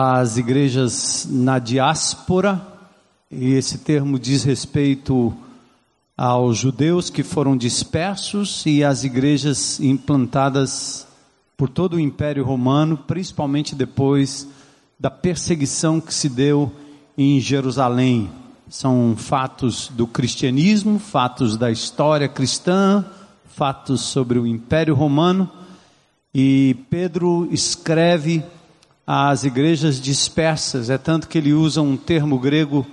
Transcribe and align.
as 0.00 0.36
igrejas 0.36 1.26
na 1.28 1.58
diáspora, 1.58 2.64
e 3.28 3.54
esse 3.54 3.78
termo 3.78 4.16
diz 4.16 4.44
respeito 4.44 5.34
aos 6.16 6.56
judeus 6.56 7.10
que 7.10 7.24
foram 7.24 7.56
dispersos 7.56 8.64
e 8.64 8.84
às 8.84 9.02
igrejas 9.02 9.80
implantadas 9.80 11.04
por 11.56 11.68
todo 11.68 11.94
o 11.94 12.00
Império 12.00 12.44
Romano, 12.44 12.96
principalmente 12.96 13.74
depois 13.74 14.46
da 15.00 15.10
perseguição 15.10 16.00
que 16.00 16.14
se 16.14 16.28
deu 16.28 16.70
em 17.16 17.40
Jerusalém. 17.40 18.30
São 18.68 19.16
fatos 19.16 19.90
do 19.92 20.06
cristianismo, 20.06 21.00
fatos 21.00 21.56
da 21.56 21.72
história 21.72 22.28
cristã, 22.28 23.04
fatos 23.46 24.02
sobre 24.02 24.38
o 24.38 24.46
Império 24.46 24.94
Romano. 24.94 25.50
E 26.32 26.76
Pedro 26.88 27.48
escreve 27.50 28.44
às 29.10 29.42
igrejas 29.42 29.98
dispersas, 29.98 30.90
é 30.90 30.98
tanto 30.98 31.28
que 31.28 31.38
ele 31.38 31.54
usa 31.54 31.80
um 31.80 31.96
termo 31.96 32.38
grego 32.38 32.86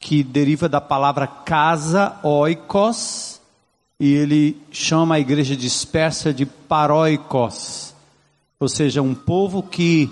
que 0.00 0.24
deriva 0.24 0.68
da 0.68 0.80
palavra 0.80 1.28
casa, 1.28 2.16
oikos, 2.24 3.40
e 4.00 4.14
ele 4.14 4.56
chama 4.72 5.14
a 5.14 5.20
igreja 5.20 5.54
dispersa 5.54 6.34
de 6.34 6.44
paroikos, 6.44 7.94
ou 8.58 8.68
seja, 8.68 9.00
um 9.00 9.14
povo 9.14 9.62
que, 9.62 10.10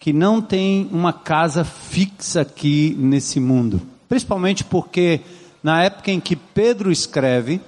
que 0.00 0.12
não 0.12 0.42
tem 0.42 0.88
uma 0.90 1.12
casa 1.12 1.64
fixa 1.64 2.40
aqui 2.40 2.92
nesse 2.98 3.38
mundo. 3.38 3.80
Principalmente 4.08 4.64
porque 4.64 5.20
na 5.62 5.84
época 5.84 6.10
em 6.10 6.18
que 6.18 6.34
Pedro 6.34 6.90
escreve, 6.90 7.60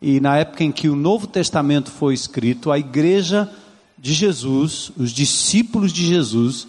e 0.00 0.20
na 0.20 0.36
época 0.36 0.62
em 0.62 0.70
que 0.70 0.88
o 0.88 0.94
Novo 0.94 1.26
Testamento 1.26 1.90
foi 1.90 2.14
escrito, 2.14 2.70
a 2.70 2.78
igreja 2.78 3.50
de 4.04 4.12
Jesus, 4.12 4.92
os 4.98 5.12
discípulos 5.12 5.90
de 5.90 6.04
Jesus, 6.04 6.68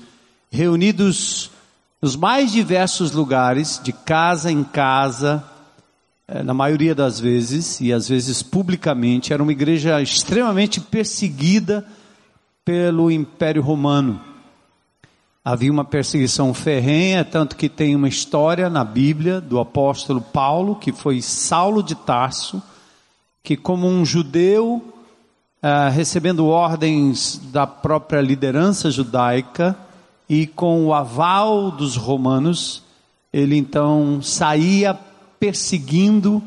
reunidos 0.49 1.51
nos 2.01 2.15
mais 2.15 2.49
diversos 2.49 3.11
lugares, 3.11 3.77
de 3.83 3.91
casa 3.91 4.49
em 4.49 4.63
casa, 4.63 5.43
eh, 6.29 6.41
na 6.41 6.53
maioria 6.53 6.95
das 6.95 7.19
vezes, 7.19 7.81
e 7.81 7.91
às 7.91 8.07
vezes 8.07 8.41
publicamente, 8.41 9.33
era 9.33 9.43
uma 9.43 9.51
igreja 9.51 10.01
extremamente 10.01 10.79
perseguida 10.79 11.85
pelo 12.63 13.11
Império 13.11 13.61
Romano. 13.61 14.21
Havia 15.43 15.73
uma 15.73 15.83
perseguição 15.83 16.53
ferrenha, 16.53 17.25
tanto 17.25 17.57
que 17.57 17.67
tem 17.67 17.97
uma 17.97 18.07
história 18.07 18.69
na 18.69 18.85
Bíblia 18.85 19.41
do 19.41 19.59
apóstolo 19.59 20.21
Paulo, 20.21 20.77
que 20.77 20.93
foi 20.93 21.21
Saulo 21.21 21.83
de 21.83 21.95
Tarso, 21.95 22.63
que 23.43 23.57
como 23.57 23.89
um 23.89 24.05
judeu, 24.05 24.94
uh, 25.65 25.89
recebendo 25.89 26.45
ordens 26.45 27.41
da 27.51 27.65
própria 27.65 28.21
liderança 28.21 28.91
judaica, 28.91 29.75
e 30.29 30.45
com 30.45 30.85
o 30.85 30.93
aval 30.93 31.71
dos 31.71 31.95
romanos, 31.95 32.83
ele 33.33 33.57
então 33.57 34.21
saía 34.21 34.97
perseguindo 35.39 36.41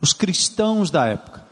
os 0.00 0.12
cristãos 0.12 0.90
da 0.90 1.06
época. 1.06 1.44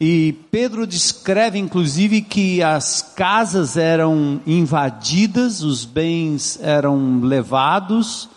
E 0.00 0.32
Pedro 0.50 0.84
descreve 0.84 1.58
inclusive 1.58 2.22
que 2.22 2.62
as 2.62 3.02
casas 3.14 3.76
eram 3.76 4.40
invadidas, 4.44 5.62
os 5.62 5.84
bens 5.84 6.58
eram 6.60 7.20
levados, 7.20 8.28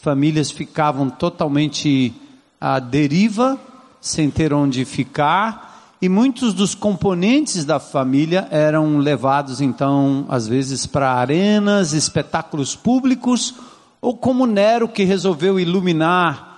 famílias 0.00 0.50
ficavam 0.50 1.08
totalmente 1.08 2.12
à 2.60 2.80
deriva, 2.80 3.58
sem 4.00 4.30
ter 4.30 4.52
onde 4.52 4.84
ficar, 4.84 5.65
e 6.00 6.08
muitos 6.08 6.52
dos 6.52 6.74
componentes 6.74 7.64
da 7.64 7.80
família 7.80 8.46
eram 8.50 8.98
levados 8.98 9.60
então, 9.60 10.26
às 10.28 10.46
vezes, 10.46 10.86
para 10.86 11.12
arenas, 11.12 11.92
espetáculos 11.92 12.76
públicos, 12.76 13.54
ou 14.00 14.16
como 14.16 14.46
Nero 14.46 14.88
que 14.88 15.04
resolveu 15.04 15.58
iluminar 15.58 16.56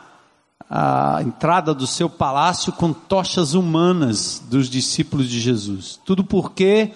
a 0.68 1.22
entrada 1.22 1.72
do 1.72 1.86
seu 1.86 2.10
palácio 2.10 2.72
com 2.72 2.92
tochas 2.92 3.54
humanas 3.54 4.42
dos 4.50 4.68
discípulos 4.68 5.28
de 5.28 5.40
Jesus. 5.40 5.98
Tudo 6.04 6.22
porque 6.22 6.92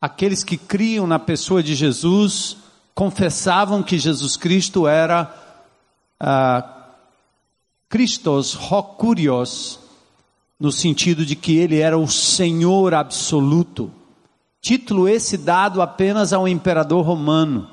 aqueles 0.00 0.44
que 0.44 0.56
criam 0.56 1.06
na 1.06 1.18
pessoa 1.18 1.62
de 1.62 1.74
Jesus 1.74 2.56
confessavam 2.94 3.82
que 3.82 3.98
Jesus 3.98 4.36
Cristo 4.36 4.86
era 4.86 5.32
uh, 6.20 6.68
Christos 7.88 8.52
Rocurios, 8.52 9.78
no 10.58 10.72
sentido 10.72 11.24
de 11.24 11.36
que 11.36 11.56
ele 11.56 11.78
era 11.78 11.96
o 11.96 12.08
Senhor 12.08 12.92
absoluto. 12.94 13.90
Título 14.60 15.08
esse 15.08 15.36
dado 15.36 15.80
apenas 15.80 16.32
ao 16.32 16.48
imperador 16.48 17.04
romano, 17.04 17.68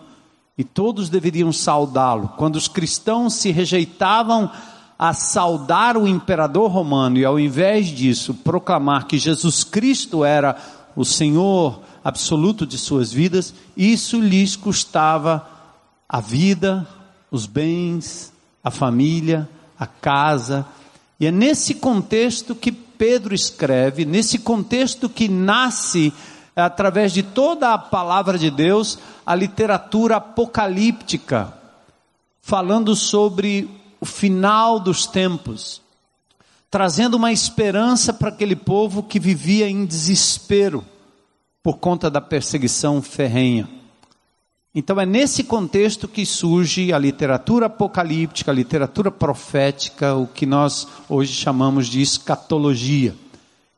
e 0.57 0.63
todos 0.63 1.09
deveriam 1.09 1.51
saudá-lo. 1.51 2.29
Quando 2.37 2.55
os 2.55 2.67
cristãos 2.67 3.33
se 3.33 3.51
rejeitavam 3.51 4.49
a 4.97 5.13
saudar 5.13 5.97
o 5.97 6.07
imperador 6.07 6.71
romano 6.71 7.17
e 7.17 7.25
ao 7.25 7.37
invés 7.37 7.87
disso 7.87 8.33
proclamar 8.33 9.07
que 9.07 9.17
Jesus 9.17 9.63
Cristo 9.63 10.23
era 10.23 10.55
o 10.95 11.03
Senhor 11.03 11.81
absoluto 12.01 12.65
de 12.65 12.77
suas 12.77 13.11
vidas, 13.11 13.53
isso 13.75 14.21
lhes 14.21 14.55
custava 14.55 15.45
a 16.07 16.21
vida, 16.21 16.87
os 17.29 17.45
bens, 17.45 18.31
a 18.63 18.71
família, 18.71 19.49
a 19.77 19.85
casa, 19.85 20.65
e 21.19 21.25
é 21.25 21.31
nesse 21.31 21.75
contexto 21.75 22.53
que 22.53 22.71
Pedro 22.71 23.33
escreve, 23.33 24.05
nesse 24.05 24.39
contexto 24.39 25.09
que 25.09 25.27
nasce 25.27 26.13
através 26.55 27.11
de 27.11 27.21
toda 27.21 27.73
a 27.73 27.77
palavra 27.77 28.37
de 28.37 28.49
Deus, 28.49 28.97
a 29.25 29.35
literatura 29.35 30.17
apocalíptica, 30.17 31.53
falando 32.41 32.95
sobre 32.95 33.69
o 33.99 34.05
final 34.05 34.79
dos 34.79 35.05
tempos, 35.05 35.81
trazendo 36.69 37.15
uma 37.15 37.31
esperança 37.31 38.13
para 38.13 38.29
aquele 38.29 38.55
povo 38.55 39.03
que 39.03 39.19
vivia 39.19 39.69
em 39.69 39.85
desespero 39.85 40.85
por 41.61 41.77
conta 41.77 42.09
da 42.09 42.21
perseguição 42.21 43.01
ferrenha. 43.01 43.67
Então 44.77 44.99
é 44.99 45.05
nesse 45.05 45.41
contexto 45.41 46.05
que 46.05 46.25
surge 46.25 46.91
a 46.91 46.99
literatura 46.99 47.67
apocalíptica, 47.67 48.51
a 48.51 48.53
literatura 48.53 49.09
profética, 49.09 50.13
o 50.13 50.27
que 50.27 50.45
nós 50.45 50.85
hoje 51.07 51.31
chamamos 51.31 51.87
de 51.87 52.01
escatologia. 52.01 53.15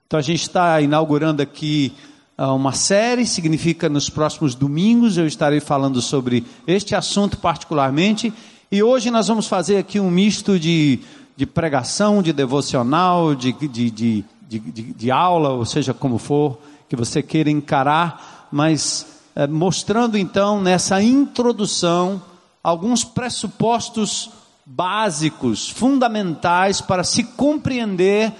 Então 0.07 0.17
a 0.17 0.23
gente 0.23 0.41
está 0.41 0.81
inaugurando 0.81 1.39
aqui 1.39 1.93
uh, 2.35 2.45
uma 2.45 2.71
série, 2.71 3.27
significa 3.27 3.87
nos 3.87 4.09
próximos 4.09 4.55
domingos 4.55 5.19
eu 5.19 5.27
estarei 5.27 5.59
falando 5.59 6.01
sobre 6.01 6.43
este 6.65 6.95
assunto 6.95 7.37
particularmente, 7.37 8.33
e 8.71 8.81
hoje 8.81 9.11
nós 9.11 9.27
vamos 9.27 9.45
fazer 9.45 9.77
aqui 9.77 9.99
um 9.99 10.09
misto 10.09 10.57
de, 10.57 10.99
de 11.35 11.45
pregação, 11.45 12.23
de 12.23 12.33
devocional, 12.33 13.35
de, 13.35 13.53
de, 13.53 13.91
de, 13.91 14.25
de, 14.49 14.59
de 14.59 15.11
aula, 15.11 15.49
ou 15.49 15.63
seja, 15.63 15.93
como 15.93 16.17
for, 16.17 16.57
que 16.89 16.95
você 16.95 17.21
queira 17.21 17.51
encarar, 17.51 18.47
mas 18.51 19.16
mostrando 19.45 20.17
então 20.17 20.59
nessa 20.61 21.01
introdução 21.03 22.21
alguns 22.63 23.03
pressupostos 23.03 24.31
básicos, 24.65 25.69
fundamentais 25.69 26.81
para 26.81 27.03
se 27.03 27.23
compreender 27.23 28.33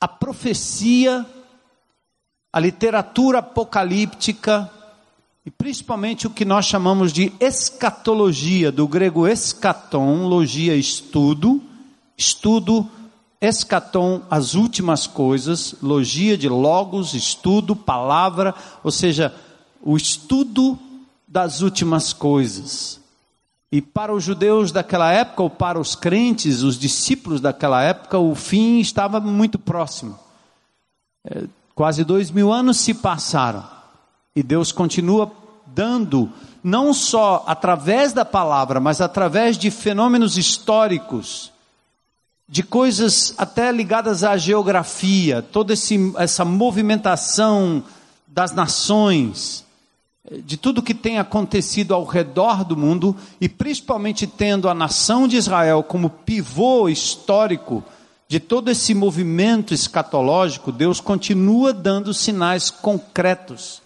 a 0.00 0.08
profecia, 0.08 1.24
a 2.52 2.60
literatura 2.60 3.38
apocalíptica 3.38 4.70
e 5.46 5.50
principalmente 5.50 6.26
o 6.26 6.30
que 6.30 6.44
nós 6.44 6.66
chamamos 6.66 7.12
de 7.12 7.32
escatologia, 7.38 8.72
do 8.72 8.88
grego 8.88 9.26
escaton, 9.26 10.26
logia 10.26 10.74
estudo, 10.74 11.62
estudo, 12.18 12.88
escaton, 13.40 14.22
as 14.30 14.54
últimas 14.54 15.06
coisas, 15.06 15.74
logia 15.82 16.36
de 16.36 16.48
logos, 16.48 17.14
estudo, 17.14 17.76
palavra, 17.76 18.54
ou 18.82 18.90
seja, 18.90 19.34
o 19.84 19.98
estudo 19.98 20.78
das 21.28 21.60
últimas 21.60 22.14
coisas. 22.14 22.98
E 23.70 23.82
para 23.82 24.14
os 24.14 24.24
judeus 24.24 24.72
daquela 24.72 25.12
época, 25.12 25.42
ou 25.42 25.50
para 25.50 25.78
os 25.78 25.94
crentes, 25.94 26.62
os 26.62 26.78
discípulos 26.78 27.40
daquela 27.40 27.82
época, 27.82 28.18
o 28.18 28.34
fim 28.34 28.78
estava 28.78 29.20
muito 29.20 29.58
próximo. 29.58 30.18
É, 31.24 31.44
quase 31.74 32.02
dois 32.02 32.30
mil 32.30 32.50
anos 32.52 32.78
se 32.78 32.94
passaram. 32.94 33.64
E 34.34 34.42
Deus 34.42 34.72
continua 34.72 35.30
dando, 35.66 36.32
não 36.62 36.94
só 36.94 37.44
através 37.46 38.12
da 38.12 38.24
palavra, 38.24 38.80
mas 38.80 39.00
através 39.00 39.58
de 39.58 39.70
fenômenos 39.70 40.38
históricos, 40.38 41.52
de 42.48 42.62
coisas 42.62 43.34
até 43.36 43.70
ligadas 43.72 44.22
à 44.24 44.36
geografia, 44.36 45.42
toda 45.42 45.72
esse, 45.72 46.12
essa 46.16 46.44
movimentação 46.44 47.82
das 48.26 48.52
nações, 48.52 49.63
de 50.30 50.56
tudo 50.56 50.82
que 50.82 50.94
tem 50.94 51.18
acontecido 51.18 51.94
ao 51.94 52.04
redor 52.04 52.64
do 52.64 52.76
mundo 52.76 53.14
e 53.40 53.48
principalmente 53.48 54.26
tendo 54.26 54.68
a 54.68 54.74
nação 54.74 55.28
de 55.28 55.36
Israel 55.36 55.82
como 55.82 56.08
pivô 56.08 56.88
histórico 56.88 57.84
de 58.26 58.40
todo 58.40 58.70
esse 58.70 58.94
movimento 58.94 59.74
escatológico, 59.74 60.72
Deus 60.72 61.00
continua 61.00 61.72
dando 61.74 62.14
sinais 62.14 62.70
concretos 62.70 63.82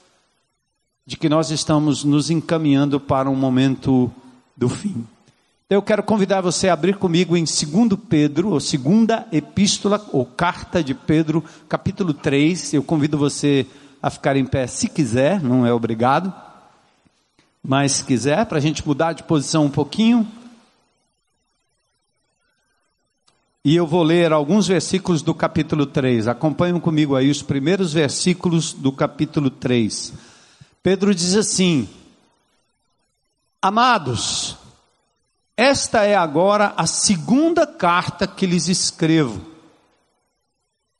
de 1.04 1.16
que 1.16 1.28
nós 1.28 1.50
estamos 1.50 2.04
nos 2.04 2.30
encaminhando 2.30 3.00
para 3.00 3.28
um 3.28 3.34
momento 3.34 4.10
do 4.56 4.68
fim. 4.68 5.04
Então, 5.66 5.76
eu 5.76 5.82
quero 5.82 6.02
convidar 6.02 6.40
você 6.40 6.68
a 6.68 6.72
abrir 6.72 6.96
comigo 6.96 7.36
em 7.36 7.44
2 7.44 7.98
Pedro, 8.08 8.50
ou 8.50 8.60
segunda 8.60 9.26
epístola, 9.32 10.02
ou 10.12 10.24
carta 10.24 10.82
de 10.82 10.94
Pedro, 10.94 11.44
capítulo 11.68 12.14
3. 12.14 12.74
Eu 12.74 12.82
convido 12.82 13.18
você 13.18 13.66
a 13.66 13.87
ficar 14.10 14.36
em 14.36 14.46
pé 14.46 14.66
se 14.66 14.88
quiser, 14.88 15.42
não 15.42 15.66
é 15.66 15.72
obrigado. 15.72 16.32
Mas 17.62 17.92
se 17.92 18.04
quiser, 18.04 18.46
para 18.46 18.58
a 18.58 18.60
gente 18.60 18.86
mudar 18.86 19.12
de 19.12 19.22
posição 19.22 19.64
um 19.64 19.70
pouquinho. 19.70 20.26
E 23.64 23.74
eu 23.74 23.86
vou 23.86 24.02
ler 24.02 24.32
alguns 24.32 24.66
versículos 24.66 25.20
do 25.20 25.34
capítulo 25.34 25.84
3. 25.84 26.28
Acompanhem 26.28 26.80
comigo 26.80 27.16
aí 27.16 27.30
os 27.30 27.42
primeiros 27.42 27.92
versículos 27.92 28.72
do 28.72 28.92
capítulo 28.92 29.50
3. 29.50 30.14
Pedro 30.82 31.14
diz 31.14 31.34
assim: 31.34 31.88
Amados, 33.60 34.56
esta 35.56 36.04
é 36.04 36.14
agora 36.14 36.72
a 36.76 36.86
segunda 36.86 37.66
carta 37.66 38.26
que 38.26 38.46
lhes 38.46 38.68
escrevo. 38.68 39.44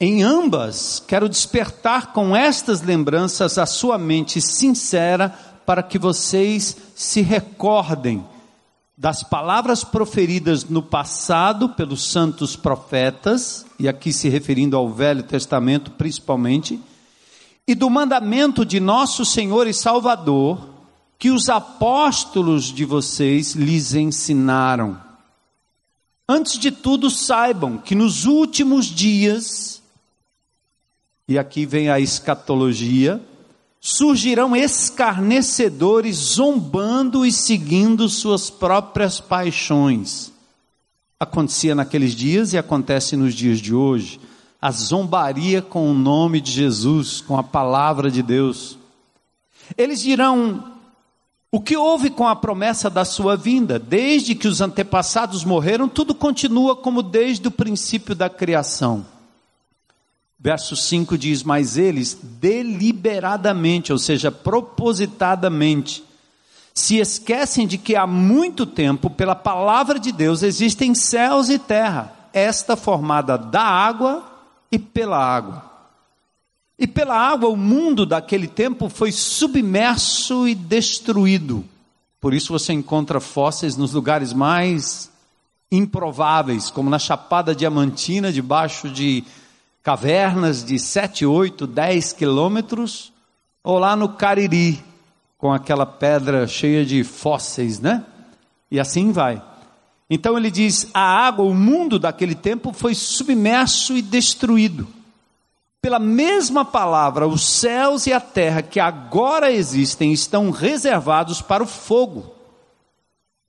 Em 0.01 0.23
ambas, 0.23 1.03
quero 1.09 1.29
despertar 1.29 2.13
com 2.13 2.37
estas 2.37 2.83
lembranças 2.83 3.59
a 3.59 3.67
sua 3.67 3.99
mente 3.99 4.41
sincera 4.41 5.31
para 5.67 5.83
que 5.83 5.99
vocês 5.99 6.77
se 6.95 7.21
recordem 7.21 8.25
das 8.97 9.25
palavras 9.25 9.83
proferidas 9.83 10.65
no 10.65 10.83
passado 10.83 11.71
pelos 11.71 12.05
santos 12.05 12.55
profetas, 12.55 13.67
e 13.77 13.89
aqui 13.89 14.13
se 14.13 14.29
referindo 14.29 14.77
ao 14.77 14.89
Velho 14.89 15.25
Testamento 15.25 15.91
principalmente, 15.91 16.81
e 17.67 17.75
do 17.75 17.91
mandamento 17.91 18.65
de 18.65 18.79
nosso 18.79 19.25
Senhor 19.25 19.67
e 19.67 19.75
Salvador, 19.75 20.69
que 21.19 21.31
os 21.31 21.49
apóstolos 21.49 22.67
de 22.67 22.85
vocês 22.85 23.55
lhes 23.57 23.95
ensinaram. 23.95 24.97
Antes 26.29 26.57
de 26.57 26.71
tudo, 26.71 27.11
saibam 27.11 27.79
que 27.79 27.95
nos 27.95 28.27
últimos 28.27 28.87
dias, 28.87 29.78
e 31.29 31.39
aqui 31.39 31.67
vem 31.67 31.91
a 31.91 32.01
escatologia, 32.01 33.23
surgirão 33.79 34.57
escarnecedores 34.57 36.17
zombando 36.17 37.27
e 37.27 37.31
seguindo 37.31 38.09
suas 38.09 38.49
próprias 38.49 39.21
paixões. 39.21 40.33
Acontecia 41.21 41.75
naqueles 41.75 42.15
dias 42.15 42.55
e 42.55 42.59
acontece 42.59 43.15
nos 43.15 43.35
dias 43.35 43.59
de 43.59 43.75
hoje 43.75 44.19
a 44.61 44.73
zombaria 44.73 45.63
com 45.63 45.91
o 45.91 45.95
nome 45.95 46.41
de 46.41 46.51
Jesus, 46.51 47.21
com 47.21 47.39
a 47.39 47.43
palavra 47.43 48.11
de 48.11 48.23
Deus. 48.23 48.79
Eles 49.77 50.01
dirão: 50.01 50.73
o 51.53 51.61
que 51.61 51.77
houve 51.77 52.11
com 52.11 52.27
a 52.27 52.35
promessa 52.35 52.91
da 52.91 53.05
sua 53.05 53.37
vinda? 53.37 53.79
Desde 53.79 54.35
que 54.35 54.49
os 54.49 54.61
antepassados 54.61 55.45
morreram, 55.45 55.89
tudo 55.89 56.15
continua 56.15 56.75
como 56.75 57.03
desde 57.03 57.47
o 57.47 57.53
princípio 57.53 58.15
da 58.15 58.29
criação. 58.29 59.18
Verso 60.39 60.77
5 60.77 61.19
diz: 61.19 61.43
Mas 61.43 61.77
eles 61.77 62.17
deliberadamente, 62.23 63.93
ou 63.93 63.99
seja, 63.99 64.31
propositadamente, 64.31 66.05
se 66.73 66.99
esquecem 66.99 67.67
de 67.67 67.77
que 67.77 67.97
há 67.97 68.07
muito 68.07 68.65
tempo, 68.65 69.11
pela 69.11 69.35
palavra 69.35 69.99
de 69.99 70.13
Deus, 70.13 70.45
existem 70.45 70.95
céus 70.95 71.49
e 71.49 71.59
terra, 71.59 72.13
esta 72.33 72.77
formada 72.77 73.37
da 73.37 73.63
água 73.63 74.25
e 74.71 74.79
pela 74.79 75.19
água. 75.19 75.65
E 76.79 76.87
pela 76.87 77.17
água, 77.17 77.49
o 77.49 77.57
mundo 77.57 78.07
daquele 78.07 78.47
tempo 78.47 78.89
foi 78.89 79.11
submerso 79.11 80.47
e 80.47 80.55
destruído. 80.55 81.65
Por 82.21 82.33
isso 82.33 82.53
você 82.53 82.73
encontra 82.73 83.19
fósseis 83.19 83.77
nos 83.77 83.93
lugares 83.93 84.33
mais 84.33 85.11
improváveis, 85.73 86.71
como 86.71 86.89
na 86.89 86.99
Chapada 86.99 87.55
Diamantina, 87.55 88.33
debaixo 88.33 88.89
de 88.89 89.25
cavernas 89.83 90.65
de 90.65 90.79
7, 90.79 91.25
8, 91.25 91.67
10 91.67 92.13
quilômetros, 92.13 93.13
ou 93.63 93.79
lá 93.79 93.95
no 93.97 94.11
Cariri, 94.11 94.83
com 95.37 95.53
aquela 95.53 95.87
pedra 95.87 96.47
cheia 96.47 96.85
de 96.85 97.05
fósseis, 97.05 97.81
né? 97.81 98.05
E 98.71 98.79
assim 98.79 99.13
vai. 99.13 99.43
Então 100.11 100.37
ele 100.37 100.51
diz: 100.51 100.89
a 100.93 101.01
água, 101.01 101.45
o 101.45 101.55
mundo 101.55 101.99
daquele 101.99 102.35
tempo 102.35 102.73
foi 102.73 102.95
submerso 102.95 103.97
e 103.97 104.03
destruído. 104.03 104.89
Pela 105.81 105.99
mesma 105.99 106.65
palavra, 106.65 107.29
os 107.29 107.47
céus 107.47 108.07
e 108.07 108.13
a 108.13 108.21
terra 108.21 108.63
que 108.63 108.81
agora 108.81 109.53
existem 109.53 110.13
estão 110.13 110.51
reservados 110.51 111.41
para 111.41 111.63
o 111.63 111.67
fogo, 111.67 112.35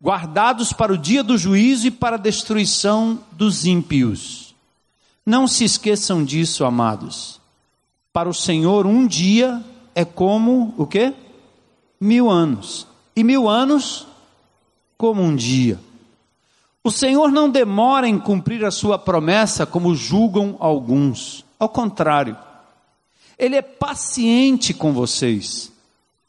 guardados 0.02 0.72
para 0.72 0.94
o 0.94 0.98
dia 0.98 1.24
do 1.24 1.38
juízo 1.38 1.88
e 1.88 1.92
para 1.92 2.18
a 2.18 2.20
destruição 2.20 3.20
dos 3.32 3.66
ímpios. 3.66 4.49
Não 5.30 5.46
se 5.46 5.64
esqueçam 5.64 6.26
disso, 6.26 6.66
amados. 6.66 7.40
Para 8.12 8.28
o 8.28 8.34
Senhor, 8.34 8.88
um 8.88 9.06
dia 9.06 9.64
é 9.94 10.04
como 10.04 10.74
o 10.76 10.88
quê? 10.88 11.14
Mil 12.02 12.32
anos. 12.32 12.88
E 13.16 13.24
mil 13.24 13.48
anos 13.48 14.08
como 14.98 15.22
um 15.22 15.36
dia. 15.36 15.80
O 16.84 16.90
Senhor 16.90 17.32
não 17.32 17.48
demora 17.48 18.08
em 18.08 18.18
cumprir 18.18 18.66
a 18.66 18.72
sua 18.72 18.98
promessa, 18.98 19.68
como 19.68 19.94
julgam 19.94 20.58
alguns. 20.60 21.46
Ao 21.60 21.70
contrário, 21.70 22.36
Ele 23.38 23.56
é 23.56 23.62
paciente 23.62 24.74
com 24.74 24.94
vocês, 24.94 25.72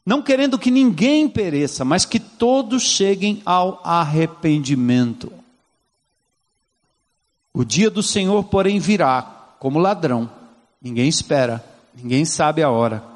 não 0.05 0.21
querendo 0.21 0.59
que 0.59 0.69
ninguém 0.69 1.27
pereça, 1.27 1.83
mas 1.83 2.05
que 2.05 2.19
todos 2.19 2.83
cheguem 2.83 3.41
ao 3.47 3.81
arrependimento. 3.83 5.40
O 7.53 7.65
dia 7.65 7.89
do 7.89 8.01
Senhor, 8.01 8.43
porém, 8.45 8.79
virá 8.79 9.21
como 9.59 9.79
ladrão. 9.79 10.29
Ninguém 10.81 11.07
espera, 11.07 11.63
ninguém 11.93 12.25
sabe 12.25 12.63
a 12.63 12.69
hora. 12.69 13.11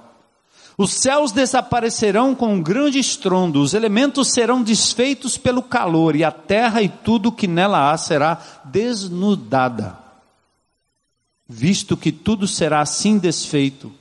Os 0.77 0.91
céus 0.91 1.31
desaparecerão 1.31 2.35
com 2.35 2.53
um 2.53 2.61
grande 2.61 2.99
estrondo, 2.99 3.61
os 3.61 3.73
elementos 3.73 4.27
serão 4.31 4.61
desfeitos 4.61 5.37
pelo 5.37 5.63
calor, 5.63 6.17
e 6.17 6.23
a 6.23 6.31
terra 6.31 6.81
e 6.81 6.89
tudo 6.89 7.31
que 7.31 7.47
nela 7.47 7.91
há 7.91 7.97
será 7.97 8.41
desnudada. 8.65 9.97
Visto 11.47 11.95
que 11.95 12.11
tudo 12.11 12.45
será 12.47 12.81
assim 12.81 13.17
desfeito, 13.17 13.91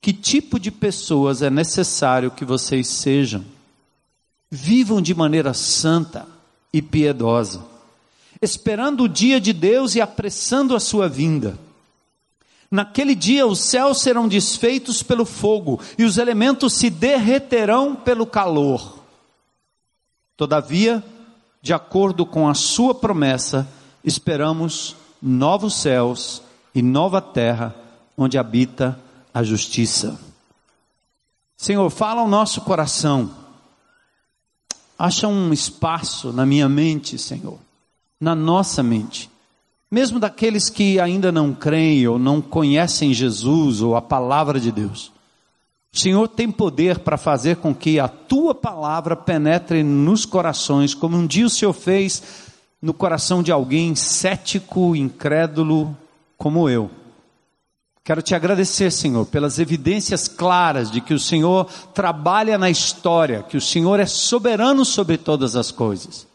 que 0.00 0.12
tipo 0.12 0.58
de 0.58 0.70
pessoas 0.70 1.42
é 1.42 1.50
necessário 1.50 2.30
que 2.30 2.44
vocês 2.44 2.88
sejam? 2.88 3.44
Vivam 4.50 5.02
de 5.02 5.14
maneira 5.14 5.52
santa 5.52 6.26
e 6.72 6.80
piedosa, 6.80 7.62
esperando 8.42 9.04
o 9.04 9.08
dia 9.08 9.40
de 9.40 9.52
Deus 9.52 9.94
e 9.94 10.00
apressando 10.00 10.76
a 10.76 10.80
sua 10.80 11.08
vinda 11.08 11.56
Naquele 12.72 13.14
dia 13.14 13.46
os 13.46 13.58
céus 13.58 14.00
serão 14.00 14.26
desfeitos 14.26 15.02
pelo 15.02 15.26
fogo 15.26 15.78
e 15.98 16.04
os 16.04 16.16
elementos 16.16 16.72
se 16.72 16.88
derreterão 16.88 17.94
pelo 17.94 18.24
calor. 18.24 19.00
Todavia, 20.38 21.04
de 21.60 21.74
acordo 21.74 22.24
com 22.24 22.48
a 22.48 22.54
sua 22.54 22.94
promessa, 22.94 23.68
esperamos 24.02 24.96
novos 25.20 25.74
céus 25.74 26.42
e 26.74 26.80
nova 26.80 27.20
terra 27.20 27.76
onde 28.16 28.38
habita 28.38 28.98
a 29.34 29.42
justiça. 29.42 30.18
Senhor, 31.54 31.90
fala 31.90 32.22
ao 32.22 32.28
nosso 32.28 32.62
coração. 32.62 33.30
Acha 34.98 35.28
um 35.28 35.52
espaço 35.52 36.32
na 36.32 36.46
minha 36.46 36.70
mente, 36.70 37.18
Senhor, 37.18 37.58
na 38.22 38.34
nossa 38.34 38.82
mente 38.82 39.32
mesmo 39.92 40.18
daqueles 40.18 40.70
que 40.70 40.98
ainda 40.98 41.30
não 41.30 41.52
creem 41.52 42.08
ou 42.08 42.18
não 42.18 42.40
conhecem 42.40 43.12
Jesus 43.12 43.82
ou 43.82 43.94
a 43.94 44.00
palavra 44.00 44.58
de 44.58 44.72
Deus. 44.72 45.12
O 45.92 45.98
Senhor 45.98 46.26
tem 46.28 46.50
poder 46.50 47.00
para 47.00 47.18
fazer 47.18 47.56
com 47.56 47.74
que 47.74 48.00
a 48.00 48.08
tua 48.08 48.54
palavra 48.54 49.14
penetre 49.14 49.82
nos 49.82 50.24
corações, 50.24 50.94
como 50.94 51.18
um 51.18 51.26
dia 51.26 51.44
o 51.44 51.50
Senhor 51.50 51.74
fez 51.74 52.22
no 52.80 52.94
coração 52.94 53.42
de 53.42 53.52
alguém 53.52 53.94
cético, 53.94 54.96
incrédulo, 54.96 55.94
como 56.38 56.70
eu. 56.70 56.90
Quero 58.02 58.22
te 58.22 58.34
agradecer, 58.34 58.90
Senhor, 58.90 59.26
pelas 59.26 59.58
evidências 59.58 60.26
claras 60.26 60.90
de 60.90 61.02
que 61.02 61.12
o 61.12 61.20
Senhor 61.20 61.66
trabalha 61.92 62.56
na 62.56 62.70
história, 62.70 63.42
que 63.42 63.58
o 63.58 63.60
Senhor 63.60 64.00
é 64.00 64.06
soberano 64.06 64.86
sobre 64.86 65.18
todas 65.18 65.54
as 65.54 65.70
coisas 65.70 66.31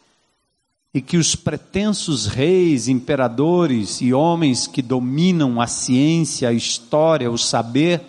e 0.98 1.00
que 1.00 1.16
os 1.16 1.36
pretensos 1.36 2.26
reis, 2.26 2.88
imperadores 2.88 4.00
e 4.00 4.12
homens 4.12 4.66
que 4.66 4.82
dominam 4.82 5.60
a 5.60 5.68
ciência, 5.68 6.48
a 6.48 6.52
história, 6.52 7.30
o 7.30 7.38
saber, 7.38 8.02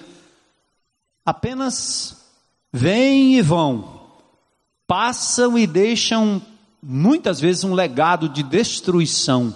apenas 1.24 2.18
vêm 2.74 3.36
e 3.36 3.44
vão, 3.44 4.02
passam 4.88 5.56
e 5.56 5.68
deixam 5.68 6.42
muitas 6.82 7.40
vezes 7.40 7.64
um 7.64 7.76
legado 7.76 8.28
de 8.28 8.42
destruição, 8.42 9.54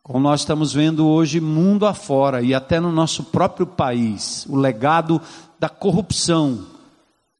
como 0.00 0.20
nós 0.20 0.42
estamos 0.42 0.72
vendo 0.72 1.04
hoje 1.08 1.40
mundo 1.40 1.84
afora 1.84 2.42
e 2.42 2.54
até 2.54 2.78
no 2.78 2.92
nosso 2.92 3.24
próprio 3.24 3.66
país, 3.66 4.46
o 4.48 4.54
legado 4.54 5.20
da 5.58 5.68
corrupção, 5.68 6.64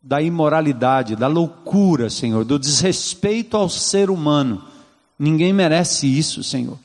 da 0.03 0.21
imoralidade, 0.21 1.15
da 1.15 1.29
loucura, 1.29 2.11
Senhor, 2.11 2.45
do 2.45 2.59
desrespeito 2.59 3.57
ao 3.57 3.69
ser 3.69 4.11
humano. 4.11 4.72
Ninguém 5.23 5.53
merece 5.53 6.09
isso, 6.09 6.43
Senhor, 6.43 6.77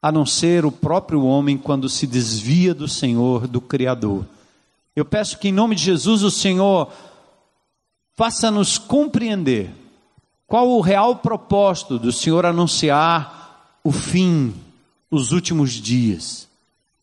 a 0.00 0.10
não 0.10 0.24
ser 0.24 0.64
o 0.64 0.72
próprio 0.72 1.22
homem 1.22 1.58
quando 1.58 1.90
se 1.90 2.06
desvia 2.06 2.72
do 2.72 2.88
Senhor, 2.88 3.46
do 3.46 3.60
Criador. 3.60 4.24
Eu 4.96 5.04
peço 5.04 5.38
que, 5.38 5.48
em 5.48 5.52
nome 5.52 5.76
de 5.76 5.82
Jesus, 5.82 6.22
o 6.22 6.30
Senhor 6.30 6.90
faça-nos 8.16 8.78
compreender 8.78 9.74
qual 10.46 10.70
o 10.70 10.80
real 10.80 11.16
propósito 11.16 11.98
do 11.98 12.10
Senhor 12.10 12.46
anunciar 12.46 13.76
o 13.84 13.92
fim, 13.92 14.54
os 15.10 15.30
últimos 15.30 15.72
dias, 15.72 16.48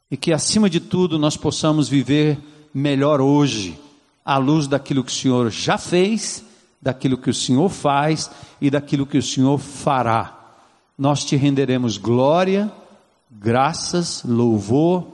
e 0.10 0.18
que, 0.18 0.34
acima 0.34 0.68
de 0.68 0.80
tudo, 0.80 1.20
nós 1.20 1.38
possamos 1.38 1.88
viver 1.88 2.40
melhor 2.74 3.22
hoje 3.22 3.80
à 4.26 4.40
luz 4.40 4.66
daquilo 4.66 5.04
que 5.04 5.12
o 5.12 5.16
Senhor 5.16 5.52
já 5.52 5.78
fez, 5.78 6.44
daquilo 6.82 7.16
que 7.16 7.30
o 7.30 7.34
Senhor 7.34 7.70
faz 7.70 8.32
e 8.60 8.72
daquilo 8.72 9.06
que 9.06 9.20
o 9.20 9.24
Senhor 9.24 9.60
fará. 9.60 10.37
Nós 10.98 11.24
te 11.24 11.36
renderemos 11.36 11.98
glória, 11.98 12.72
graças, 13.30 14.24
louvor, 14.24 15.08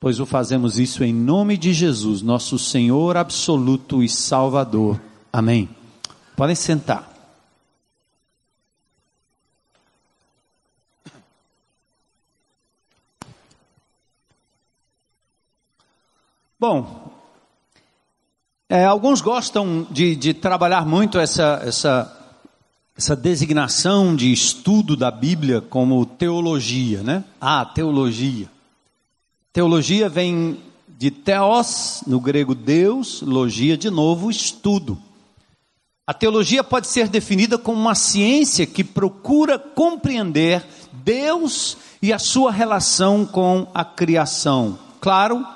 pois 0.00 0.18
o 0.18 0.24
fazemos 0.24 0.78
isso 0.78 1.04
em 1.04 1.12
nome 1.12 1.58
de 1.58 1.74
Jesus, 1.74 2.22
nosso 2.22 2.58
Senhor 2.58 3.16
absoluto 3.18 4.02
e 4.02 4.08
Salvador. 4.08 4.98
Amém. 5.30 5.68
Podem 6.34 6.56
sentar. 6.56 7.12
Bom, 16.58 17.12
é, 18.66 18.86
alguns 18.86 19.20
gostam 19.20 19.86
de, 19.90 20.16
de 20.16 20.32
trabalhar 20.32 20.86
muito 20.86 21.18
essa, 21.18 21.60
essa, 21.62 22.21
essa 22.96 23.16
designação 23.16 24.14
de 24.14 24.32
estudo 24.32 24.96
da 24.96 25.10
Bíblia 25.10 25.60
como 25.60 26.04
teologia, 26.04 27.02
né? 27.02 27.24
Ah, 27.40 27.64
teologia. 27.64 28.48
Teologia 29.52 30.08
vem 30.08 30.58
de 30.88 31.10
theos, 31.10 32.02
no 32.06 32.20
grego 32.20 32.54
Deus, 32.54 33.22
logia 33.22 33.76
de 33.76 33.90
novo, 33.90 34.30
estudo. 34.30 34.98
A 36.06 36.12
teologia 36.14 36.62
pode 36.62 36.88
ser 36.88 37.08
definida 37.08 37.56
como 37.56 37.80
uma 37.80 37.94
ciência 37.94 38.66
que 38.66 38.84
procura 38.84 39.58
compreender 39.58 40.64
Deus 40.92 41.76
e 42.00 42.12
a 42.12 42.18
sua 42.18 42.52
relação 42.52 43.24
com 43.24 43.66
a 43.72 43.84
criação. 43.84 44.78
Claro, 45.00 45.46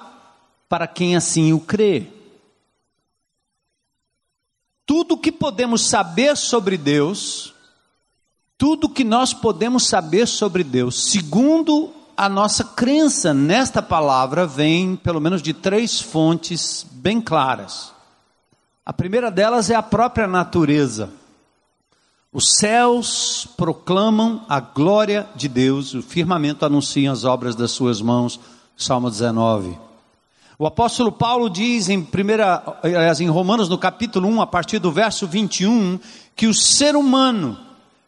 para 0.69 0.87
quem 0.87 1.17
assim 1.17 1.53
o 1.53 1.61
crê. 1.61 2.07
Tudo 4.87 5.19
que 5.19 5.33
podemos 5.33 5.89
saber 5.89 6.37
sobre 6.37 6.79
Deus, 6.79 7.53
tudo 8.57 8.89
que 8.89 9.03
nós 9.03 9.35
podemos 9.35 9.85
saber 9.85 10.27
sobre 10.29 10.63
Deus, 10.63 11.11
segundo 11.11 11.93
a 12.17 12.29
nossa 12.29 12.63
crença 12.63 13.35
nesta 13.35 13.83
palavra, 13.83 14.47
vem 14.47 14.95
pelo 14.97 15.21
menos 15.21 15.43
de 15.43 15.53
três 15.53 16.01
fontes 16.01 16.87
bem 16.93 17.21
claras. 17.21 17.93
A 18.85 18.93
primeira 18.93 19.31
delas 19.31 19.69
é 19.69 19.75
a 19.75 19.83
própria 19.83 20.29
natureza. 20.29 21.11
Os 22.33 22.57
céus 22.59 23.49
proclamam 23.57 24.45
a 24.49 24.61
glória 24.61 25.29
de 25.35 25.49
Deus, 25.49 25.95
o 25.95 26.03
firmamento 26.03 26.65
anuncia 26.65 27.11
as 27.11 27.25
obras 27.25 27.57
das 27.57 27.73
suas 27.73 28.01
mãos. 28.01 28.39
Salmo 28.77 29.11
19. 29.11 29.86
O 30.59 30.67
apóstolo 30.67 31.13
Paulo 31.13 31.51
diz 31.51 31.91
em 31.91 32.03
primeira, 32.03 32.81
em 33.21 33.29
Romanos 33.29 33.69
no 33.69 33.77
capítulo 33.77 34.27
1, 34.27 34.41
a 34.41 34.47
partir 34.47 34.79
do 34.79 34.91
verso 34.91 35.27
21, 35.27 36.01
que 36.35 36.47
o 36.47 36.55
ser 36.55 36.97
humano, 36.97 37.59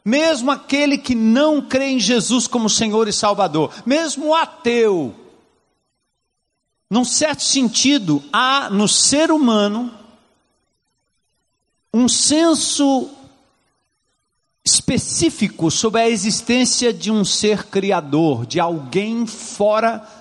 mesmo 0.02 0.50
aquele 0.50 0.97
que 0.97 1.14
não 1.14 1.61
crê 1.61 1.90
em 1.90 2.00
Jesus 2.00 2.47
como 2.47 2.71
Senhor 2.71 3.07
e 3.07 3.12
Salvador, 3.12 3.71
mesmo 3.85 4.28
o 4.28 4.35
ateu, 4.35 5.14
num 6.90 7.05
certo 7.05 7.43
sentido, 7.43 8.25
há 8.33 8.71
no 8.71 8.88
ser 8.88 9.31
humano 9.31 9.93
um 11.93 12.09
senso 12.09 13.11
específico 14.64 15.71
sobre 15.71 16.00
a 16.00 16.09
existência 16.09 16.95
de 16.95 17.11
um 17.11 17.26
ser 17.26 17.64
criador, 17.64 18.47
de 18.47 18.59
alguém 18.59 19.26
fora 19.26 20.18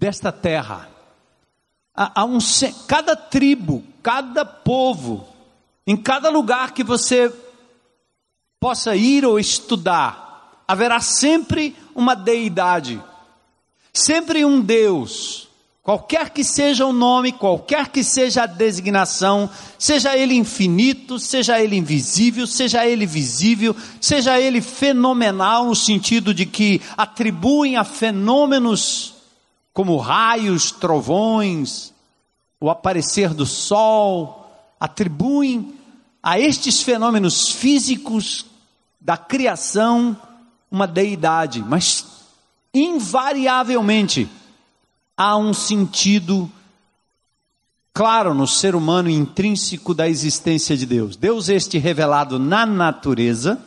desta 0.00 0.32
terra. 0.32 0.88
Há, 1.94 2.24
um, 2.24 2.38
cada 2.88 3.14
tribo, 3.14 3.84
cada 4.02 4.46
povo, 4.46 5.28
em 5.86 5.94
cada 5.94 6.30
lugar 6.30 6.72
que 6.72 6.82
você 6.82 7.30
possa 8.58 8.96
ir 8.96 9.26
ou 9.26 9.38
estudar, 9.38 10.64
haverá 10.66 11.00
sempre 11.00 11.76
uma 11.94 12.16
deidade, 12.16 12.98
sempre 13.92 14.42
um 14.42 14.62
Deus, 14.62 15.48
qualquer 15.82 16.30
que 16.30 16.44
seja 16.44 16.86
o 16.86 16.94
nome, 16.94 17.32
qualquer 17.32 17.88
que 17.88 18.02
seja 18.02 18.44
a 18.44 18.46
designação, 18.46 19.50
seja 19.78 20.16
ele 20.16 20.34
infinito, 20.34 21.18
seja 21.18 21.60
ele 21.60 21.76
invisível, 21.76 22.46
seja 22.46 22.86
ele 22.86 23.04
visível, 23.04 23.76
seja 24.00 24.40
ele 24.40 24.62
fenomenal, 24.62 25.66
no 25.66 25.76
sentido 25.76 26.32
de 26.32 26.46
que 26.46 26.80
atribuem 26.96 27.76
a 27.76 27.84
fenômenos 27.84 29.19
como 29.72 29.96
raios, 29.96 30.70
trovões, 30.70 31.92
o 32.60 32.70
aparecer 32.70 33.32
do 33.32 33.46
sol, 33.46 34.46
atribuem 34.78 35.74
a 36.22 36.38
estes 36.38 36.82
fenômenos 36.82 37.50
físicos 37.50 38.46
da 39.00 39.16
criação 39.16 40.16
uma 40.70 40.86
deidade, 40.86 41.62
mas 41.62 42.06
invariavelmente 42.72 44.28
há 45.16 45.36
um 45.36 45.52
sentido 45.52 46.50
claro 47.92 48.34
no 48.34 48.46
ser 48.46 48.74
humano 48.74 49.10
intrínseco 49.10 49.92
da 49.94 50.08
existência 50.08 50.76
de 50.76 50.86
Deus. 50.86 51.16
Deus 51.16 51.48
este 51.48 51.78
revelado 51.78 52.38
na 52.38 52.64
natureza, 52.64 53.60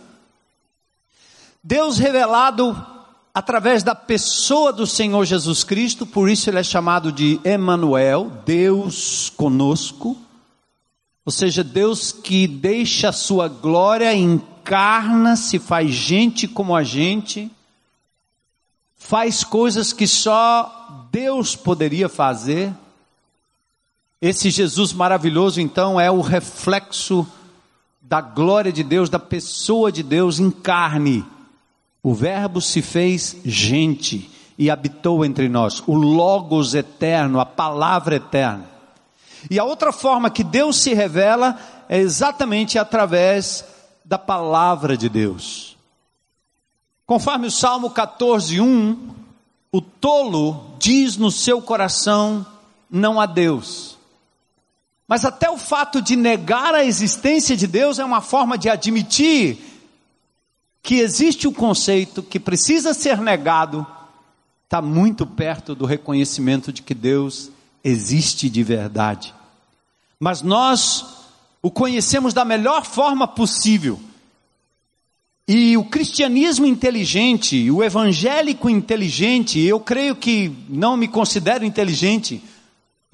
Deus 1.63 1.98
revelado 1.98 2.75
através 3.34 3.82
da 3.82 3.96
pessoa 3.96 4.72
do 4.72 4.86
Senhor 4.86 5.25
Jesus 5.25 5.63
Cristo, 5.63 6.06
por 6.06 6.30
isso 6.30 6.50
ele 6.50 6.60
é 6.60 6.63
chamado 6.63 7.12
de 7.12 7.40
Emanuel, 7.44 8.32
Deus 8.46 9.32
conosco. 9.36 10.16
Ou 11.25 11.32
seja, 11.32 11.63
Deus 11.63 12.12
que 12.12 12.46
deixa 12.46 13.10
a 13.10 13.13
sua 13.13 13.48
glória, 13.48 14.13
encarna, 14.13 15.36
se 15.36 15.58
faz 15.58 15.92
gente 15.92 16.48
como 16.48 16.75
a 16.75 16.84
gente, 16.84 17.50
faz 18.96 19.44
coisas 19.44 19.92
que 19.92 20.06
só 20.06 21.08
Deus 21.12 21.56
poderia 21.56 22.10
fazer. 22.10 22.74
Esse 24.22 24.50
Jesus 24.52 24.94
maravilhoso, 24.94 25.60
então, 25.60 26.00
é 26.00 26.12
o 26.12 26.22
reflexo 26.22 27.25
da 28.02 28.22
glória 28.22 28.72
de 28.72 28.84
Deus, 28.84 29.10
da 29.10 29.20
pessoa 29.20 29.92
de 29.92 30.04
Deus 30.04 30.40
em 30.40 30.52
carne. 30.52 31.25
O 32.03 32.13
Verbo 32.13 32.60
se 32.60 32.81
fez 32.81 33.38
gente 33.45 34.29
e 34.57 34.69
habitou 34.69 35.24
entre 35.24 35.48
nós, 35.48 35.81
o 35.88 35.93
Logos 35.93 36.75
eterno, 36.75 37.39
a 37.39 37.45
palavra 37.45 38.17
eterna. 38.17 38.69
E 39.50 39.57
a 39.57 39.63
outra 39.63 39.93
forma 39.93 40.29
que 40.29 40.43
Deus 40.43 40.77
se 40.77 40.93
revela 40.93 41.57
é 41.88 41.98
exatamente 41.98 42.77
através 42.77 43.63
da 44.03 44.17
palavra 44.17 44.98
de 44.98 45.07
Deus. 45.07 45.77
Conforme 47.05 47.48
o 47.48 47.51
Salmo 47.51 47.89
14, 47.89 48.60
1, 48.60 49.10
o 49.72 49.81
tolo 49.81 50.75
diz 50.77 51.17
no 51.17 51.31
seu 51.31 51.62
coração: 51.62 52.45
não 52.89 53.19
há 53.19 53.25
Deus. 53.25 53.98
Mas 55.07 55.25
até 55.25 55.50
o 55.50 55.57
fato 55.57 56.01
de 56.01 56.15
negar 56.15 56.74
a 56.75 56.83
existência 56.83 57.55
de 57.57 57.67
Deus 57.67 58.00
é 58.00 58.05
uma 58.05 58.22
forma 58.22 58.57
de 58.57 58.69
admitir 58.69 59.73
que 60.84 60.96
existe 60.96 61.48
o 61.48 61.54
conceito 61.54 62.22
que 62.22 62.38
precisa 62.38 62.94
ser 62.94 63.18
negado, 63.20 63.88
está 64.66 64.82
muito 64.82 65.25
perto 65.25 65.74
do 65.74 65.86
reconhecimento 65.86 66.74
de 66.74 66.82
que 66.82 66.94
Deus 66.94 67.50
existe 67.82 68.50
de 68.50 68.62
verdade. 68.62 69.34
Mas 70.20 70.42
nós 70.42 71.06
o 71.62 71.72
conhecemos 71.72 72.34
da 72.34 72.44
melhor 72.44 72.84
forma 72.86 73.25
possível. 73.25 73.98
E 75.48 75.78
o 75.78 75.86
cristianismo 75.86 76.66
inteligente, 76.66 77.72
o 77.72 77.82
evangélico 77.82 78.70
inteligente, 78.70 79.60
eu 79.60 79.80
creio 79.80 80.16
que 80.16 80.52
não 80.68 80.98
me 80.98 81.08
considero 81.08 81.63
inteligente, 81.63 82.44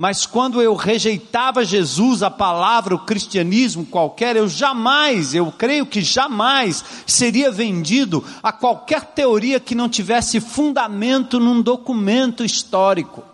mas 0.01 0.25
quando 0.25 0.62
eu 0.62 0.75
rejeitava 0.75 1.65
Jesus, 1.65 2.24
a 2.24 2.32
palavra, 2.32 2.96
o 2.96 3.06
cristianismo 3.06 3.86
qualquer, 3.86 4.38
eu 4.38 4.48
jamais, 4.48 5.36
eu 5.36 5.51
creio 5.51 5.86
que 5.86 6.01
jamais 6.01 6.86
seria 7.06 7.51
vendido 7.51 8.24
a 8.41 8.50
qualquer 8.53 9.08
teoria 9.08 9.60
que 9.60 9.75
não 9.75 9.89
tivesse 9.89 10.39
fundamento 10.39 11.38
num 11.38 11.62
documento 11.62 12.46
histórico. 12.46 13.25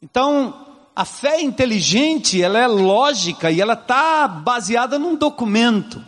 Então, 0.00 0.54
A 0.94 1.04
fé 1.06 1.40
inteligente, 1.40 2.42
ela 2.42 2.58
é 2.58 2.66
lógica 2.66 3.50
e 3.50 3.60
ela 3.60 3.72
está 3.74 4.28
baseada 4.28 4.98
num 4.98 5.14
documento 5.14 6.04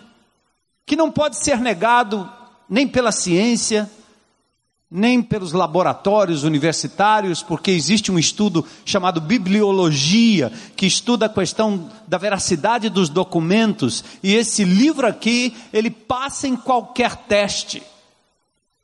que 0.85 0.97
não 0.97 1.11
pode 1.11 1.43
ser 1.43 1.59
negado 1.59 2.31
nem 2.69 2.87
pela 2.87 3.13
ciência, 3.13 3.91
nem 4.95 5.23
pelos 5.23 5.55
laboratórios 5.55 6.45
universitários, 6.45 7.43
porque 7.43 7.71
existe 7.71 8.13
um 8.13 8.19
estudo 8.19 8.67
chamado 8.85 9.23
bibliologia, 9.23 10.53
que 10.77 10.85
estuda 10.85 11.25
a 11.25 11.31
questão 11.31 11.89
da 12.07 12.19
veracidade 12.19 12.91
dos 12.91 13.09
documentos, 13.09 14.05
e 14.23 14.35
esse 14.35 14.65
livro 14.65 15.07
aqui, 15.07 15.57
ele 15.73 15.91
passa 15.91 16.47
em 16.47 16.55
qualquer 16.55 17.17
teste. 17.17 17.83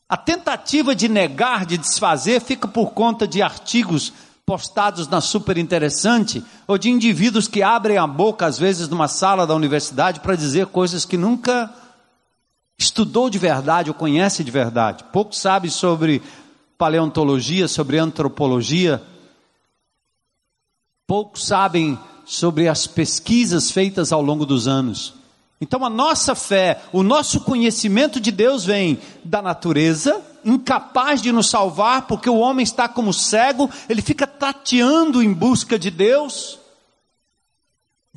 A 0.09 0.17
tentativa 0.17 0.95
de 0.95 1.11
negar, 1.11 1.67
de 1.67 1.77
desfazer, 1.77 2.41
fica 2.41 2.67
por 2.67 2.93
conta 2.93 3.29
de 3.29 3.43
artigos 3.43 4.11
postados 4.47 5.07
na 5.09 5.21
super 5.21 5.59
interessante, 5.59 6.43
ou 6.67 6.79
de 6.79 6.89
indivíduos 6.89 7.47
que 7.47 7.63
abrem 7.63 7.99
a 7.99 8.07
boca, 8.07 8.47
às 8.47 8.59
vezes, 8.59 8.89
numa 8.89 9.09
sala 9.09 9.47
da 9.47 9.55
universidade, 9.55 10.21
para 10.21 10.35
dizer 10.35 10.69
coisas 10.69 11.05
que 11.05 11.19
nunca 11.19 11.71
estudou 12.79 13.29
de 13.29 13.39
verdade 13.39 13.91
ou 13.91 13.95
conhece 13.95 14.45
de 14.45 14.51
verdade. 14.51 15.05
Pouco 15.13 15.35
sabe 15.35 15.69
sobre 15.69 16.23
paleontologia, 16.79 17.67
sobre 17.67 17.99
antropologia. 17.99 19.03
Poucos 21.07 21.45
sabem 21.45 21.99
sobre 22.25 22.69
as 22.69 22.87
pesquisas 22.87 23.71
feitas 23.71 24.13
ao 24.13 24.23
longo 24.23 24.47
dos 24.47 24.69
anos. 24.69 25.15
Então 25.61 25.85
a 25.85 25.91
nossa 25.91 26.37
fé, 26.37 26.83
o 26.93 27.03
nosso 27.03 27.41
conhecimento 27.41 28.21
de 28.21 28.31
Deus 28.31 28.65
vem 28.65 29.01
da 29.25 29.43
natureza, 29.43 30.23
incapaz 30.45 31.21
de 31.21 31.33
nos 31.33 31.51
salvar, 31.51 32.07
porque 32.07 32.31
o 32.31 32.39
homem 32.39 32.63
está 32.63 32.89
como 32.89 33.13
cego, 33.13 33.69
ele 33.89 34.01
fica 34.01 34.25
tateando 34.25 35.21
em 35.21 35.33
busca 35.33 35.77
de 35.77 35.91
Deus 35.91 36.61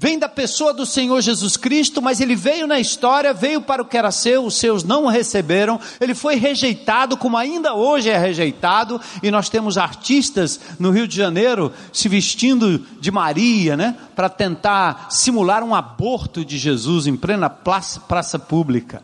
vem 0.01 0.17
da 0.17 0.27
pessoa 0.27 0.73
do 0.73 0.83
Senhor 0.83 1.21
Jesus 1.21 1.55
Cristo, 1.55 2.01
mas 2.01 2.19
ele 2.19 2.35
veio 2.35 2.65
na 2.65 2.79
história, 2.79 3.35
veio 3.35 3.61
para 3.61 3.83
o 3.83 3.85
que 3.85 3.95
era 3.95 4.09
seu, 4.09 4.43
os 4.43 4.55
seus 4.55 4.83
não 4.83 5.03
o 5.03 5.07
receberam, 5.07 5.79
ele 5.99 6.15
foi 6.15 6.37
rejeitado, 6.37 7.15
como 7.15 7.37
ainda 7.37 7.75
hoje 7.75 8.09
é 8.09 8.17
rejeitado, 8.17 8.99
e 9.21 9.29
nós 9.29 9.47
temos 9.47 9.77
artistas 9.77 10.59
no 10.79 10.89
Rio 10.89 11.07
de 11.07 11.15
Janeiro 11.15 11.71
se 11.93 12.09
vestindo 12.09 12.79
de 12.99 13.11
Maria, 13.11 13.77
né, 13.77 13.95
para 14.15 14.27
tentar 14.27 15.05
simular 15.11 15.63
um 15.63 15.75
aborto 15.75 16.43
de 16.43 16.57
Jesus 16.57 17.05
em 17.05 17.15
plena 17.15 17.47
praça, 17.47 17.99
praça 17.99 18.39
pública. 18.39 19.03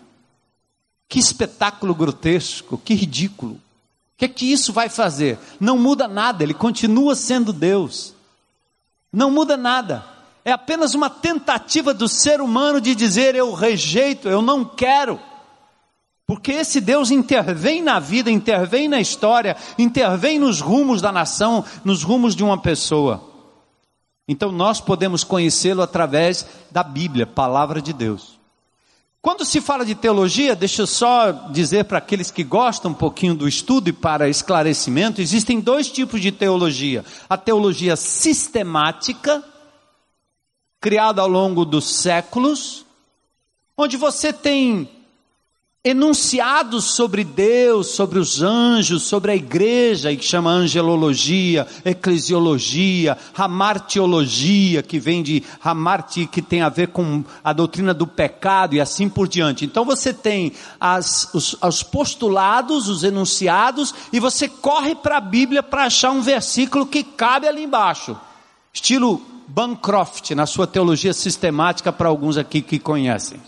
Que 1.07 1.19
espetáculo 1.19 1.93
grotesco, 1.93 2.75
que 2.83 2.95
ridículo. 2.95 3.53
O 3.53 3.59
que 4.17 4.25
é 4.25 4.27
que 4.27 4.51
isso 4.51 4.73
vai 4.73 4.89
fazer? 4.89 5.37
Não 5.59 5.77
muda 5.77 6.07
nada, 6.07 6.43
ele 6.43 6.55
continua 6.55 7.13
sendo 7.13 7.53
Deus. 7.53 8.15
Não 9.13 9.29
muda 9.29 9.55
nada 9.55 10.16
é 10.47 10.53
apenas 10.53 10.93
uma 10.95 11.09
tentativa 11.09 11.93
do 11.93 12.07
ser 12.07 12.39
humano 12.39 12.79
de 12.79 12.95
dizer 12.95 13.35
eu 13.35 13.51
rejeito, 13.51 14.29
eu 14.29 14.41
não 14.41 14.63
quero. 14.63 15.19
Porque 16.25 16.53
esse 16.53 16.79
Deus 16.79 17.11
intervém 17.11 17.81
na 17.81 17.99
vida, 17.99 18.31
intervém 18.31 18.87
na 18.87 19.01
história, 19.01 19.57
intervém 19.77 20.39
nos 20.39 20.61
rumos 20.61 21.01
da 21.01 21.11
nação, 21.11 21.65
nos 21.83 22.01
rumos 22.01 22.33
de 22.33 22.45
uma 22.45 22.57
pessoa. 22.57 23.21
Então 24.25 24.49
nós 24.49 24.79
podemos 24.79 25.21
conhecê-lo 25.21 25.81
através 25.81 26.47
da 26.71 26.81
Bíblia, 26.81 27.27
palavra 27.27 27.81
de 27.81 27.91
Deus. 27.91 28.39
Quando 29.21 29.43
se 29.43 29.59
fala 29.59 29.85
de 29.85 29.95
teologia, 29.95 30.55
deixa 30.55 30.83
eu 30.83 30.87
só 30.87 31.29
dizer 31.51 31.83
para 31.83 31.97
aqueles 31.97 32.31
que 32.31 32.45
gostam 32.45 32.91
um 32.91 32.93
pouquinho 32.93 33.35
do 33.35 33.49
estudo 33.49 33.89
e 33.89 33.93
para 33.93 34.29
esclarecimento, 34.29 35.19
existem 35.19 35.59
dois 35.59 35.91
tipos 35.91 36.21
de 36.21 36.31
teologia: 36.31 37.03
a 37.29 37.35
teologia 37.35 37.97
sistemática, 37.97 39.43
criada 40.79 41.21
ao 41.21 41.27
longo 41.27 41.65
dos 41.65 41.85
séculos, 41.95 42.85
onde 43.77 43.97
você 43.97 44.31
tem 44.31 44.89
enunciados 45.83 46.83
sobre 46.83 47.23
Deus, 47.23 47.87
sobre 47.87 48.19
os 48.19 48.41
anjos, 48.41 49.03
sobre 49.03 49.31
a 49.31 49.35
igreja, 49.35 50.13
que 50.13 50.25
chama 50.25 50.51
angelologia, 50.51 51.65
eclesiologia, 51.85 53.17
ramartiologia, 53.33 54.83
que 54.83 54.99
vem 54.99 55.23
de 55.23 55.41
ramarti, 55.61 56.25
que 56.25 56.41
tem 56.41 56.61
a 56.61 56.67
ver 56.67 56.89
com 56.89 57.23
a 57.41 57.53
doutrina 57.53 57.93
do 57.93 58.05
pecado 58.05 58.75
e 58.75 58.81
assim 58.81 59.07
por 59.07 59.29
diante. 59.29 59.63
Então 59.63 59.85
você 59.85 60.13
tem 60.13 60.51
as, 60.77 61.33
os, 61.33 61.55
os 61.61 61.83
postulados, 61.83 62.89
os 62.89 63.03
enunciados, 63.03 63.95
e 64.11 64.19
você 64.19 64.49
corre 64.49 64.93
para 64.93 65.17
a 65.17 65.21
Bíblia 65.21 65.63
para 65.63 65.85
achar 65.85 66.11
um 66.11 66.21
versículo 66.21 66.85
que 66.85 67.01
cabe 67.01 67.47
ali 67.47 67.63
embaixo. 67.63 68.17
Estilo 68.73 69.36
Bancroft, 69.47 70.31
na 70.31 70.45
sua 70.45 70.67
teologia 70.67 71.13
sistemática, 71.13 71.91
para 71.91 72.09
alguns 72.09 72.37
aqui 72.37 72.61
que 72.61 72.77
conhecem. 72.77 73.39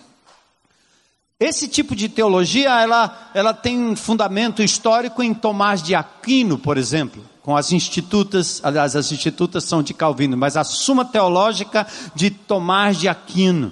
Esse 1.40 1.68
tipo 1.68 1.96
de 1.96 2.10
teologia, 2.10 2.82
ela, 2.82 3.32
ela 3.34 3.54
tem 3.54 3.80
um 3.80 3.96
fundamento 3.96 4.62
histórico 4.62 5.24
em 5.24 5.34
Tomás 5.34 5.82
de 5.82 5.96
Aquino, 5.96 6.58
por 6.58 6.78
exemplo, 6.78 7.24
com 7.42 7.56
as 7.56 7.72
institutas, 7.72 8.60
aliás, 8.64 8.96
as 8.96 9.12
institutas 9.12 9.64
são 9.64 9.82
de 9.82 9.94
Calvino, 9.94 10.36
mas 10.36 10.58
a 10.58 10.64
Suma 10.64 11.06
Teológica 11.06 11.88
de 12.14 12.30
Tomás 12.30 12.98
de 12.98 13.08
Aquino. 13.08 13.72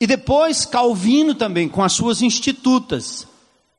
E 0.00 0.06
depois 0.06 0.66
Calvino 0.66 1.34
também, 1.34 1.68
com 1.68 1.82
as 1.82 1.92
suas 1.92 2.20
institutas. 2.20 3.26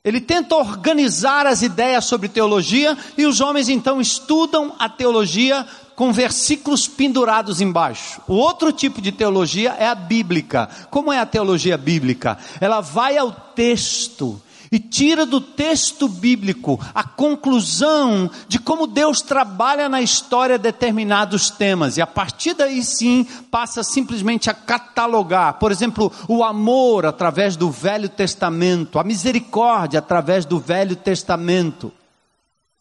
Ele 0.03 0.21
tenta 0.21 0.55
organizar 0.55 1.45
as 1.45 1.61
ideias 1.61 2.05
sobre 2.05 2.29
teologia 2.29 2.97
e 3.17 3.25
os 3.25 3.41
homens 3.41 3.69
então 3.69 3.99
estudam 3.99 4.73
a 4.79 4.87
teologia 4.87 5.65
com 5.95 6.11
versículos 6.11 6.87
pendurados 6.87 7.61
embaixo. 7.61 8.21
O 8.27 8.33
outro 8.33 8.71
tipo 8.71 9.01
de 9.01 9.11
teologia 9.11 9.75
é 9.79 9.87
a 9.87 9.95
bíblica. 9.95 10.69
Como 10.89 11.11
é 11.11 11.19
a 11.19 11.25
teologia 11.25 11.77
bíblica? 11.77 12.37
Ela 12.59 12.81
vai 12.81 13.17
ao 13.17 13.31
texto 13.31 14.41
e 14.71 14.79
tira 14.79 15.25
do 15.25 15.39
texto 15.39 16.07
bíblico 16.09 16.79
a 16.93 17.03
conclusão 17.03 18.29
de 18.47 18.59
como 18.59 18.87
Deus 18.87 19.21
trabalha 19.21 19.87
na 19.87 20.01
história 20.01 20.57
determinados 20.57 21.49
temas, 21.49 21.95
e 21.95 22.01
a 22.01 22.07
partir 22.07 22.53
daí 22.53 22.83
sim 22.83 23.25
passa 23.49 23.83
simplesmente 23.83 24.49
a 24.49 24.53
catalogar, 24.53 25.53
por 25.59 25.71
exemplo, 25.71 26.11
o 26.27 26.43
amor 26.43 27.05
através 27.05 27.55
do 27.55 27.71
Velho 27.71 28.09
Testamento, 28.09 28.99
a 28.99 29.03
misericórdia 29.03 29.99
através 29.99 30.45
do 30.45 30.59
Velho 30.59 30.95
Testamento 30.95 31.91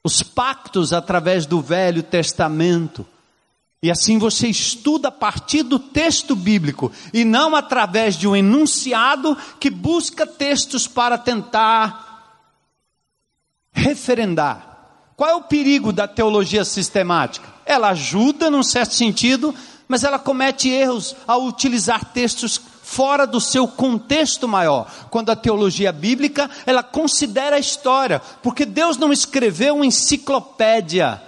os 0.04 0.22
pactos 0.22 0.92
através 0.92 1.46
do 1.46 1.62
Velho 1.62 2.02
Testamento. 2.02 3.06
E 3.82 3.90
assim 3.90 4.18
você 4.18 4.48
estuda 4.48 5.08
a 5.08 5.12
partir 5.12 5.62
do 5.62 5.78
texto 5.78 6.36
bíblico 6.36 6.92
e 7.12 7.24
não 7.24 7.56
através 7.56 8.14
de 8.14 8.28
um 8.28 8.36
enunciado 8.36 9.36
que 9.58 9.70
busca 9.70 10.26
textos 10.26 10.86
para 10.86 11.16
tentar 11.16 12.04
referendar. 13.72 14.74
Qual 15.16 15.30
é 15.30 15.34
o 15.34 15.42
perigo 15.42 15.92
da 15.92 16.06
teologia 16.06 16.64
sistemática? 16.64 17.48
Ela 17.64 17.90
ajuda 17.90 18.50
num 18.50 18.62
certo 18.62 18.94
sentido, 18.94 19.54
mas 19.88 20.04
ela 20.04 20.18
comete 20.18 20.68
erros 20.68 21.16
ao 21.26 21.44
utilizar 21.44 22.12
textos 22.12 22.60
fora 22.84 23.26
do 23.26 23.40
seu 23.40 23.66
contexto 23.66 24.46
maior. 24.46 24.86
Quando 25.10 25.30
a 25.30 25.36
teologia 25.36 25.90
bíblica, 25.90 26.50
ela 26.66 26.82
considera 26.82 27.56
a 27.56 27.58
história, 27.58 28.20
porque 28.42 28.66
Deus 28.66 28.98
não 28.98 29.10
escreveu 29.10 29.76
uma 29.76 29.86
enciclopédia. 29.86 31.20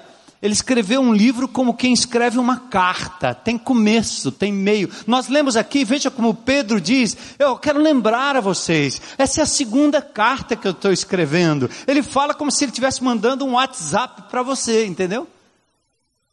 Ele 0.42 0.52
escreveu 0.52 1.00
um 1.00 1.14
livro 1.14 1.48
como 1.48 1.72
quem 1.72 1.94
escreve 1.94 2.38
uma 2.38 2.58
carta, 2.58 3.34
tem 3.34 3.56
começo, 3.56 4.30
tem 4.30 4.52
meio. 4.52 4.90
Nós 5.06 5.28
lemos 5.28 5.56
aqui, 5.56 5.82
veja 5.82 6.10
como 6.10 6.34
Pedro 6.34 6.78
diz: 6.78 7.16
Eu 7.38 7.56
quero 7.56 7.80
lembrar 7.80 8.36
a 8.36 8.40
vocês, 8.40 9.00
essa 9.16 9.40
é 9.40 9.42
a 9.42 9.46
segunda 9.46 10.02
carta 10.02 10.54
que 10.54 10.68
eu 10.68 10.72
estou 10.72 10.92
escrevendo. 10.92 11.70
Ele 11.86 12.02
fala 12.02 12.34
como 12.34 12.50
se 12.50 12.64
ele 12.64 12.70
estivesse 12.70 13.02
mandando 13.02 13.46
um 13.46 13.54
WhatsApp 13.54 14.24
para 14.30 14.42
você, 14.42 14.84
entendeu? 14.84 15.26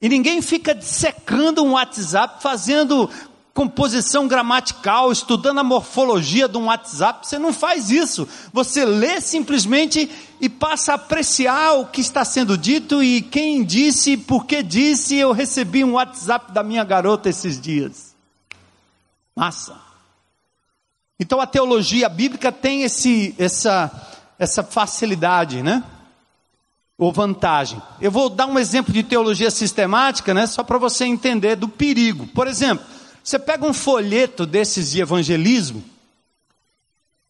E 0.02 0.10
ninguém 0.10 0.42
fica 0.42 0.78
secando 0.82 1.64
um 1.64 1.72
WhatsApp, 1.72 2.44
fazendo 2.44 3.10
composição 3.54 4.28
gramatical, 4.28 5.12
estudando 5.12 5.60
a 5.60 5.63
morfologia 5.63 6.48
de 6.48 6.58
um 6.58 6.66
WhatsApp, 6.66 7.28
você 7.28 7.38
não 7.38 7.54
faz 7.54 7.92
isso. 7.92 8.28
Você 8.52 8.84
lê 8.84 9.22
simplesmente 9.22 10.10
e 10.42 10.50
passa 10.50 10.94
a 10.94 10.96
apreciar 10.96 11.74
o 11.74 11.86
que 11.86 12.02
está 12.02 12.26
sendo 12.26 12.58
dito 12.58 13.04
e 13.04 13.22
quem 13.22 13.63
disse, 13.63 14.18
por 14.18 14.46
que 14.46 14.63
disse. 14.63 15.16
Eu 15.16 15.32
recebi 15.32 15.84
um 15.84 15.94
WhatsApp 15.94 16.52
da 16.52 16.63
minha 16.63 16.84
garota 16.84 17.30
esses 17.30 17.62
dias. 17.62 18.16
Massa. 19.36 19.80
Então 21.20 21.39
a 21.39 21.46
teologia 21.46 22.10
bíblica 22.10 22.52
tem 22.52 22.82
esse, 22.82 23.36
essa, 23.38 23.92
essa 24.39 24.63
facilidade, 24.63 25.62
né? 25.62 25.84
Ou 26.98 27.12
vantagem. 27.12 27.82
Eu 28.02 28.12
vou 28.12 28.30
dar 28.30 28.48
um 28.48 28.58
exemplo 28.58 28.92
de 28.92 29.04
teologia 29.04 29.52
sistemática, 29.52 30.34
né? 30.34 30.48
Só 30.48 30.63
para 30.63 30.80
você 30.80 31.06
entender 31.06 31.56
do 31.56 31.68
perigo. 31.68 32.28
Por 32.28 32.48
exemplo, 32.48 32.86
você 33.24 33.40
pega 33.40 33.66
um 33.66 33.74
folheto 33.74 34.46
desses 34.46 34.92
de 34.92 35.02
evangelismo, 35.02 35.84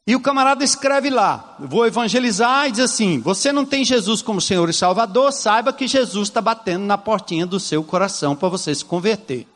E 0.06 0.16
o 0.16 0.20
camarada 0.20 0.64
escreve 0.64 1.10
lá: 1.10 1.56
vou 1.60 1.86
evangelizar 1.86 2.68
e 2.68 2.72
diz 2.72 2.82
assim: 2.82 3.20
você 3.20 3.54
não 3.54 3.66
tem 3.66 3.86
Jesus 3.86 4.22
como 4.22 4.42
Senhor 4.42 4.70
e 4.70 4.74
Salvador, 4.74 5.32
saiba 5.32 5.72
que 5.72 5.88
Jesus 5.88 6.28
está 6.28 6.42
batendo 6.42 6.84
na 6.84 6.98
portinha 6.98 7.46
do 7.46 7.60
seu 7.60 7.84
coração 7.84 8.36
para 8.36 8.50
você 8.50 8.76
se 8.76 8.84
converter. 8.84 9.48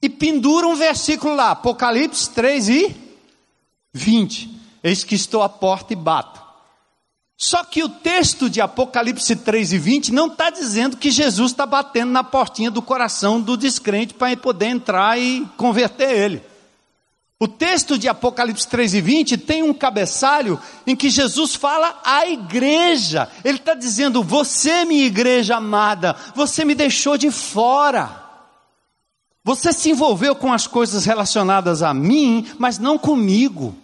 E 0.00 0.08
pendura 0.08 0.66
um 0.66 0.76
versículo 0.76 1.34
lá, 1.34 1.50
Apocalipse 1.50 2.30
3 2.30 2.68
e 2.68 2.96
20. 3.92 4.56
Eis 4.82 5.04
que 5.04 5.14
estou 5.14 5.42
à 5.42 5.48
porta 5.48 5.92
e 5.92 5.96
bato. 5.96 6.47
Só 7.40 7.62
que 7.62 7.84
o 7.84 7.88
texto 7.88 8.50
de 8.50 8.60
Apocalipse 8.60 9.36
3 9.36 9.74
e 9.74 9.78
20 9.78 10.12
não 10.12 10.26
está 10.26 10.50
dizendo 10.50 10.96
que 10.96 11.08
Jesus 11.08 11.52
está 11.52 11.64
batendo 11.64 12.10
na 12.10 12.24
portinha 12.24 12.68
do 12.68 12.82
coração 12.82 13.40
do 13.40 13.56
descrente 13.56 14.12
para 14.12 14.36
poder 14.36 14.66
entrar 14.66 15.16
e 15.20 15.46
converter 15.56 16.10
ele. 16.10 16.42
O 17.38 17.46
texto 17.46 17.96
de 17.96 18.08
Apocalipse 18.08 18.66
3 18.66 18.94
e 18.94 19.00
20 19.00 19.38
tem 19.38 19.62
um 19.62 19.72
cabeçalho 19.72 20.60
em 20.84 20.96
que 20.96 21.08
Jesus 21.08 21.54
fala 21.54 22.00
à 22.04 22.26
igreja. 22.26 23.30
Ele 23.44 23.58
está 23.58 23.74
dizendo: 23.74 24.20
Você, 24.24 24.84
minha 24.84 25.06
igreja 25.06 25.58
amada, 25.58 26.16
você 26.34 26.64
me 26.64 26.74
deixou 26.74 27.16
de 27.16 27.30
fora. 27.30 28.24
Você 29.44 29.72
se 29.72 29.90
envolveu 29.90 30.34
com 30.34 30.52
as 30.52 30.66
coisas 30.66 31.04
relacionadas 31.04 31.84
a 31.84 31.94
mim, 31.94 32.48
mas 32.58 32.80
não 32.80 32.98
comigo. 32.98 33.76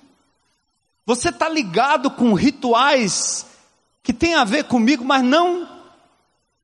Você 1.06 1.28
está 1.28 1.48
ligado 1.48 2.10
com 2.10 2.32
rituais 2.32 3.46
que 4.02 4.12
têm 4.12 4.34
a 4.34 4.44
ver 4.44 4.64
comigo, 4.64 5.04
mas 5.04 5.22
não 5.22 5.68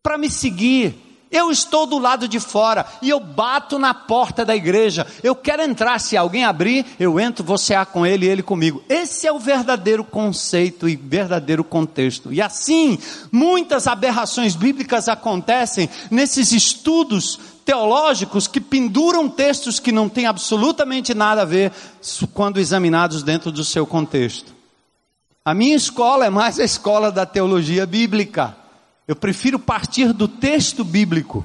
para 0.03 0.17
me 0.17 0.31
seguir. 0.31 0.95
Eu 1.31 1.51
estou 1.51 1.87
do 1.87 1.97
lado 1.97 2.27
de 2.27 2.41
fora 2.41 2.85
e 3.01 3.09
eu 3.09 3.21
bato 3.21 3.79
na 3.79 3.95
porta 3.95 4.45
da 4.45 4.57
igreja. 4.57 5.07
Eu 5.23 5.37
quero 5.37 5.63
entrar. 5.63 6.01
Se 6.01 6.17
alguém 6.17 6.45
abrir, 6.45 6.85
eu 6.99 7.21
entro, 7.21 7.45
você 7.45 7.73
há 7.73 7.87
com 7.87 8.05
ele 8.05 8.27
e 8.27 8.29
ele 8.29 8.43
comigo. 8.43 8.83
Esse 8.89 9.29
é 9.29 9.33
o 9.33 9.39
verdadeiro 9.39 10.03
conceito 10.03 10.89
e 10.89 10.97
verdadeiro 10.97 11.63
contexto. 11.63 12.33
E 12.33 12.43
assim, 12.43 12.99
muitas 13.31 13.87
aberrações 13.87 14.57
bíblicas 14.57 15.09
acontecem 15.09 15.89
nesses 16.11 16.51
estudos 16.51 17.39
teológicos 17.65 18.47
que 18.47 18.61
penduram 18.61 19.29
textos 19.29 19.79
que 19.79 19.93
não 19.93 20.09
têm 20.09 20.27
absolutamente 20.27 21.15
nada 21.15 21.43
a 21.43 21.45
ver 21.45 21.73
quando 22.33 22.59
examinados 22.59 23.23
dentro 23.23 23.53
do 23.53 23.65
seu 23.65 23.87
contexto. 23.87 24.55
A 25.45 25.55
minha 25.55 25.75
escola 25.75 26.27
é 26.27 26.31
mais 26.31 26.59
a 26.59 26.65
escola 26.65 27.11
da 27.11 27.25
teologia 27.25 27.87
bíblica. 27.87 28.57
Eu 29.09 29.17
prefiro 29.17 29.59
partir 29.59 30.13
do 30.13 30.29
texto 30.29 30.85
bíblico. 30.85 31.45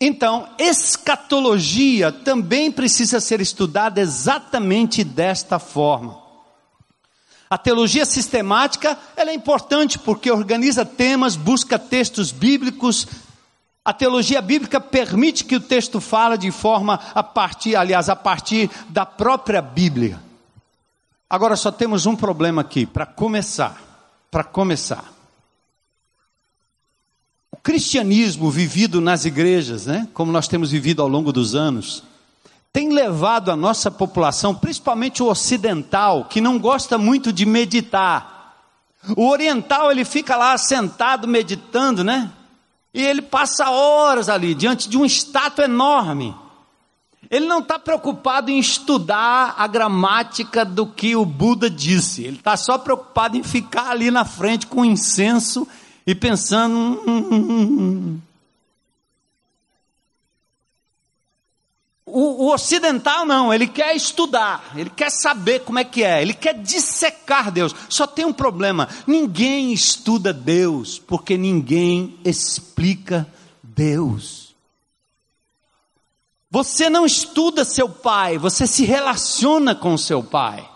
Então, 0.00 0.48
escatologia 0.58 2.12
também 2.12 2.70
precisa 2.70 3.18
ser 3.18 3.40
estudada 3.40 4.00
exatamente 4.00 5.02
desta 5.02 5.58
forma. 5.58 6.26
A 7.48 7.56
teologia 7.56 8.04
sistemática, 8.04 8.98
ela 9.16 9.30
é 9.30 9.34
importante 9.34 9.98
porque 9.98 10.30
organiza 10.30 10.84
temas, 10.84 11.36
busca 11.36 11.78
textos 11.78 12.32
bíblicos, 12.32 13.06
a 13.86 13.92
teologia 13.92 14.42
bíblica 14.42 14.80
permite 14.80 15.44
que 15.44 15.54
o 15.54 15.60
texto 15.60 16.00
fala 16.00 16.36
de 16.36 16.50
forma 16.50 16.98
a 17.14 17.22
partir, 17.22 17.76
aliás, 17.76 18.08
a 18.08 18.16
partir 18.16 18.68
da 18.88 19.06
própria 19.06 19.62
Bíblia. 19.62 20.20
Agora 21.30 21.54
só 21.54 21.70
temos 21.70 22.04
um 22.04 22.16
problema 22.16 22.62
aqui, 22.62 22.84
para 22.84 23.06
começar. 23.06 23.80
Para 24.28 24.42
começar. 24.42 25.04
O 27.52 27.56
cristianismo 27.58 28.50
vivido 28.50 29.00
nas 29.00 29.24
igrejas, 29.24 29.86
né, 29.86 30.08
como 30.12 30.32
nós 30.32 30.48
temos 30.48 30.72
vivido 30.72 31.00
ao 31.00 31.06
longo 31.06 31.30
dos 31.32 31.54
anos, 31.54 32.02
tem 32.72 32.92
levado 32.92 33.52
a 33.52 33.56
nossa 33.56 33.88
população, 33.88 34.52
principalmente 34.52 35.22
o 35.22 35.28
ocidental, 35.28 36.24
que 36.24 36.40
não 36.40 36.58
gosta 36.58 36.98
muito 36.98 37.32
de 37.32 37.46
meditar. 37.46 38.56
O 39.16 39.28
oriental, 39.28 39.92
ele 39.92 40.04
fica 40.04 40.36
lá 40.36 40.58
sentado 40.58 41.28
meditando, 41.28 42.02
né? 42.02 42.32
E 42.96 43.04
ele 43.04 43.20
passa 43.20 43.68
horas 43.68 44.30
ali, 44.30 44.54
diante 44.54 44.88
de 44.88 44.96
uma 44.96 45.04
estátua 45.04 45.66
enorme. 45.66 46.34
Ele 47.30 47.44
não 47.44 47.58
está 47.58 47.78
preocupado 47.78 48.50
em 48.50 48.58
estudar 48.58 49.54
a 49.58 49.66
gramática 49.66 50.64
do 50.64 50.86
que 50.86 51.14
o 51.14 51.22
Buda 51.22 51.68
disse. 51.68 52.24
Ele 52.24 52.38
está 52.38 52.56
só 52.56 52.78
preocupado 52.78 53.36
em 53.36 53.42
ficar 53.42 53.90
ali 53.90 54.10
na 54.10 54.24
frente 54.24 54.66
com 54.66 54.82
incenso 54.82 55.68
e 56.06 56.14
pensando. 56.14 56.74
Hum, 56.74 57.02
hum, 57.06 57.46
hum, 57.50 58.20
O, 62.08 62.44
o, 62.44 62.54
ocidental 62.54 63.26
não, 63.26 63.52
ele 63.52 63.66
quer 63.66 63.96
estudar, 63.96 64.72
ele 64.76 64.88
quer 64.88 65.10
saber 65.10 65.64
como 65.64 65.80
é 65.80 65.84
que 65.84 66.04
é, 66.04 66.22
ele 66.22 66.32
quer 66.32 66.54
dissecar 66.54 67.50
Deus. 67.50 67.74
Só 67.88 68.06
tem 68.06 68.24
um 68.24 68.32
problema: 68.32 68.88
ninguém 69.08 69.72
estuda 69.72 70.32
Deus, 70.32 71.00
porque 71.00 71.36
ninguém 71.36 72.16
explica 72.24 73.26
Deus. 73.60 74.54
Você 76.48 76.88
não 76.88 77.04
estuda 77.04 77.64
seu 77.64 77.88
pai, 77.88 78.38
você 78.38 78.68
se 78.68 78.84
relaciona 78.84 79.74
com 79.74 79.98
seu 79.98 80.22
pai. 80.22 80.75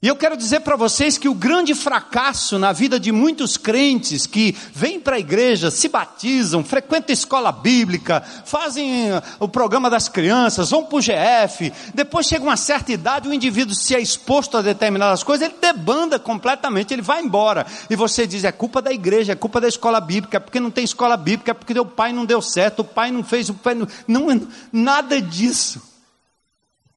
E 0.00 0.06
eu 0.06 0.14
quero 0.14 0.36
dizer 0.36 0.60
para 0.60 0.76
vocês 0.76 1.18
que 1.18 1.28
o 1.28 1.34
grande 1.34 1.74
fracasso 1.74 2.56
na 2.56 2.70
vida 2.72 3.00
de 3.00 3.10
muitos 3.10 3.56
crentes 3.56 4.28
que 4.28 4.56
vêm 4.72 5.00
para 5.00 5.16
a 5.16 5.18
igreja, 5.18 5.72
se 5.72 5.88
batizam, 5.88 6.62
frequentam 6.62 7.12
a 7.12 7.12
escola 7.12 7.50
bíblica, 7.50 8.20
fazem 8.44 9.10
uh, 9.10 9.20
o 9.40 9.48
programa 9.48 9.90
das 9.90 10.08
crianças, 10.08 10.70
vão 10.70 10.84
para 10.84 10.98
o 10.98 11.00
GF, 11.00 11.72
depois 11.92 12.28
chega 12.28 12.44
uma 12.44 12.56
certa 12.56 12.92
idade, 12.92 13.28
o 13.28 13.34
indivíduo 13.34 13.74
se 13.74 13.92
é 13.92 14.00
exposto 14.00 14.56
a 14.56 14.62
determinadas 14.62 15.24
coisas, 15.24 15.48
ele 15.48 15.58
debanda 15.60 16.16
completamente, 16.16 16.94
ele 16.94 17.02
vai 17.02 17.20
embora. 17.20 17.66
E 17.90 17.96
você 17.96 18.24
diz: 18.24 18.44
é 18.44 18.52
culpa 18.52 18.80
da 18.80 18.92
igreja, 18.92 19.32
é 19.32 19.34
culpa 19.34 19.60
da 19.60 19.66
escola 19.66 20.00
bíblica, 20.00 20.36
é 20.36 20.40
porque 20.40 20.60
não 20.60 20.70
tem 20.70 20.84
escola 20.84 21.16
bíblica, 21.16 21.50
é 21.50 21.54
porque 21.54 21.76
o 21.76 21.84
pai 21.84 22.12
não 22.12 22.24
deu 22.24 22.40
certo, 22.40 22.82
o 22.82 22.84
pai 22.84 23.10
não 23.10 23.24
fez, 23.24 23.48
o 23.48 23.54
pai 23.54 23.74
não. 23.74 23.88
não 24.06 24.46
nada 24.72 25.20
disso. 25.20 25.97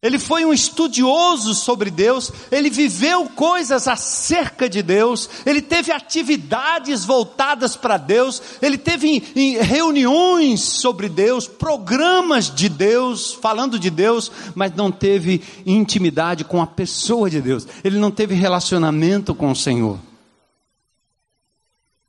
Ele 0.04 0.18
foi 0.18 0.44
um 0.44 0.52
estudioso 0.52 1.54
sobre 1.54 1.92
Deus, 1.92 2.32
ele 2.52 2.72
viveu 2.72 3.30
coisas 3.30 3.88
acerca 3.88 4.68
de 4.68 4.82
Deus, 4.82 5.30
ele 5.46 5.62
teve 5.62 5.92
atividades 5.92 7.06
voltadas 7.06 7.76
para 7.76 7.98
Deus, 7.98 8.42
ele 8.64 8.80
teve 8.80 9.20
reuniões 9.62 10.62
sobre 10.62 11.08
Deus, 11.08 11.48
programas 11.48 12.50
de 12.50 12.68
Deus, 12.68 13.32
falando 13.32 13.78
de 13.78 13.92
Deus, 13.92 14.32
mas 14.56 14.76
não 14.76 14.92
teve 14.92 15.44
intimidade 15.68 16.44
com 16.44 16.60
a 16.60 16.66
pessoa 16.66 17.30
de 17.30 17.40
Deus, 17.40 17.68
ele 17.84 18.00
não 18.00 18.10
teve 18.10 18.34
relacionamento 18.34 19.36
com 19.36 19.52
o 19.52 19.56
Senhor. 19.56 20.00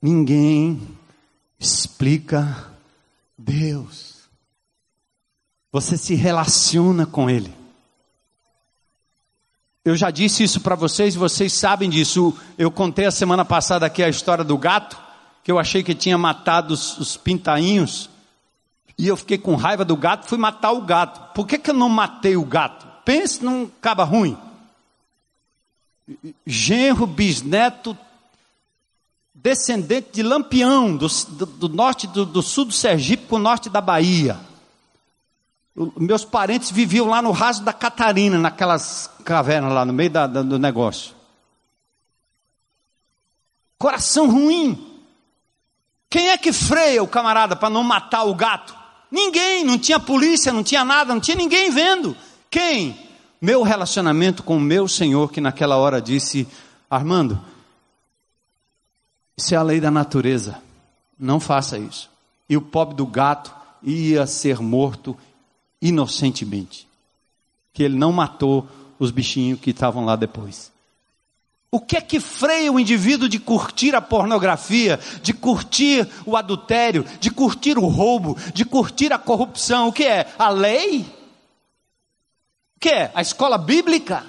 Ninguém 0.00 0.80
explica 1.58 2.72
Deus, 3.36 4.14
você 5.70 5.98
se 5.98 6.14
relaciona 6.14 7.04
com 7.04 7.28
Ele. 7.28 7.60
Eu 9.84 9.96
já 9.96 10.12
disse 10.12 10.44
isso 10.44 10.60
para 10.60 10.76
vocês, 10.76 11.16
vocês 11.16 11.52
sabem 11.52 11.90
disso. 11.90 12.32
Eu 12.56 12.70
contei 12.70 13.04
a 13.04 13.10
semana 13.10 13.44
passada 13.44 13.84
aqui 13.84 14.00
a 14.00 14.08
história 14.08 14.44
do 14.44 14.56
gato, 14.56 14.96
que 15.42 15.50
eu 15.50 15.58
achei 15.58 15.82
que 15.82 15.92
tinha 15.92 16.16
matado 16.16 16.72
os, 16.72 16.96
os 16.98 17.16
pintainhos. 17.16 18.08
E 18.96 19.08
eu 19.08 19.16
fiquei 19.16 19.38
com 19.38 19.56
raiva 19.56 19.84
do 19.84 19.96
gato, 19.96 20.28
fui 20.28 20.38
matar 20.38 20.70
o 20.70 20.82
gato. 20.82 21.34
Por 21.34 21.48
que, 21.48 21.58
que 21.58 21.70
eu 21.70 21.74
não 21.74 21.88
matei 21.88 22.36
o 22.36 22.44
gato? 22.44 22.86
Pense 23.04 23.44
num 23.44 23.66
caba 23.80 24.04
ruim. 24.04 24.38
Genro, 26.46 27.04
bisneto, 27.04 27.98
descendente 29.34 30.10
de 30.12 30.22
Lampião, 30.22 30.96
do, 30.96 31.08
do, 31.08 31.46
do 31.46 31.68
norte, 31.68 32.06
do, 32.06 32.24
do 32.24 32.40
sul 32.40 32.66
do 32.66 32.72
Sergipe 32.72 33.26
para 33.26 33.36
o 33.36 33.40
norte 33.40 33.68
da 33.68 33.80
Bahia. 33.80 34.38
Meus 35.96 36.24
parentes 36.24 36.70
viviam 36.70 37.08
lá 37.08 37.22
no 37.22 37.30
raso 37.30 37.64
da 37.64 37.72
Catarina, 37.72 38.38
naquelas 38.38 39.10
cavernas 39.22 39.72
lá 39.72 39.84
no 39.84 39.92
meio 39.92 40.10
da, 40.10 40.26
da, 40.26 40.42
do 40.42 40.58
negócio. 40.58 41.14
Coração 43.78 44.30
ruim. 44.30 44.92
Quem 46.08 46.28
é 46.28 46.36
que 46.36 46.52
freia 46.52 47.02
o 47.02 47.08
camarada 47.08 47.56
para 47.56 47.70
não 47.70 47.82
matar 47.82 48.24
o 48.24 48.34
gato? 48.34 48.76
Ninguém, 49.10 49.64
não 49.64 49.78
tinha 49.78 49.98
polícia, 49.98 50.52
não 50.52 50.62
tinha 50.62 50.84
nada, 50.84 51.12
não 51.12 51.20
tinha 51.20 51.36
ninguém 51.36 51.70
vendo. 51.70 52.16
Quem? 52.50 52.96
Meu 53.40 53.62
relacionamento 53.62 54.42
com 54.42 54.56
o 54.56 54.60
meu 54.60 54.86
Senhor, 54.86 55.32
que 55.32 55.40
naquela 55.40 55.76
hora 55.76 56.00
disse: 56.00 56.46
Armando, 56.88 57.42
isso 59.36 59.54
é 59.54 59.56
a 59.56 59.62
lei 59.62 59.80
da 59.80 59.90
natureza, 59.90 60.62
não 61.18 61.40
faça 61.40 61.78
isso. 61.78 62.10
E 62.48 62.56
o 62.56 62.62
pobre 62.62 62.94
do 62.94 63.06
gato 63.06 63.52
ia 63.82 64.26
ser 64.26 64.60
morto 64.60 65.16
inocentemente. 65.80 66.86
Que 67.72 67.82
ele 67.82 67.96
não 67.96 68.12
matou 68.12 68.68
os 69.02 69.10
bichinhos 69.10 69.58
que 69.58 69.70
estavam 69.70 70.04
lá 70.04 70.14
depois. 70.14 70.70
O 71.70 71.80
que 71.80 71.96
é 71.96 72.00
que 72.00 72.20
freia 72.20 72.70
o 72.70 72.78
indivíduo 72.78 73.28
de 73.28 73.38
curtir 73.38 73.94
a 73.94 74.00
pornografia, 74.00 75.00
de 75.22 75.32
curtir 75.32 76.08
o 76.24 76.36
adultério, 76.36 77.04
de 77.18 77.30
curtir 77.30 77.78
o 77.78 77.86
roubo, 77.86 78.36
de 78.52 78.64
curtir 78.64 79.12
a 79.12 79.18
corrupção? 79.18 79.88
O 79.88 79.92
que 79.92 80.04
é? 80.04 80.32
A 80.38 80.50
lei? 80.50 81.00
O 82.76 82.80
que 82.80 82.90
é? 82.90 83.10
A 83.14 83.22
escola 83.22 83.58
bíblica? 83.58 84.24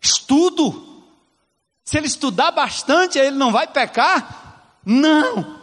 Estudo. 0.00 1.04
Se 1.84 1.96
ele 1.96 2.08
estudar 2.08 2.50
bastante, 2.50 3.18
ele 3.18 3.36
não 3.36 3.52
vai 3.52 3.68
pecar? 3.68 4.80
Não. 4.84 5.55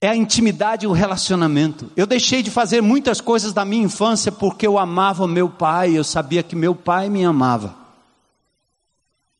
É 0.00 0.08
a 0.08 0.16
intimidade 0.16 0.86
e 0.86 0.88
o 0.88 0.92
relacionamento. 0.92 1.90
Eu 1.94 2.06
deixei 2.06 2.42
de 2.42 2.50
fazer 2.50 2.80
muitas 2.80 3.20
coisas 3.20 3.52
da 3.52 3.64
minha 3.64 3.84
infância 3.84 4.32
porque 4.32 4.66
eu 4.66 4.78
amava 4.78 5.28
meu 5.28 5.48
pai, 5.48 5.96
eu 5.96 6.04
sabia 6.04 6.42
que 6.42 6.56
meu 6.56 6.74
pai 6.74 7.10
me 7.10 7.22
amava. 7.24 7.76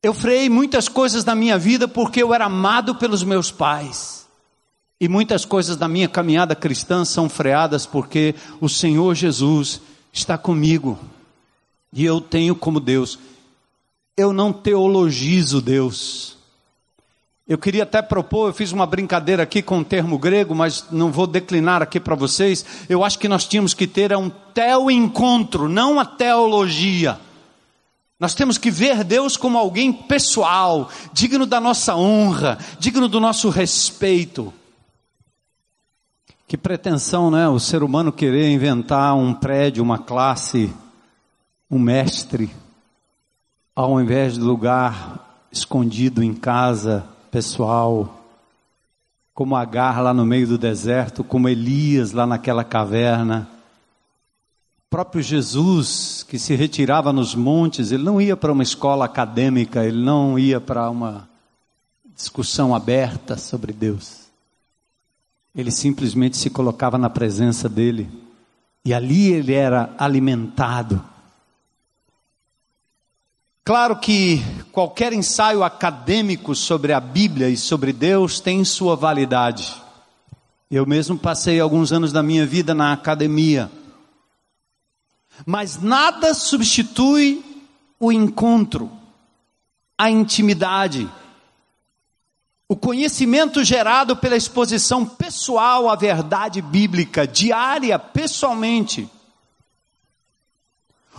Eu 0.02 0.14
freiei 0.14 0.48
muitas 0.48 0.88
coisas 0.88 1.24
da 1.24 1.34
minha 1.34 1.58
vida 1.58 1.86
porque 1.86 2.22
eu 2.22 2.32
era 2.34 2.46
amado 2.46 2.94
pelos 2.94 3.22
meus 3.22 3.50
pais. 3.50 4.26
E 5.00 5.08
muitas 5.08 5.46
coisas 5.46 5.76
da 5.76 5.88
minha 5.88 6.08
caminhada 6.08 6.54
cristã 6.54 7.04
são 7.06 7.28
freadas 7.28 7.86
porque 7.86 8.34
o 8.60 8.68
Senhor 8.68 9.14
Jesus 9.14 9.80
está 10.12 10.36
comigo. 10.36 10.98
E 11.92 12.04
eu 12.04 12.20
tenho 12.20 12.54
como 12.54 12.78
Deus. 12.78 13.18
Eu 14.14 14.32
não 14.32 14.52
teologizo 14.52 15.62
Deus. 15.62 16.36
Eu 17.50 17.58
queria 17.58 17.82
até 17.82 18.00
propor, 18.00 18.46
eu 18.46 18.54
fiz 18.54 18.70
uma 18.70 18.86
brincadeira 18.86 19.42
aqui 19.42 19.60
com 19.60 19.80
o 19.80 19.84
termo 19.84 20.16
grego, 20.16 20.54
mas 20.54 20.86
não 20.88 21.10
vou 21.10 21.26
declinar 21.26 21.82
aqui 21.82 21.98
para 21.98 22.14
vocês. 22.14 22.64
Eu 22.88 23.02
acho 23.02 23.18
que 23.18 23.26
nós 23.26 23.44
tínhamos 23.44 23.74
que 23.74 23.88
ter 23.88 24.16
um 24.16 24.30
teo-encontro, 24.30 25.68
não 25.68 25.98
a 25.98 26.04
teologia. 26.04 27.18
Nós 28.20 28.34
temos 28.34 28.56
que 28.56 28.70
ver 28.70 29.02
Deus 29.02 29.36
como 29.36 29.58
alguém 29.58 29.92
pessoal, 29.92 30.88
digno 31.12 31.44
da 31.44 31.60
nossa 31.60 31.96
honra, 31.96 32.56
digno 32.78 33.08
do 33.08 33.18
nosso 33.18 33.50
respeito. 33.50 34.54
Que 36.46 36.56
pretensão, 36.56 37.32
né? 37.32 37.48
O 37.48 37.58
ser 37.58 37.82
humano 37.82 38.12
querer 38.12 38.48
inventar 38.48 39.16
um 39.16 39.34
prédio, 39.34 39.82
uma 39.82 39.98
classe, 39.98 40.72
um 41.68 41.80
mestre, 41.80 42.48
ao 43.74 44.00
invés 44.00 44.34
de 44.34 44.40
lugar 44.40 45.48
escondido 45.50 46.22
em 46.22 46.32
casa, 46.32 47.04
pessoal, 47.30 48.22
como 49.34 49.56
Agar 49.56 50.02
lá 50.02 50.12
no 50.12 50.26
meio 50.26 50.46
do 50.46 50.58
deserto, 50.58 51.22
como 51.22 51.48
Elias 51.48 52.12
lá 52.12 52.26
naquela 52.26 52.64
caverna 52.64 53.48
próprio 54.90 55.22
Jesus, 55.22 56.26
que 56.28 56.36
se 56.36 56.56
retirava 56.56 57.12
nos 57.12 57.32
montes, 57.32 57.92
ele 57.92 58.02
não 58.02 58.20
ia 58.20 58.36
para 58.36 58.52
uma 58.52 58.64
escola 58.64 59.04
acadêmica, 59.04 59.86
ele 59.86 60.02
não 60.02 60.36
ia 60.36 60.60
para 60.60 60.90
uma 60.90 61.28
discussão 62.12 62.74
aberta 62.74 63.36
sobre 63.36 63.72
Deus. 63.72 64.22
Ele 65.54 65.70
simplesmente 65.70 66.36
se 66.36 66.50
colocava 66.50 66.98
na 66.98 67.08
presença 67.08 67.68
dele 67.68 68.10
e 68.84 68.92
ali 68.92 69.32
ele 69.32 69.54
era 69.54 69.94
alimentado. 69.96 71.02
Claro 73.64 73.96
que 73.96 74.42
qualquer 74.72 75.12
ensaio 75.12 75.62
acadêmico 75.62 76.54
sobre 76.54 76.92
a 76.92 77.00
Bíblia 77.00 77.48
e 77.48 77.56
sobre 77.56 77.92
Deus 77.92 78.40
tem 78.40 78.64
sua 78.64 78.96
validade. 78.96 79.74
Eu 80.70 80.86
mesmo 80.86 81.18
passei 81.18 81.60
alguns 81.60 81.92
anos 81.92 82.12
da 82.12 82.22
minha 82.22 82.46
vida 82.46 82.74
na 82.74 82.92
academia 82.92 83.70
mas 85.46 85.80
nada 85.80 86.34
substitui 86.34 87.44
o 87.98 88.12
encontro, 88.12 88.90
a 89.96 90.10
intimidade, 90.10 91.08
o 92.68 92.76
conhecimento 92.76 93.64
gerado 93.64 94.16
pela 94.16 94.36
exposição 94.36 95.04
pessoal 95.04 95.88
à 95.88 95.96
verdade 95.96 96.62
bíblica, 96.62 97.26
diária, 97.26 97.98
pessoalmente, 97.98 99.08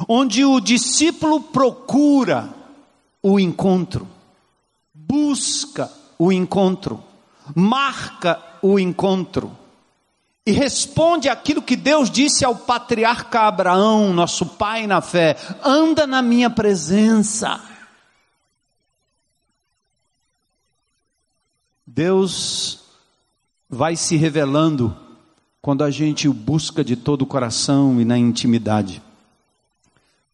onde 0.07 0.43
o 0.45 0.59
discípulo 0.59 1.41
procura 1.41 2.49
o 3.21 3.39
encontro, 3.39 4.07
busca 4.93 5.91
o 6.17 6.31
encontro, 6.31 7.03
marca 7.55 8.41
o 8.61 8.79
encontro 8.79 9.51
e 10.45 10.51
responde 10.51 11.29
aquilo 11.29 11.61
que 11.61 11.75
Deus 11.75 12.09
disse 12.09 12.43
ao 12.43 12.55
patriarca 12.55 13.41
Abraão, 13.41 14.11
nosso 14.11 14.45
pai 14.45 14.87
na 14.87 15.01
fé: 15.01 15.37
anda 15.63 16.07
na 16.07 16.21
minha 16.21 16.49
presença. 16.49 17.61
Deus 21.85 22.79
vai 23.69 23.95
se 23.95 24.15
revelando 24.15 24.95
quando 25.61 25.83
a 25.83 25.91
gente 25.91 26.27
o 26.27 26.33
busca 26.33 26.83
de 26.83 26.95
todo 26.95 27.21
o 27.21 27.27
coração 27.27 28.01
e 28.01 28.05
na 28.05 28.17
intimidade. 28.17 29.01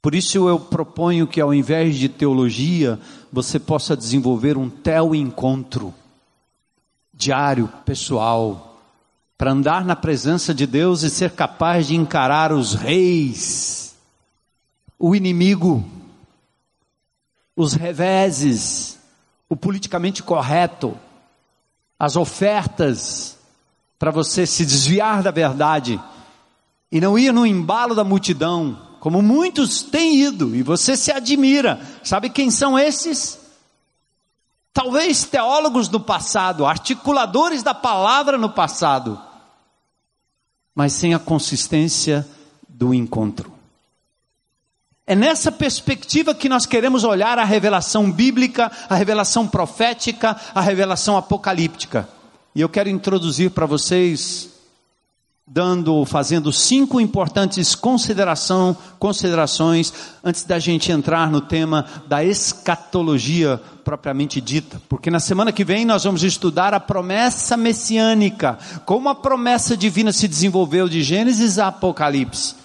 Por 0.07 0.15
isso 0.15 0.47
eu 0.47 0.57
proponho 0.57 1.27
que 1.27 1.41
ao 1.41 1.53
invés 1.53 1.97
de 1.97 2.07
teologia, 2.07 2.97
você 3.29 3.59
possa 3.59 3.93
desenvolver 3.93 4.55
um 4.55 4.69
tel 4.69 5.13
encontro 5.13 5.93
diário, 7.13 7.67
pessoal, 7.83 8.79
para 9.37 9.51
andar 9.51 9.83
na 9.83 9.97
presença 9.97 10.53
de 10.53 10.65
Deus 10.65 11.03
e 11.03 11.09
ser 11.09 11.31
capaz 11.31 11.87
de 11.87 11.95
encarar 11.97 12.53
os 12.53 12.73
reis, 12.73 13.97
o 14.97 15.13
inimigo, 15.13 15.83
os 17.53 17.73
reveses, 17.73 18.97
o 19.49 19.57
politicamente 19.57 20.23
correto, 20.23 20.97
as 21.99 22.15
ofertas, 22.15 23.37
para 23.99 24.09
você 24.09 24.47
se 24.47 24.65
desviar 24.65 25.21
da 25.21 25.31
verdade 25.31 25.99
e 26.89 27.01
não 27.01 27.19
ir 27.19 27.33
no 27.33 27.45
embalo 27.45 27.93
da 27.93 28.05
multidão, 28.05 28.86
como 29.07 29.21
muitos 29.21 29.83
têm 29.83 30.17
ido, 30.17 30.53
e 30.53 30.61
você 30.61 30.97
se 30.97 31.13
admira. 31.13 31.79
Sabe 32.03 32.29
quem 32.29 32.51
são 32.51 32.77
esses? 32.77 33.39
Talvez 34.73 35.23
teólogos 35.23 35.87
do 35.87 35.97
passado, 35.97 36.65
articuladores 36.65 37.63
da 37.63 37.73
palavra 37.73 38.37
no 38.37 38.49
passado, 38.49 39.17
mas 40.75 40.91
sem 40.91 41.13
a 41.13 41.19
consistência 41.19 42.27
do 42.67 42.93
encontro. 42.93 43.49
É 45.05 45.15
nessa 45.15 45.53
perspectiva 45.53 46.35
que 46.35 46.49
nós 46.49 46.65
queremos 46.65 47.05
olhar 47.05 47.39
a 47.39 47.45
revelação 47.45 48.11
bíblica, 48.11 48.69
a 48.89 48.95
revelação 48.95 49.47
profética, 49.47 50.35
a 50.53 50.59
revelação 50.59 51.15
apocalíptica. 51.15 52.09
E 52.53 52.59
eu 52.59 52.67
quero 52.67 52.89
introduzir 52.89 53.51
para 53.51 53.65
vocês 53.65 54.49
dando, 55.49 56.03
fazendo 56.03 56.51
cinco 56.51 56.99
importantes 56.99 57.73
consideração, 57.73 58.75
considerações 58.99 59.93
antes 60.21 60.43
da 60.43 60.59
gente 60.59 60.91
entrar 60.91 61.31
no 61.31 61.39
tema 61.39 61.85
da 62.05 62.21
escatologia 62.21 63.61
propriamente 63.85 64.41
dita, 64.41 64.81
porque 64.89 65.09
na 65.09 65.21
semana 65.21 65.53
que 65.53 65.63
vem 65.63 65.85
nós 65.85 66.03
vamos 66.03 66.21
estudar 66.21 66.73
a 66.73 66.79
promessa 66.81 67.55
messiânica, 67.55 68.59
como 68.85 69.07
a 69.07 69.15
promessa 69.15 69.77
divina 69.77 70.11
se 70.11 70.27
desenvolveu 70.27 70.89
de 70.89 71.01
Gênesis 71.01 71.57
a 71.57 71.67
Apocalipse. 71.67 72.55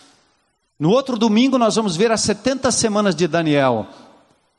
No 0.76 0.90
outro 0.90 1.16
domingo 1.16 1.56
nós 1.56 1.76
vamos 1.76 1.94
ver 1.94 2.10
as 2.10 2.22
70 2.22 2.72
semanas 2.72 3.14
de 3.14 3.28
Daniel, 3.28 3.86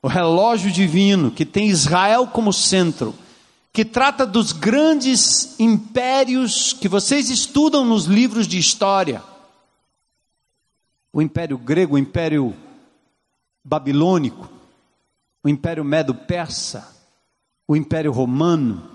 o 0.02 0.08
relógio 0.08 0.72
divino 0.72 1.30
que 1.30 1.44
tem 1.44 1.68
Israel 1.68 2.26
como 2.28 2.54
centro 2.54 3.14
que 3.74 3.84
trata 3.84 4.24
dos 4.24 4.52
grandes 4.52 5.60
impérios 5.60 6.74
que 6.74 6.88
vocês 6.88 7.32
estudam 7.32 7.84
nos 7.84 8.06
livros 8.06 8.48
de 8.48 8.60
história. 8.60 9.24
O 11.12 11.20
Império 11.20 11.58
Grego, 11.58 11.96
o 11.96 11.98
Império 11.98 12.56
Babilônico, 13.64 14.48
o 15.44 15.50
Império 15.50 15.84
Medo-Persa, 15.84 16.88
o 17.68 17.76
Império 17.76 18.12
Romano. 18.12 18.92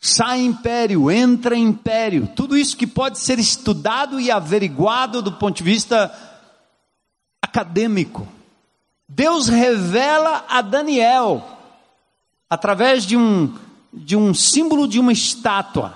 Sai 0.00 0.40
império, 0.40 1.10
entra 1.10 1.56
império, 1.56 2.26
tudo 2.34 2.56
isso 2.56 2.76
que 2.76 2.86
pode 2.86 3.18
ser 3.18 3.38
estudado 3.38 4.18
e 4.20 4.30
averiguado 4.30 5.20
do 5.20 5.32
ponto 5.32 5.56
de 5.56 5.62
vista 5.62 6.14
acadêmico. 7.42 8.26
Deus 9.08 9.48
revela 9.48 10.44
a 10.48 10.62
Daniel, 10.62 11.44
através 12.48 13.04
de 13.04 13.16
um 13.16 13.65
de 13.96 14.14
um 14.14 14.34
símbolo 14.34 14.86
de 14.86 15.00
uma 15.00 15.12
estátua. 15.12 15.94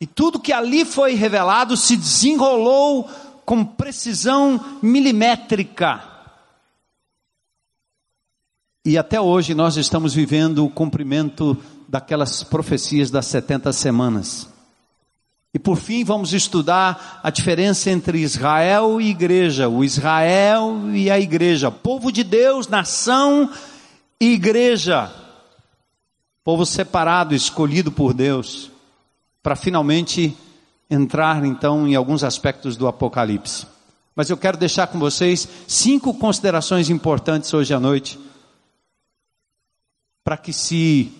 E 0.00 0.06
tudo 0.06 0.40
que 0.40 0.52
ali 0.52 0.86
foi 0.86 1.14
revelado 1.14 1.76
se 1.76 1.94
desenrolou 1.96 3.08
com 3.44 3.64
precisão 3.64 4.78
milimétrica. 4.82 6.02
E 8.82 8.96
até 8.96 9.20
hoje 9.20 9.54
nós 9.54 9.76
estamos 9.76 10.14
vivendo 10.14 10.64
o 10.64 10.70
cumprimento 10.70 11.54
daquelas 11.86 12.42
profecias 12.42 13.10
das 13.10 13.26
70 13.26 13.70
semanas. 13.74 14.48
E 15.52 15.58
por 15.58 15.76
fim 15.76 16.02
vamos 16.02 16.32
estudar 16.32 17.20
a 17.22 17.28
diferença 17.28 17.90
entre 17.90 18.20
Israel 18.20 19.00
e 19.00 19.10
igreja, 19.10 19.68
o 19.68 19.84
Israel 19.84 20.94
e 20.94 21.10
a 21.10 21.20
igreja, 21.20 21.70
povo 21.70 22.10
de 22.10 22.24
Deus, 22.24 22.68
nação 22.68 23.50
e 24.18 24.32
igreja 24.32 25.19
povo 26.44 26.64
separado, 26.64 27.34
escolhido 27.34 27.92
por 27.92 28.14
Deus, 28.14 28.70
para 29.42 29.56
finalmente 29.56 30.36
entrar 30.88 31.44
então 31.44 31.86
em 31.86 31.94
alguns 31.94 32.24
aspectos 32.24 32.76
do 32.76 32.88
Apocalipse. 32.88 33.66
Mas 34.14 34.28
eu 34.28 34.36
quero 34.36 34.58
deixar 34.58 34.86
com 34.88 34.98
vocês 34.98 35.48
cinco 35.66 36.12
considerações 36.14 36.90
importantes 36.90 37.52
hoje 37.54 37.72
à 37.72 37.80
noite 37.80 38.18
para 40.22 40.36
que 40.36 40.52
se 40.52 41.12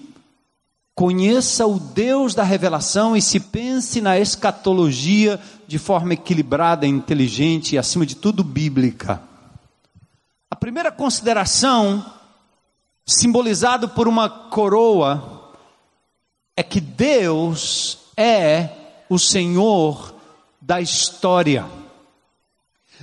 conheça 0.94 1.66
o 1.66 1.80
Deus 1.80 2.34
da 2.34 2.42
revelação 2.42 3.16
e 3.16 3.22
se 3.22 3.40
pense 3.40 4.00
na 4.00 4.18
escatologia 4.18 5.40
de 5.66 5.78
forma 5.78 6.12
equilibrada, 6.12 6.86
inteligente 6.86 7.74
e, 7.74 7.78
acima 7.78 8.04
de 8.04 8.16
tudo, 8.16 8.44
bíblica. 8.44 9.22
A 10.50 10.56
primeira 10.56 10.92
consideração, 10.92 12.04
simbolizado 13.10 13.88
por 13.88 14.06
uma 14.06 14.28
coroa, 14.28 15.52
é 16.56 16.62
que 16.62 16.80
Deus 16.80 17.98
é 18.16 18.68
o 19.08 19.18
Senhor 19.18 20.14
da 20.60 20.80
história. 20.80 21.66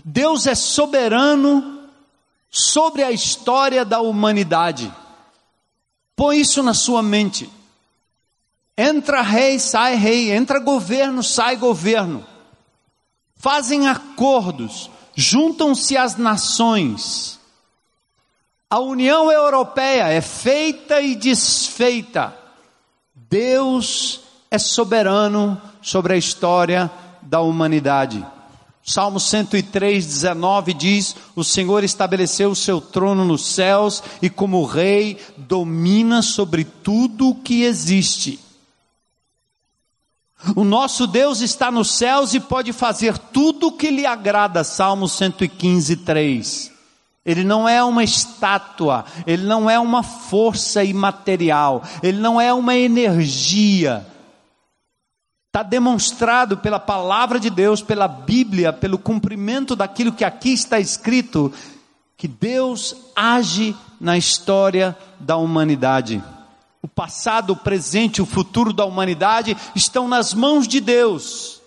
Deus 0.05 0.47
é 0.47 0.55
soberano 0.55 1.89
sobre 2.49 3.03
a 3.03 3.11
história 3.11 3.83
da 3.83 3.99
humanidade. 3.99 4.93
Põe 6.15 6.39
isso 6.39 6.63
na 6.63 6.73
sua 6.73 7.03
mente. 7.03 7.49
Entra 8.77 9.21
rei, 9.21 9.59
sai 9.59 9.95
rei, 9.95 10.31
entra 10.31 10.59
governo, 10.59 11.23
sai 11.23 11.57
governo. 11.57 12.25
Fazem 13.35 13.87
acordos, 13.87 14.89
juntam-se 15.15 15.97
as 15.97 16.15
nações. 16.15 17.36
A 18.69 18.79
União 18.79 19.31
Europeia 19.31 20.09
é 20.09 20.19
feita 20.19 20.99
e 21.01 21.15
desfeita. 21.15 22.37
Deus 23.15 24.19
é 24.51 24.57
soberano 24.57 25.61
sobre 25.81 26.13
a 26.13 26.17
história 26.17 26.91
da 27.21 27.39
humanidade. 27.39 28.25
Salmo 28.83 29.21
103, 29.21 30.05
19 30.05 30.73
diz: 30.73 31.15
O 31.33 31.45
Senhor 31.45 31.81
estabeleceu 31.85 32.51
o 32.51 32.55
seu 32.55 32.81
trono 32.81 33.23
nos 33.23 33.45
céus 33.45 34.03
e, 34.21 34.29
como 34.29 34.65
rei, 34.65 35.17
domina 35.37 36.21
sobre 36.21 36.65
tudo 36.65 37.29
o 37.29 37.35
que 37.35 37.63
existe. 37.63 38.37
O 40.57 40.65
nosso 40.65 41.07
Deus 41.07 41.39
está 41.39 41.71
nos 41.71 41.91
céus 41.91 42.33
e 42.33 42.39
pode 42.39 42.73
fazer 42.73 43.17
tudo 43.17 43.67
o 43.67 43.71
que 43.71 43.89
lhe 43.89 44.05
agrada. 44.05 44.61
Salmo 44.65 45.07
115, 45.07 45.95
3. 45.97 46.76
Ele 47.27 47.43
não 47.43 47.67
é 47.67 47.83
uma 47.83 48.05
estátua, 48.05 49.03
ele 49.25 49.43
não 49.43 49.69
é 49.69 49.77
uma 49.77 50.01
força 50.01 50.81
imaterial, 50.81 51.83
ele 52.01 52.19
não 52.19 52.39
é 52.39 52.53
uma 52.53 52.73
energia. 52.73 54.07
Está 55.47 55.61
demonstrado 55.61 56.55
pela 56.55 56.79
palavra 56.79 57.37
de 57.37 57.49
Deus, 57.49 57.81
pela 57.81 58.07
Bíblia, 58.07 58.71
pelo 58.71 58.97
cumprimento 58.97 59.75
daquilo 59.75 60.13
que 60.13 60.23
aqui 60.23 60.53
está 60.53 60.79
escrito, 60.79 61.51
que 62.15 62.29
Deus 62.29 62.95
age 63.13 63.75
na 63.99 64.17
história 64.17 64.97
da 65.19 65.35
humanidade. 65.35 66.23
O 66.81 66.87
passado, 66.87 67.51
o 67.51 67.57
presente, 67.57 68.21
o 68.21 68.25
futuro 68.25 68.71
da 68.71 68.85
humanidade 68.85 69.57
estão 69.75 70.07
nas 70.07 70.33
mãos 70.33 70.65
de 70.65 70.79
Deus. 70.79 71.61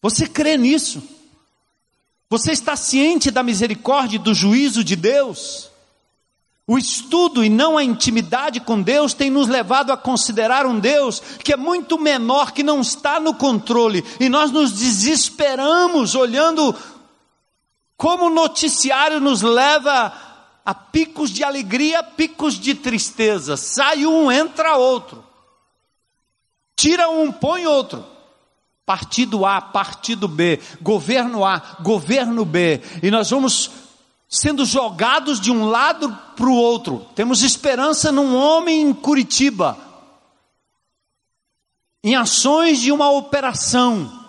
Você 0.00 0.28
crê 0.28 0.56
nisso? 0.56 1.15
Você 2.28 2.52
está 2.52 2.74
ciente 2.74 3.30
da 3.30 3.42
misericórdia 3.42 4.16
e 4.16 4.20
do 4.20 4.34
juízo 4.34 4.82
de 4.82 4.96
Deus? 4.96 5.70
O 6.66 6.76
estudo 6.76 7.44
e 7.44 7.48
não 7.48 7.78
a 7.78 7.84
intimidade 7.84 8.58
com 8.58 8.82
Deus 8.82 9.14
tem 9.14 9.30
nos 9.30 9.46
levado 9.46 9.92
a 9.92 9.96
considerar 9.96 10.66
um 10.66 10.80
Deus 10.80 11.20
que 11.44 11.52
é 11.52 11.56
muito 11.56 11.96
menor, 11.96 12.50
que 12.50 12.64
não 12.64 12.80
está 12.80 13.20
no 13.20 13.34
controle, 13.34 14.04
e 14.18 14.28
nós 14.28 14.50
nos 14.50 14.72
desesperamos 14.72 16.16
olhando 16.16 16.74
como 17.96 18.26
o 18.26 18.30
noticiário 18.30 19.20
nos 19.20 19.42
leva 19.42 20.12
a 20.64 20.74
picos 20.74 21.30
de 21.30 21.44
alegria, 21.44 22.02
picos 22.02 22.58
de 22.58 22.74
tristeza. 22.74 23.56
Sai 23.56 24.04
um, 24.04 24.32
entra 24.32 24.76
outro. 24.76 25.24
Tira 26.74 27.08
um, 27.08 27.30
põe 27.30 27.64
outro. 27.64 28.04
Partido 28.86 29.44
A, 29.44 29.60
partido 29.60 30.28
B, 30.28 30.60
governo 30.80 31.44
A, 31.44 31.76
governo 31.80 32.44
B. 32.44 32.80
E 33.02 33.10
nós 33.10 33.28
vamos 33.28 33.70
sendo 34.28 34.64
jogados 34.64 35.40
de 35.40 35.50
um 35.50 35.66
lado 35.66 36.16
para 36.36 36.46
o 36.46 36.54
outro. 36.54 37.04
Temos 37.16 37.42
esperança 37.42 38.12
num 38.12 38.36
homem 38.36 38.82
em 38.82 38.94
Curitiba, 38.94 39.76
em 42.02 42.14
ações 42.14 42.80
de 42.80 42.92
uma 42.92 43.10
operação. 43.10 44.24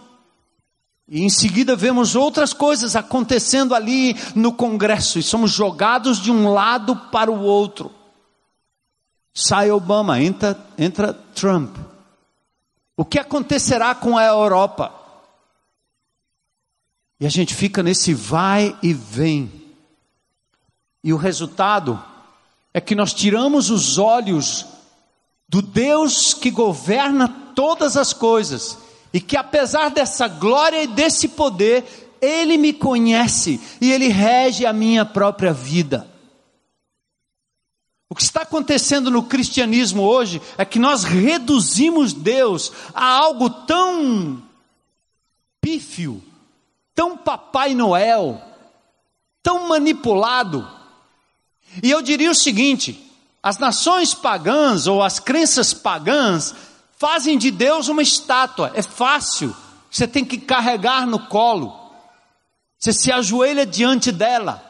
E 1.07 1.23
em 1.23 1.29
seguida 1.29 1.75
vemos 1.75 2.15
outras 2.15 2.51
coisas 2.51 2.95
acontecendo 2.95 3.75
ali 3.75 4.15
no 4.35 4.51
Congresso 4.51 5.19
e 5.19 5.23
somos 5.23 5.51
jogados 5.51 6.19
de 6.19 6.31
um 6.31 6.51
lado 6.51 6.95
para 7.11 7.31
o 7.31 7.43
outro. 7.43 7.91
Sai 9.33 9.69
Obama, 9.69 10.19
entra, 10.19 10.57
entra 10.77 11.13
Trump. 11.13 11.77
O 12.97 13.05
que 13.05 13.19
acontecerá 13.19 13.93
com 13.93 14.17
a 14.17 14.25
Europa? 14.25 14.91
E 17.19 17.27
a 17.27 17.29
gente 17.29 17.53
fica 17.53 17.83
nesse 17.83 18.11
vai 18.11 18.75
e 18.81 18.91
vem. 18.91 19.51
E 21.03 21.13
o 21.13 21.17
resultado 21.17 22.03
é 22.73 22.81
que 22.81 22.95
nós 22.95 23.13
tiramos 23.13 23.69
os 23.69 23.99
olhos 23.99 24.65
do 25.47 25.61
Deus 25.61 26.33
que 26.33 26.49
governa 26.49 27.27
todas 27.55 27.95
as 27.95 28.13
coisas 28.13 28.79
e 29.13 29.21
que 29.21 29.37
apesar 29.37 29.89
dessa 29.89 30.27
glória 30.27 30.83
e 30.83 30.87
desse 30.87 31.29
poder, 31.29 32.17
Ele 32.19 32.57
me 32.57 32.73
conhece 32.73 33.61
e 33.79 33.91
Ele 33.91 34.07
rege 34.07 34.65
a 34.65 34.73
minha 34.73 35.05
própria 35.05 35.53
vida. 35.53 36.16
O 38.09 38.15
que 38.15 38.23
está 38.23 38.41
acontecendo 38.41 39.11
no 39.11 39.23
cristianismo 39.23 40.03
hoje 40.03 40.41
é 40.57 40.63
que 40.63 40.79
nós 40.79 41.03
reduzimos 41.03 42.13
Deus 42.13 42.71
a 42.93 43.05
algo 43.05 43.49
tão 43.49 44.41
pífio, 45.59 46.23
tão 46.95 47.17
Papai 47.17 47.73
Noel, 47.75 48.41
tão 49.43 49.67
manipulado. 49.67 50.67
E 51.83 51.91
eu 51.91 52.01
diria 52.01 52.31
o 52.31 52.35
seguinte: 52.35 53.11
as 53.43 53.57
nações 53.57 54.13
pagãs 54.13 54.87
ou 54.87 55.03
as 55.03 55.19
crenças 55.19 55.73
pagãs 55.73 56.55
Fazem 56.97 57.37
de 57.37 57.51
Deus 57.51 57.89
uma 57.89 58.01
estátua, 58.01 58.71
é 58.73 58.81
fácil, 58.81 59.55
você 59.89 60.07
tem 60.07 60.25
que 60.25 60.39
carregar 60.39 61.05
no 61.05 61.19
colo, 61.27 61.71
você 62.77 62.91
se 62.91 63.11
ajoelha 63.11 63.67
diante 63.67 64.11
dela, 64.11 64.63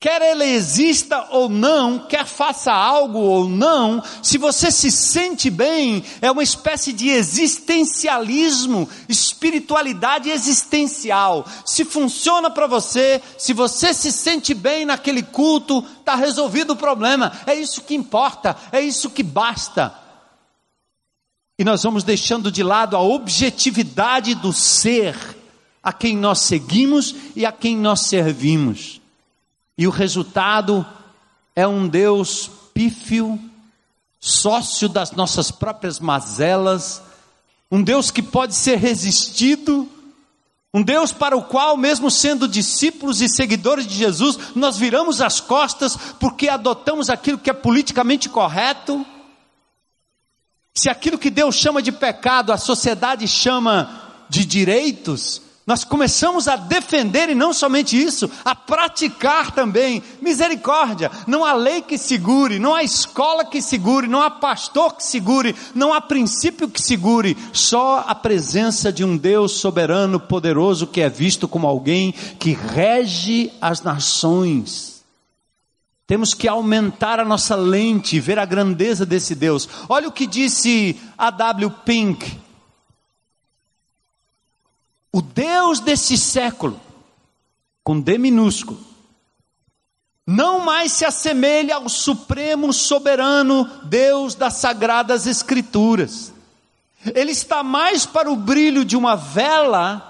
quer 0.00 0.22
ela 0.22 0.44
exista 0.44 1.26
ou 1.30 1.48
não, 1.48 1.98
quer 2.06 2.24
faça 2.24 2.72
algo 2.72 3.18
ou 3.18 3.48
não, 3.48 4.02
se 4.22 4.38
você 4.38 4.70
se 4.70 4.92
sente 4.92 5.50
bem, 5.50 6.04
é 6.20 6.30
uma 6.30 6.42
espécie 6.42 6.92
de 6.92 7.08
existencialismo, 7.08 8.88
espiritualidade 9.08 10.30
existencial. 10.30 11.44
Se 11.64 11.84
funciona 11.84 12.48
para 12.48 12.68
você, 12.68 13.20
se 13.36 13.52
você 13.52 13.92
se 13.92 14.12
sente 14.12 14.54
bem 14.54 14.86
naquele 14.86 15.22
culto, 15.22 15.84
está 15.98 16.14
resolvido 16.14 16.74
o 16.74 16.76
problema. 16.76 17.32
É 17.44 17.54
isso 17.54 17.82
que 17.82 17.94
importa, 17.94 18.56
é 18.70 18.80
isso 18.80 19.10
que 19.10 19.24
basta. 19.24 19.92
E 21.58 21.64
nós 21.64 21.82
vamos 21.82 22.04
deixando 22.04 22.52
de 22.52 22.62
lado 22.62 22.96
a 22.96 23.02
objetividade 23.02 24.36
do 24.36 24.52
ser 24.52 25.16
a 25.82 25.92
quem 25.92 26.16
nós 26.16 26.38
seguimos 26.38 27.12
e 27.34 27.44
a 27.44 27.50
quem 27.50 27.76
nós 27.76 28.02
servimos. 28.02 29.00
E 29.78 29.86
o 29.86 29.90
resultado 29.90 30.84
é 31.54 31.66
um 31.66 31.86
Deus 31.86 32.50
pífio, 32.74 33.38
sócio 34.18 34.88
das 34.88 35.12
nossas 35.12 35.52
próprias 35.52 36.00
mazelas, 36.00 37.00
um 37.70 37.80
Deus 37.80 38.10
que 38.10 38.20
pode 38.20 38.56
ser 38.56 38.76
resistido, 38.76 39.88
um 40.74 40.82
Deus 40.82 41.12
para 41.12 41.36
o 41.36 41.44
qual, 41.44 41.76
mesmo 41.76 42.10
sendo 42.10 42.48
discípulos 42.48 43.20
e 43.20 43.28
seguidores 43.28 43.86
de 43.86 43.94
Jesus, 43.94 44.36
nós 44.56 44.76
viramos 44.76 45.20
as 45.20 45.40
costas 45.40 45.96
porque 46.18 46.48
adotamos 46.48 47.08
aquilo 47.08 47.38
que 47.38 47.48
é 47.48 47.54
politicamente 47.54 48.28
correto. 48.28 49.06
Se 50.74 50.90
aquilo 50.90 51.18
que 51.18 51.30
Deus 51.30 51.54
chama 51.54 51.80
de 51.80 51.92
pecado, 51.92 52.52
a 52.52 52.58
sociedade 52.58 53.28
chama 53.28 54.26
de 54.28 54.44
direitos, 54.44 55.40
nós 55.68 55.84
começamos 55.84 56.48
a 56.48 56.56
defender 56.56 57.28
e 57.28 57.34
não 57.34 57.52
somente 57.52 57.94
isso, 57.94 58.30
a 58.42 58.54
praticar 58.54 59.50
também 59.50 60.02
misericórdia. 60.18 61.10
Não 61.26 61.44
há 61.44 61.52
lei 61.52 61.82
que 61.82 61.98
segure, 61.98 62.58
não 62.58 62.74
há 62.74 62.82
escola 62.82 63.44
que 63.44 63.60
segure, 63.60 64.08
não 64.08 64.22
há 64.22 64.30
pastor 64.30 64.96
que 64.96 65.04
segure, 65.04 65.54
não 65.74 65.92
há 65.92 66.00
princípio 66.00 66.70
que 66.70 66.80
segure, 66.80 67.36
só 67.52 68.02
a 68.08 68.14
presença 68.14 68.90
de 68.90 69.04
um 69.04 69.14
Deus 69.14 69.60
soberano, 69.60 70.18
poderoso, 70.18 70.86
que 70.86 71.02
é 71.02 71.08
visto 71.10 71.46
como 71.46 71.66
alguém 71.66 72.14
que 72.38 72.54
rege 72.54 73.52
as 73.60 73.82
nações. 73.82 75.04
Temos 76.06 76.32
que 76.32 76.48
aumentar 76.48 77.20
a 77.20 77.26
nossa 77.26 77.54
lente 77.54 78.18
ver 78.18 78.38
a 78.38 78.46
grandeza 78.46 79.04
desse 79.04 79.34
Deus. 79.34 79.68
Olha 79.86 80.08
o 80.08 80.12
que 80.12 80.26
disse 80.26 80.98
a 81.18 81.28
W. 81.28 81.70
Pink. 81.84 82.47
O 85.12 85.22
Deus 85.22 85.80
desse 85.80 86.16
século, 86.18 86.80
com 87.82 88.00
D 88.00 88.18
minúsculo, 88.18 88.78
não 90.26 90.60
mais 90.60 90.92
se 90.92 91.06
assemelha 91.06 91.76
ao 91.76 91.88
supremo 91.88 92.70
soberano 92.70 93.64
Deus 93.84 94.34
das 94.34 94.54
sagradas 94.54 95.26
Escrituras. 95.26 96.34
Ele 97.14 97.30
está 97.30 97.62
mais 97.62 98.04
para 98.04 98.30
o 98.30 98.36
brilho 98.36 98.84
de 98.84 98.94
uma 98.94 99.16
vela 99.16 100.04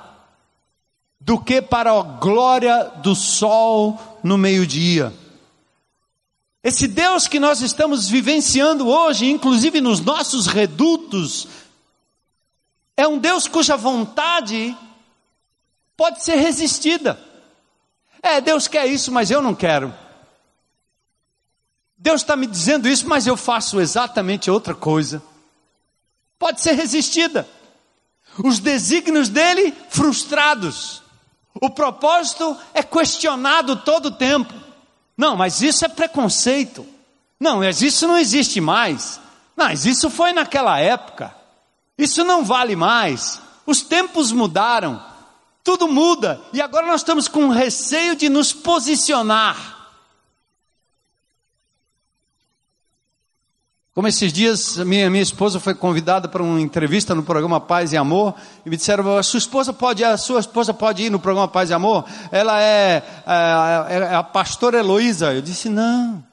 do 1.20 1.38
que 1.38 1.62
para 1.62 1.92
a 1.92 2.03
glória 2.03 2.90
do 2.96 3.14
sol 3.14 4.18
no 4.22 4.36
meio-dia. 4.36 5.12
Esse 6.64 6.88
Deus 6.88 7.28
que 7.28 7.38
nós 7.38 7.61
estamos 7.61 8.09
vivenciando 8.09 8.88
hoje, 8.88 9.30
inclusive 9.30 9.80
nos 9.80 10.01
nossos 10.01 10.49
redutos, 10.49 11.46
é 12.96 13.07
um 13.07 13.18
Deus 13.18 13.46
cuja 13.46 13.76
vontade 13.76 14.76
pode 15.99 16.22
ser 16.22 16.36
resistida. 16.36 17.18
É, 18.22 18.40
Deus 18.40 18.68
quer 18.68 18.86
isso, 18.86 19.11
mas 19.11 19.32
eu 19.32 19.42
não 19.42 19.53
quero. 19.53 19.92
Deus 21.99 22.20
está 22.20 22.36
me 22.36 22.46
dizendo 22.46 22.88
isso, 22.88 23.09
mas 23.09 23.26
eu 23.26 23.36
faço 23.36 23.80
exatamente 23.80 24.49
outra 24.49 24.76
coisa. 24.76 25.20
Pode 26.38 26.61
ser 26.61 26.74
resistida. 26.74 27.49
Os 28.44 28.61
desígnios 28.61 29.28
dele 29.28 29.74
frustrados. 29.90 31.03
O 31.61 31.68
propósito 31.68 32.57
é 32.72 32.84
questionado 32.84 33.74
todo 33.74 34.07
o 34.07 34.12
tempo. 34.12 34.55
Não, 35.16 35.36
mas 35.36 35.62
isso 35.62 35.84
é 35.84 35.88
preconceito. 35.88 36.86
Não, 37.40 37.59
mas 37.59 37.82
isso 37.82 38.07
não 38.07 38.16
existe 38.16 38.61
mais. 38.61 39.20
Mas 39.57 39.84
isso 39.84 40.09
foi 40.09 40.32
naquela 40.32 40.78
época. 40.78 41.34
Isso 41.99 42.22
não 42.22 42.44
vale 42.44 42.76
mais. 42.76 43.40
Os 43.66 43.82
tempos 43.82 44.30
mudaram. 44.30 45.08
Tudo 45.69 45.87
muda. 45.87 46.41
E 46.51 46.62
agora 46.62 46.87
nós 46.87 47.03
estamos 47.03 47.29
com 47.29 47.51
receio 47.51 48.16
de 48.16 48.31
nos 48.31 48.55
posicionar. 48.55 49.91
Como 53.95 54.09
esses 54.09 54.33
dias, 54.33 54.79
minha, 54.79 55.11
minha 55.11 55.23
esposa 55.23 55.61
foi 55.61 55.75
convidada 55.75 56.27
para 56.27 56.43
uma 56.43 56.59
entrevista 56.59 57.14
no 57.14 57.23
programa 57.23 57.61
Paz 57.61 57.93
e 57.93 57.99
Amor, 57.99 58.35
e 58.64 58.71
me 58.71 58.79
disseram, 58.79 59.19
a 59.19 59.23
sua 59.23 59.37
esposa 59.37 59.71
pode, 59.71 60.03
a 60.03 60.16
sua 60.16 60.41
esposa 60.41 60.73
pode 60.73 61.03
ir 61.03 61.11
no 61.11 61.21
programa 61.21 61.47
Paz 61.47 61.69
e 61.69 61.75
Amor? 61.75 62.07
Ela 62.33 62.62
é, 62.62 63.03
é, 63.91 63.95
é 63.95 64.14
a 64.14 64.23
pastora 64.23 64.79
Heloísa. 64.79 65.35
Eu 65.35 65.43
disse, 65.43 65.69
não. 65.69 66.25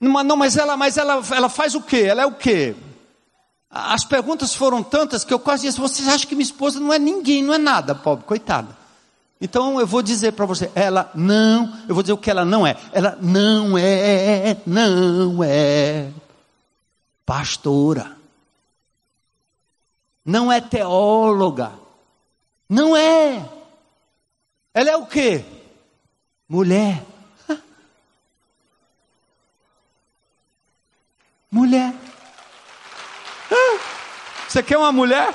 Não, 0.00 0.24
não 0.24 0.36
mas 0.38 0.56
ela, 0.56 0.74
mas 0.74 0.96
ela, 0.96 1.22
ela 1.32 1.50
faz 1.50 1.74
o 1.74 1.82
quê? 1.82 1.98
Ela 2.08 2.22
é 2.22 2.26
o 2.26 2.32
quê? 2.32 2.74
As 3.76 4.04
perguntas 4.04 4.54
foram 4.54 4.84
tantas 4.84 5.24
que 5.24 5.34
eu 5.34 5.38
quase 5.40 5.66
disse, 5.66 5.80
você 5.80 6.08
acha 6.08 6.24
que 6.24 6.36
minha 6.36 6.44
esposa 6.44 6.78
não 6.78 6.92
é 6.92 6.98
ninguém, 6.98 7.42
não 7.42 7.52
é 7.52 7.58
nada, 7.58 7.92
pobre, 7.92 8.24
coitada. 8.24 8.68
Então 9.40 9.80
eu 9.80 9.86
vou 9.86 10.00
dizer 10.00 10.30
para 10.30 10.46
você, 10.46 10.70
ela 10.76 11.10
não, 11.12 11.76
eu 11.88 11.94
vou 11.94 12.00
dizer 12.00 12.12
o 12.12 12.18
que 12.18 12.30
ela 12.30 12.44
não 12.44 12.64
é. 12.64 12.76
Ela 12.92 13.18
não 13.20 13.76
é, 13.76 14.56
não 14.64 15.42
é 15.42 16.08
pastora. 17.26 18.16
Não 20.24 20.52
é 20.52 20.60
teóloga. 20.60 21.72
Não 22.68 22.96
é. 22.96 23.44
Ela 24.72 24.90
é 24.90 24.96
o 24.96 25.04
quê? 25.04 25.44
Mulher. 26.48 27.04
Mulher. 31.50 32.13
Você 34.48 34.62
quer 34.62 34.78
uma 34.78 34.92
mulher? 34.92 35.34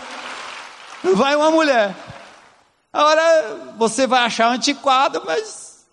Vai 1.16 1.36
uma 1.36 1.52
mulher. 1.52 1.96
Agora 2.92 3.74
você 3.78 4.08
vai 4.08 4.22
achar 4.22 4.50
antiquado, 4.50 5.22
mas 5.26 5.86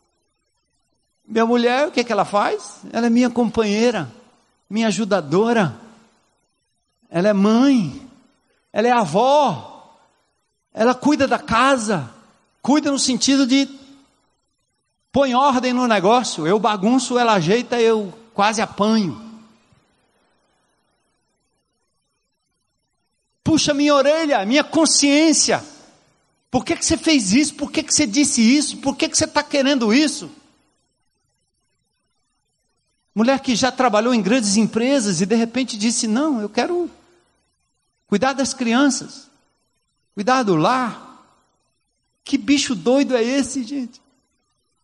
minha 1.27 1.45
mulher, 1.45 1.89
o 1.89 1.91
que, 1.91 2.01
é 2.01 2.05
que 2.05 2.12
ela 2.12 2.25
faz? 2.25 2.81
Ela 2.93 3.07
é 3.07 3.11
minha 3.11 3.29
companheira, 3.29 4.11
minha 4.71 4.89
ajudadora, 4.89 5.77
ela 7.11 7.29
é 7.29 7.33
mãe, 7.33 8.09
ela 8.73 8.87
é 8.87 8.93
avó, 8.93 9.99
ela 10.73 10.95
cuida 10.95 11.27
da 11.27 11.39
casa, 11.39 12.09
cuida 12.62 12.91
no 12.91 12.99
sentido 12.99 13.47
de 13.47 13.69
põe 15.11 15.35
ordem 15.35 15.73
no 15.73 15.87
negócio, 15.87 16.47
eu 16.47 16.59
bagunço, 16.59 17.19
ela 17.19 17.35
ajeita, 17.35 17.81
eu 17.81 18.12
quase 18.35 18.62
apanho. 18.62 19.26
Puxa 23.47 23.72
minha 23.72 23.94
orelha, 23.94 24.44
minha 24.44 24.64
consciência. 24.64 25.62
Por 26.51 26.64
que, 26.64 26.74
que 26.74 26.84
você 26.84 26.97
fez 26.97 27.32
isso? 27.32 27.55
Por 27.55 27.70
que, 27.70 27.80
que 27.80 27.94
você 27.94 28.05
disse 28.05 28.42
isso? 28.42 28.78
Por 28.78 28.97
que, 28.97 29.09
que 29.09 29.16
você 29.16 29.24
está 29.24 29.40
querendo 29.40 29.94
isso? 29.94 30.28
Mulher 33.14 33.38
que 33.38 33.55
já 33.55 33.70
trabalhou 33.70 34.12
em 34.12 34.20
grandes 34.20 34.57
empresas 34.57 35.20
e 35.20 35.26
de 35.26 35.36
repente 35.36 35.78
disse: 35.78 36.09
Não, 36.09 36.40
eu 36.40 36.49
quero 36.49 36.90
cuidar 38.09 38.32
das 38.32 38.53
crianças, 38.53 39.30
cuidar 40.12 40.42
do 40.42 40.57
lar. 40.57 41.24
Que 42.24 42.36
bicho 42.36 42.74
doido 42.74 43.16
é 43.16 43.22
esse, 43.22 43.62
gente? 43.62 44.03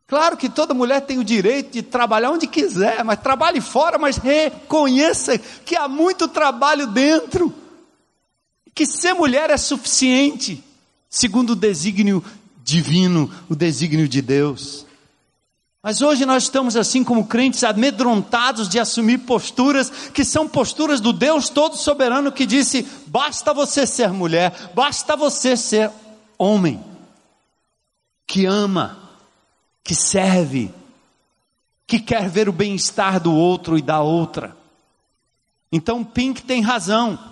Claro 0.06 0.36
que 0.36 0.48
toda 0.48 0.72
mulher 0.72 1.00
tem 1.00 1.18
o 1.18 1.24
direito 1.24 1.72
de 1.72 1.82
trabalhar 1.82 2.30
onde 2.30 2.46
quiser, 2.46 3.02
mas 3.02 3.18
trabalhe 3.18 3.60
fora, 3.60 3.98
mas 3.98 4.18
reconheça 4.18 5.36
que 5.36 5.74
há 5.74 5.88
muito 5.88 6.28
trabalho 6.28 6.86
dentro. 6.86 7.61
Que 8.74 8.86
ser 8.86 9.14
mulher 9.14 9.50
é 9.50 9.56
suficiente 9.56 10.62
segundo 11.08 11.50
o 11.50 11.56
desígnio 11.56 12.24
divino, 12.64 13.30
o 13.48 13.54
desígnio 13.54 14.08
de 14.08 14.22
Deus. 14.22 14.86
Mas 15.82 16.00
hoje 16.00 16.24
nós 16.24 16.44
estamos 16.44 16.76
assim 16.76 17.02
como 17.02 17.26
crentes 17.26 17.64
amedrontados 17.64 18.68
de 18.68 18.78
assumir 18.78 19.18
posturas 19.18 19.90
que 19.90 20.24
são 20.24 20.48
posturas 20.48 21.00
do 21.00 21.12
Deus 21.12 21.48
todo 21.48 21.76
soberano 21.76 22.30
que 22.30 22.46
disse: 22.46 22.86
basta 23.06 23.52
você 23.52 23.84
ser 23.86 24.10
mulher, 24.12 24.70
basta 24.74 25.16
você 25.16 25.56
ser 25.56 25.90
homem, 26.38 26.82
que 28.26 28.46
ama, 28.46 28.96
que 29.82 29.94
serve, 29.94 30.72
que 31.84 31.98
quer 31.98 32.28
ver 32.28 32.48
o 32.48 32.52
bem-estar 32.52 33.20
do 33.20 33.34
outro 33.34 33.76
e 33.76 33.82
da 33.82 34.00
outra. 34.00 34.56
Então 35.70 36.04
Pink 36.04 36.42
tem 36.42 36.62
razão. 36.62 37.31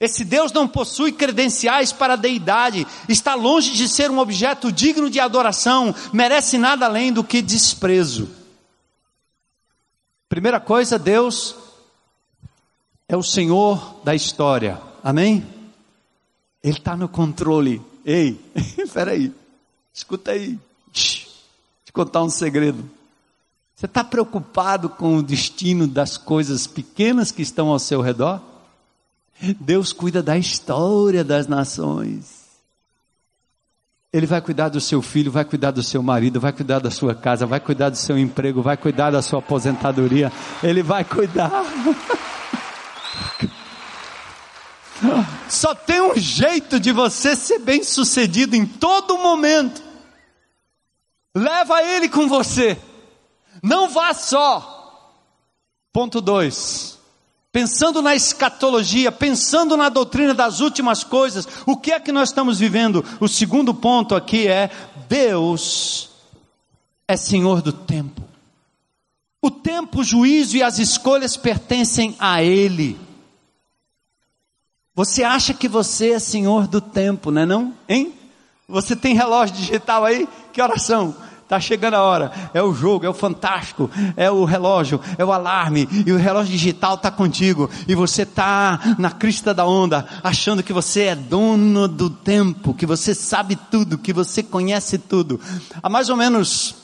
Esse 0.00 0.24
Deus 0.24 0.50
não 0.50 0.66
possui 0.66 1.12
credenciais 1.12 1.92
para 1.92 2.14
a 2.14 2.16
deidade, 2.16 2.86
está 3.06 3.34
longe 3.34 3.72
de 3.72 3.86
ser 3.86 4.10
um 4.10 4.18
objeto 4.18 4.72
digno 4.72 5.10
de 5.10 5.20
adoração, 5.20 5.94
merece 6.10 6.56
nada 6.56 6.86
além 6.86 7.12
do 7.12 7.22
que 7.22 7.42
desprezo. 7.42 8.26
Primeira 10.26 10.58
coisa, 10.58 10.98
Deus 10.98 11.54
é 13.06 13.14
o 13.14 13.22
Senhor 13.22 14.00
da 14.02 14.14
história, 14.14 14.80
amém? 15.04 15.46
Ele 16.64 16.78
está 16.78 16.96
no 16.96 17.08
controle. 17.08 17.82
Ei, 18.02 18.40
peraí, 18.94 19.30
escuta 19.92 20.30
aí, 20.30 20.58
deixa 20.90 21.26
eu 21.86 21.92
contar 21.92 22.22
um 22.22 22.30
segredo. 22.30 22.88
Você 23.76 23.84
está 23.84 24.02
preocupado 24.02 24.88
com 24.88 25.16
o 25.16 25.22
destino 25.22 25.86
das 25.86 26.16
coisas 26.16 26.66
pequenas 26.66 27.30
que 27.30 27.42
estão 27.42 27.68
ao 27.68 27.78
seu 27.78 28.00
redor? 28.00 28.49
Deus 29.58 29.92
cuida 29.92 30.22
da 30.22 30.36
história 30.36 31.24
das 31.24 31.46
nações. 31.46 32.40
Ele 34.12 34.26
vai 34.26 34.40
cuidar 34.40 34.68
do 34.68 34.80
seu 34.80 35.00
filho, 35.00 35.30
vai 35.30 35.44
cuidar 35.44 35.70
do 35.70 35.82
seu 35.82 36.02
marido, 36.02 36.40
vai 36.40 36.52
cuidar 36.52 36.80
da 36.80 36.90
sua 36.90 37.14
casa, 37.14 37.46
vai 37.46 37.60
cuidar 37.60 37.90
do 37.90 37.96
seu 37.96 38.18
emprego, 38.18 38.60
vai 38.60 38.76
cuidar 38.76 39.12
da 39.12 39.22
sua 39.22 39.38
aposentadoria. 39.38 40.32
Ele 40.62 40.82
vai 40.82 41.04
cuidar. 41.04 41.50
Só 45.48 45.74
tem 45.74 46.00
um 46.00 46.16
jeito 46.16 46.78
de 46.78 46.92
você 46.92 47.34
ser 47.34 47.60
bem 47.60 47.82
sucedido 47.82 48.56
em 48.56 48.66
todo 48.66 49.16
momento. 49.16 49.80
Leva 51.34 51.82
ele 51.82 52.08
com 52.08 52.28
você. 52.28 52.76
Não 53.62 53.88
vá 53.88 54.12
só. 54.12 54.76
Ponto 55.92 56.20
2 56.20 56.99
pensando 57.52 58.00
na 58.00 58.14
escatologia, 58.14 59.10
pensando 59.10 59.76
na 59.76 59.88
doutrina 59.88 60.34
das 60.34 60.60
últimas 60.60 61.04
coisas, 61.04 61.46
o 61.66 61.76
que 61.76 61.92
é 61.92 62.00
que 62.00 62.12
nós 62.12 62.28
estamos 62.28 62.58
vivendo? 62.58 63.04
O 63.20 63.28
segundo 63.28 63.74
ponto 63.74 64.14
aqui 64.14 64.46
é: 64.46 64.70
Deus 65.08 66.10
é 67.06 67.16
Senhor 67.16 67.62
do 67.62 67.72
tempo. 67.72 68.22
O 69.42 69.50
tempo, 69.50 70.00
o 70.00 70.04
juízo 70.04 70.56
e 70.56 70.62
as 70.62 70.78
escolhas 70.78 71.36
pertencem 71.36 72.14
a 72.18 72.42
Ele. 72.42 72.98
Você 74.94 75.22
acha 75.24 75.54
que 75.54 75.66
você 75.66 76.10
é 76.10 76.18
senhor 76.18 76.66
do 76.66 76.78
tempo, 76.78 77.30
não 77.30 77.40
é 77.40 77.46
não? 77.46 77.74
Hein? 77.88 78.12
Você 78.68 78.94
tem 78.94 79.14
relógio 79.14 79.56
digital 79.56 80.04
aí? 80.04 80.28
Que 80.52 80.60
oração? 80.60 81.16
Está 81.50 81.58
chegando 81.58 81.94
a 81.94 82.02
hora. 82.04 82.30
É 82.54 82.62
o 82.62 82.72
jogo, 82.72 83.04
é 83.04 83.08
o 83.08 83.12
fantástico, 83.12 83.90
é 84.16 84.30
o 84.30 84.44
relógio, 84.44 85.00
é 85.18 85.24
o 85.24 85.32
alarme. 85.32 85.88
E 86.06 86.12
o 86.12 86.16
relógio 86.16 86.52
digital 86.52 86.94
está 86.94 87.10
contigo. 87.10 87.68
E 87.88 87.94
você 87.96 88.22
está 88.22 88.94
na 88.96 89.10
crista 89.10 89.52
da 89.52 89.66
onda, 89.66 90.06
achando 90.22 90.62
que 90.62 90.72
você 90.72 91.06
é 91.06 91.16
dono 91.16 91.88
do 91.88 92.08
tempo, 92.08 92.72
que 92.72 92.86
você 92.86 93.16
sabe 93.16 93.56
tudo, 93.68 93.98
que 93.98 94.12
você 94.12 94.44
conhece 94.44 94.96
tudo. 94.96 95.40
Há 95.82 95.88
mais 95.88 96.08
ou 96.08 96.16
menos 96.16 96.76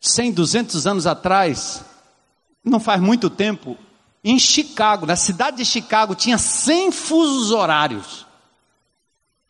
100, 0.00 0.32
200 0.32 0.86
anos 0.86 1.06
atrás, 1.06 1.84
não 2.64 2.80
faz 2.80 3.02
muito 3.02 3.28
tempo, 3.28 3.76
em 4.24 4.38
Chicago, 4.38 5.04
na 5.04 5.14
cidade 5.14 5.58
de 5.58 5.66
Chicago, 5.66 6.14
tinha 6.14 6.38
100 6.38 6.90
fusos 6.90 7.50
horários. 7.50 8.26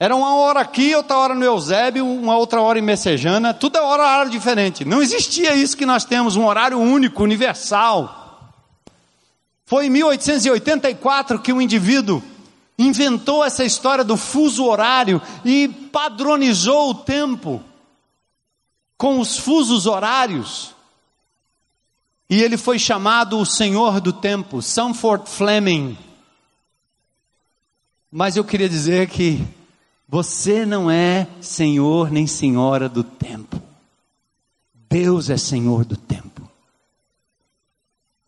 Era 0.03 0.17
uma 0.17 0.35
hora 0.35 0.59
aqui, 0.59 0.97
outra 0.97 1.17
hora 1.17 1.33
no 1.33 1.45
Eusébio, 1.45 2.05
uma 2.05 2.37
outra 2.37 2.61
hora 2.61 2.77
em 2.77 2.83
Messejana, 2.83 3.55
tudo 3.55 3.79
é 3.79 3.81
hora, 3.81 4.03
horário 4.03 4.33
diferente. 4.33 4.85
Não 4.85 5.01
existia 5.01 5.55
isso 5.55 5.77
que 5.77 5.87
nós 5.87 6.05
temos, 6.05 6.35
um 6.35 6.45
horário 6.45 6.77
único, 6.77 7.23
universal. 7.23 8.53
Foi 9.65 9.87
em 9.87 9.91
1884 9.91 11.39
que 11.39 11.53
um 11.53 11.61
indivíduo 11.61 12.21
inventou 12.77 13.45
essa 13.45 13.65
história 13.65 14.03
do 14.03 14.17
fuso 14.17 14.65
horário 14.65 15.23
e 15.45 15.69
padronizou 15.69 16.91
o 16.91 16.95
tempo 16.95 17.63
com 18.99 19.21
os 19.21 19.39
fusos 19.39 19.87
horários. 19.87 20.75
E 22.29 22.43
ele 22.43 22.57
foi 22.57 22.77
chamado 22.77 23.39
o 23.39 23.47
Senhor 23.47 24.01
do 24.01 24.13
Tempo, 24.13 24.61
Sanford 24.61 25.31
Fleming. 25.31 25.97
Mas 28.11 28.35
eu 28.37 28.43
queria 28.43 28.69
dizer 28.69 29.09
que 29.09 29.47
você 30.13 30.67
não 30.67 30.91
é 30.91 31.27
senhor 31.41 32.11
nem 32.11 32.27
senhora 32.27 32.87
do 32.87 33.03
tempo. 33.03 33.59
Deus 34.75 35.31
é 35.31 35.39
senhor 35.39 35.87
do 35.87 35.97
tempo. 35.97 36.47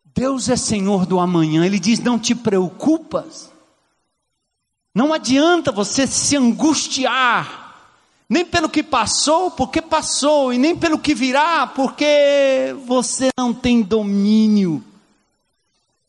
Deus 0.03 0.49
é 0.49 0.57
senhor 0.57 1.05
do 1.05 1.21
amanhã. 1.21 1.63
Ele 1.63 1.79
diz: 1.79 2.01
Não 2.01 2.19
te 2.19 2.35
preocupas. 2.35 3.53
Não 4.95 5.13
adianta 5.13 5.71
você 5.71 6.07
se 6.07 6.35
angustiar, 6.39 7.93
nem 8.31 8.47
pelo 8.47 8.71
que 8.71 8.83
passou, 8.83 9.51
porque 9.51 9.83
passou, 9.83 10.55
e 10.55 10.59
nem 10.59 10.75
pelo 10.75 10.99
que 10.99 11.15
virá, 11.15 11.67
porque 11.67 12.75
você 12.87 13.29
não 13.37 13.53
tem 13.53 13.83
domínio. 13.83 14.83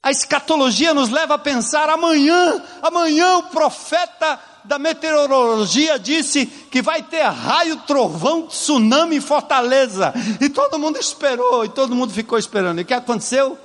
A 0.01 0.09
escatologia 0.09 0.93
nos 0.93 1.09
leva 1.09 1.33
a 1.33 1.39
pensar: 1.39 1.89
amanhã, 1.89 2.63
amanhã 2.81 3.39
o 3.39 3.43
profeta 3.43 4.39
da 4.65 4.77
meteorologia 4.77 5.97
disse 5.97 6.45
que 6.45 6.81
vai 6.81 7.01
ter 7.03 7.23
raio, 7.23 7.77
trovão, 7.77 8.47
tsunami 8.47 9.17
em 9.17 9.21
Fortaleza. 9.21 10.13
E 10.41 10.49
todo 10.49 10.79
mundo 10.79 10.97
esperou, 10.97 11.63
e 11.63 11.69
todo 11.69 11.95
mundo 11.95 12.11
ficou 12.13 12.37
esperando. 12.37 12.79
E 12.79 12.81
o 12.83 12.85
que 12.85 12.93
aconteceu? 12.93 13.57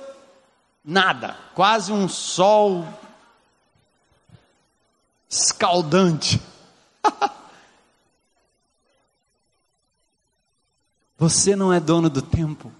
Nada. 0.83 1.37
Quase 1.53 1.91
um 1.91 2.07
sol 2.07 2.87
escaldante. 5.29 6.41
Você 11.17 11.55
não 11.55 11.71
é 11.71 11.79
dono 11.79 12.09
do 12.09 12.21
tempo. 12.21 12.71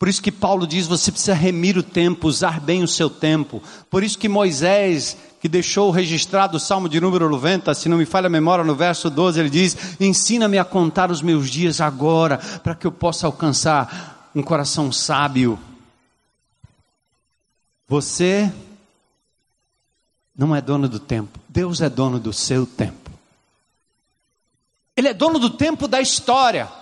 Por 0.00 0.08
isso 0.08 0.22
que 0.22 0.32
Paulo 0.32 0.66
diz: 0.66 0.86
você 0.86 1.12
precisa 1.12 1.34
remir 1.34 1.76
o 1.76 1.82
tempo, 1.82 2.26
usar 2.26 2.58
bem 2.58 2.82
o 2.82 2.88
seu 2.88 3.10
tempo. 3.10 3.62
Por 3.90 4.02
isso 4.02 4.18
que 4.18 4.30
Moisés, 4.30 5.14
que 5.42 5.46
deixou 5.46 5.90
registrado 5.90 6.56
o 6.56 6.60
Salmo 6.60 6.88
de 6.88 6.98
número 6.98 7.28
90, 7.28 7.74
se 7.74 7.86
não 7.86 7.98
me 7.98 8.06
falha 8.06 8.26
a 8.26 8.30
memória, 8.30 8.64
no 8.64 8.74
verso 8.74 9.10
12, 9.10 9.38
ele 9.38 9.50
diz: 9.50 10.00
Ensina-me 10.00 10.56
a 10.56 10.64
contar 10.64 11.10
os 11.10 11.20
meus 11.20 11.50
dias 11.50 11.82
agora, 11.82 12.38
para 12.38 12.74
que 12.74 12.86
eu 12.86 12.92
possa 12.92 13.26
alcançar 13.26 14.30
um 14.34 14.42
coração 14.42 14.90
sábio. 14.90 15.58
Você 17.86 18.50
não 20.34 20.56
é 20.56 20.62
dono 20.62 20.88
do 20.88 20.98
tempo, 20.98 21.38
Deus 21.46 21.82
é 21.82 21.90
dono 21.90 22.18
do 22.18 22.32
seu 22.32 22.64
tempo. 22.64 23.10
Ele 24.96 25.08
é 25.08 25.14
dono 25.14 25.38
do 25.38 25.50
tempo 25.50 25.86
da 25.86 26.00
história. 26.00 26.79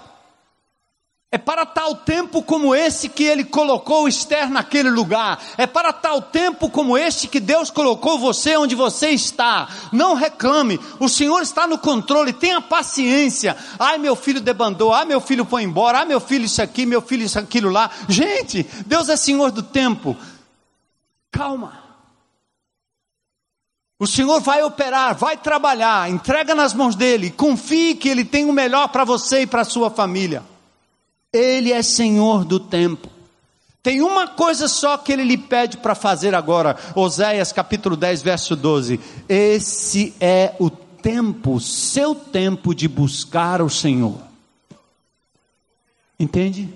É 1.31 1.37
para 1.37 1.67
tal 1.67 1.95
tempo 1.95 2.43
como 2.43 2.75
esse 2.75 3.07
que 3.07 3.23
ele 3.23 3.45
colocou 3.45 4.09
Esther 4.09 4.49
naquele 4.49 4.89
lugar. 4.89 5.39
É 5.59 5.67
para 5.67 5.93
tal 5.93 6.23
tempo 6.23 6.71
como 6.71 6.97
este 6.97 7.29
que 7.29 7.39
Deus 7.39 7.71
colocou 7.71 8.19
você 8.19 8.57
onde 8.57 8.75
você 8.75 9.11
está. 9.11 9.69
Não 9.93 10.15
reclame, 10.15 10.81
o 10.99 11.07
Senhor 11.07 11.43
está 11.43 11.67
no 11.67 11.77
controle, 11.77 12.33
tenha 12.33 12.63
paciência. 12.63 13.55
Ai, 13.79 13.99
meu 13.99 14.17
filho 14.17 14.41
debandou, 14.41 14.95
ai, 14.95 15.05
meu 15.05 15.21
filho 15.21 15.45
foi 15.45 15.65
embora, 15.65 15.99
ai, 15.99 16.07
meu 16.07 16.19
filho 16.19 16.47
isso 16.47 16.63
aqui, 16.63 16.87
meu 16.87 17.03
filho 17.03 17.25
isso 17.25 17.39
aquilo 17.39 17.69
lá. 17.69 17.91
Gente, 18.09 18.63
Deus 18.87 19.11
é 19.11 19.17
Senhor 19.17 19.51
do 19.51 19.63
tempo. 19.63 20.17
Calma. 21.31 21.79
O 23.99 24.07
Senhor 24.07 24.41
vai 24.41 24.63
operar, 24.63 25.15
vai 25.15 25.37
trabalhar, 25.37 26.09
entrega 26.09 26.55
nas 26.55 26.73
mãos 26.73 26.95
dele, 26.95 27.31
confie 27.31 27.97
que 27.97 28.09
ele 28.09 28.25
tem 28.25 28.47
o 28.47 28.53
melhor 28.53 28.89
para 28.89 29.05
você 29.05 29.43
e 29.43 29.47
para 29.47 29.63
sua 29.63 29.91
família. 29.91 30.43
Ele 31.33 31.73
é 31.73 31.83
Senhor 31.83 32.45
do 32.45 32.59
tempo. 32.59 33.09
Tem 33.83 34.03
uma 34.03 34.27
coisa 34.27 34.69
só 34.69 34.99
que 34.99 35.13
ele 35.13 35.25
lhe 35.25 35.39
pede 35.39 35.79
para 35.79 35.95
fazer 35.95 36.35
agora, 36.35 36.77
Oséias 36.95 37.53
capítulo 37.53 37.97
10, 37.97 38.23
verso 38.23 38.57
12. 38.57 39.01
Esse 39.29 40.15
é 40.21 40.55
o 40.59 40.69
tempo, 40.69 41.61
seu 41.61 42.15
tempo 42.15 42.75
de 42.75 42.89
buscar 42.89 43.63
o 43.63 43.71
Senhor. 43.71 44.21
Entende? 46.19 46.69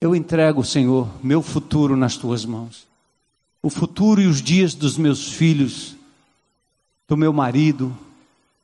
Eu 0.00 0.16
entrego, 0.16 0.64
Senhor, 0.64 1.08
meu 1.22 1.42
futuro 1.42 1.94
nas 1.94 2.16
tuas 2.16 2.44
mãos. 2.44 2.86
O 3.62 3.68
futuro 3.68 4.20
e 4.22 4.26
os 4.26 4.40
dias 4.40 4.74
dos 4.74 4.96
meus 4.96 5.30
filhos, 5.30 5.94
do 7.06 7.16
meu 7.16 7.32
marido, 7.32 7.94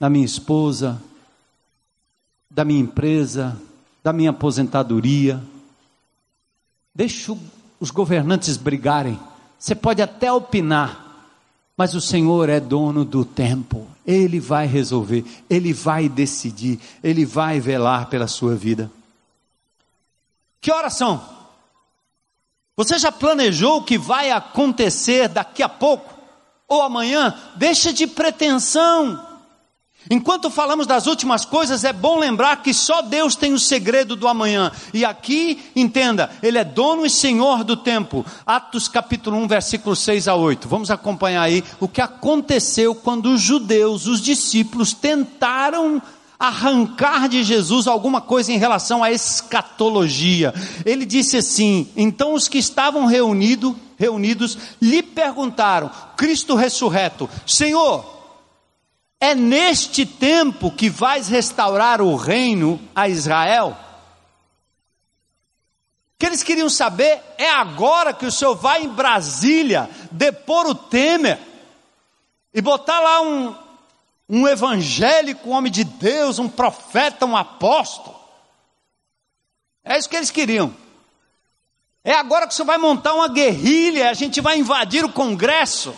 da 0.00 0.08
minha 0.08 0.24
esposa, 0.24 1.00
da 2.56 2.64
minha 2.64 2.80
empresa, 2.80 3.54
da 4.02 4.14
minha 4.14 4.30
aposentadoria. 4.30 5.42
Deixa 6.94 7.36
os 7.78 7.90
governantes 7.90 8.56
brigarem. 8.56 9.20
Você 9.58 9.74
pode 9.74 10.00
até 10.00 10.32
opinar, 10.32 11.28
mas 11.76 11.94
o 11.94 12.00
Senhor 12.00 12.48
é 12.48 12.58
dono 12.58 13.04
do 13.04 13.26
tempo. 13.26 13.86
Ele 14.06 14.40
vai 14.40 14.66
resolver, 14.66 15.22
ele 15.50 15.74
vai 15.74 16.08
decidir, 16.08 16.80
ele 17.04 17.26
vai 17.26 17.60
velar 17.60 18.08
pela 18.08 18.26
sua 18.26 18.54
vida. 18.54 18.90
Que 20.58 20.72
horas 20.72 20.94
são? 20.94 21.22
Você 22.74 22.98
já 22.98 23.12
planejou 23.12 23.78
o 23.78 23.84
que 23.84 23.98
vai 23.98 24.30
acontecer 24.30 25.28
daqui 25.28 25.62
a 25.62 25.68
pouco? 25.68 26.14
Ou 26.66 26.80
amanhã? 26.80 27.38
Deixa 27.56 27.92
de 27.92 28.06
pretensão. 28.06 29.25
Enquanto 30.10 30.50
falamos 30.50 30.86
das 30.86 31.06
últimas 31.06 31.44
coisas, 31.44 31.84
é 31.84 31.92
bom 31.92 32.18
lembrar 32.18 32.62
que 32.62 32.72
só 32.72 33.02
Deus 33.02 33.34
tem 33.34 33.52
o 33.52 33.58
segredo 33.58 34.14
do 34.14 34.28
amanhã. 34.28 34.70
E 34.94 35.04
aqui, 35.04 35.60
entenda, 35.74 36.30
Ele 36.42 36.58
é 36.58 36.64
dono 36.64 37.04
e 37.04 37.10
senhor 37.10 37.64
do 37.64 37.76
tempo. 37.76 38.24
Atos 38.46 38.86
capítulo 38.86 39.36
1, 39.38 39.48
versículo 39.48 39.96
6 39.96 40.28
a 40.28 40.34
8. 40.34 40.68
Vamos 40.68 40.90
acompanhar 40.90 41.42
aí 41.42 41.64
o 41.80 41.88
que 41.88 42.00
aconteceu 42.00 42.94
quando 42.94 43.32
os 43.32 43.40
judeus, 43.40 44.06
os 44.06 44.20
discípulos, 44.20 44.92
tentaram 44.92 46.00
arrancar 46.38 47.28
de 47.28 47.42
Jesus 47.42 47.86
alguma 47.86 48.20
coisa 48.20 48.52
em 48.52 48.58
relação 48.58 49.02
à 49.02 49.10
escatologia. 49.10 50.54
Ele 50.84 51.04
disse 51.04 51.38
assim: 51.38 51.88
então 51.96 52.34
os 52.34 52.46
que 52.46 52.58
estavam 52.58 53.06
reunido, 53.06 53.74
reunidos 53.98 54.56
lhe 54.80 55.02
perguntaram, 55.02 55.90
Cristo 56.16 56.54
ressurreto, 56.54 57.28
Senhor, 57.46 58.15
é 59.20 59.34
neste 59.34 60.04
tempo 60.04 60.70
que 60.70 60.90
vais 60.90 61.28
restaurar 61.28 62.00
o 62.00 62.14
reino 62.16 62.80
a 62.94 63.08
Israel? 63.08 63.76
O 66.14 66.18
que 66.18 66.26
eles 66.26 66.42
queriam 66.42 66.68
saber 66.68 67.22
é 67.38 67.50
agora 67.50 68.12
que 68.12 68.26
o 68.26 68.32
Senhor 68.32 68.54
vai 68.54 68.84
em 68.84 68.88
Brasília 68.88 69.90
depor 70.10 70.66
o 70.66 70.74
Temer 70.74 71.38
e 72.52 72.60
botar 72.60 73.00
lá 73.00 73.20
um, 73.20 73.54
um 74.28 74.48
evangélico, 74.48 75.48
um 75.50 75.52
homem 75.52 75.70
de 75.70 75.84
Deus, 75.84 76.38
um 76.38 76.48
profeta, 76.48 77.26
um 77.26 77.36
apóstolo. 77.36 78.16
É 79.84 79.98
isso 79.98 80.08
que 80.08 80.16
eles 80.16 80.30
queriam. 80.30 80.74
É 82.02 82.14
agora 82.14 82.46
que 82.46 82.52
o 82.52 82.56
Senhor 82.56 82.66
vai 82.66 82.78
montar 82.78 83.14
uma 83.14 83.28
guerrilha, 83.28 84.10
a 84.10 84.14
gente 84.14 84.40
vai 84.40 84.58
invadir 84.58 85.04
o 85.04 85.12
Congresso 85.12 85.94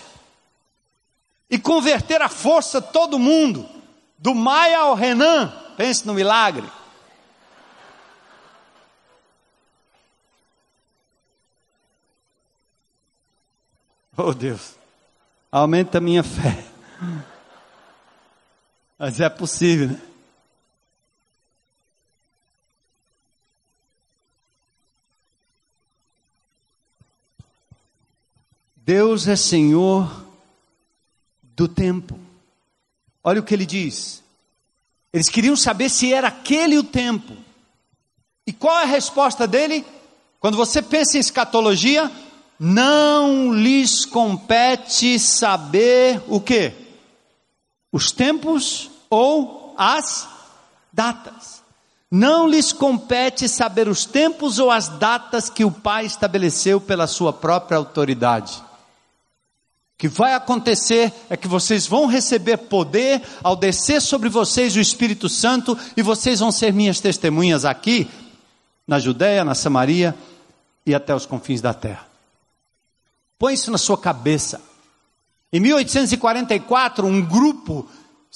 e 1.50 1.58
converter 1.58 2.20
à 2.20 2.28
força 2.28 2.80
todo 2.80 3.18
mundo, 3.18 3.68
do 4.18 4.34
Maia 4.34 4.80
ao 4.80 4.94
Renan, 4.94 5.52
pense 5.76 6.06
no 6.06 6.12
milagre. 6.12 6.68
Oh 14.16 14.34
Deus, 14.34 14.74
aumenta 15.50 15.98
a 15.98 16.00
minha 16.00 16.24
fé. 16.24 16.64
Mas 18.98 19.20
é 19.20 19.28
possível, 19.28 19.90
né? 19.90 20.00
Deus 28.74 29.28
é 29.28 29.36
Senhor 29.36 30.27
do 31.58 31.66
tempo. 31.66 32.16
Olha 33.22 33.40
o 33.40 33.42
que 33.42 33.52
ele 33.52 33.66
diz. 33.66 34.22
Eles 35.12 35.28
queriam 35.28 35.56
saber 35.56 35.88
se 35.88 36.14
era 36.14 36.28
aquele 36.28 36.78
o 36.78 36.84
tempo. 36.84 37.36
E 38.46 38.52
qual 38.52 38.78
é 38.78 38.84
a 38.84 38.86
resposta 38.86 39.44
dele? 39.44 39.84
Quando 40.38 40.56
você 40.56 40.80
pensa 40.80 41.16
em 41.16 41.20
escatologia, 41.20 42.12
não 42.60 43.52
lhes 43.52 44.04
compete 44.04 45.18
saber 45.18 46.22
o 46.28 46.40
que? 46.40 46.72
Os 47.90 48.12
tempos 48.12 48.88
ou 49.10 49.74
as 49.76 50.28
datas. 50.92 51.60
Não 52.08 52.46
lhes 52.46 52.72
compete 52.72 53.48
saber 53.48 53.88
os 53.88 54.04
tempos 54.04 54.60
ou 54.60 54.70
as 54.70 54.88
datas 54.88 55.50
que 55.50 55.64
o 55.64 55.72
Pai 55.72 56.06
estabeleceu 56.06 56.80
pela 56.80 57.08
sua 57.08 57.32
própria 57.32 57.78
autoridade. 57.78 58.67
Que 59.98 60.06
vai 60.06 60.32
acontecer 60.32 61.12
é 61.28 61.36
que 61.36 61.48
vocês 61.48 61.84
vão 61.84 62.06
receber 62.06 62.56
poder 62.56 63.20
ao 63.42 63.56
descer 63.56 64.00
sobre 64.00 64.28
vocês 64.28 64.76
o 64.76 64.80
Espírito 64.80 65.28
Santo 65.28 65.76
e 65.96 66.02
vocês 66.02 66.38
vão 66.38 66.52
ser 66.52 66.72
minhas 66.72 67.00
testemunhas 67.00 67.64
aqui, 67.64 68.08
na 68.86 69.00
Judéia, 69.00 69.44
na 69.44 69.56
Samaria 69.56 70.14
e 70.86 70.94
até 70.94 71.12
os 71.12 71.26
confins 71.26 71.60
da 71.60 71.74
terra. 71.74 72.06
Põe 73.36 73.54
isso 73.54 73.72
na 73.72 73.78
sua 73.78 73.98
cabeça. 73.98 74.60
Em 75.52 75.58
1844, 75.58 77.04
um 77.04 77.20
grupo 77.20 77.88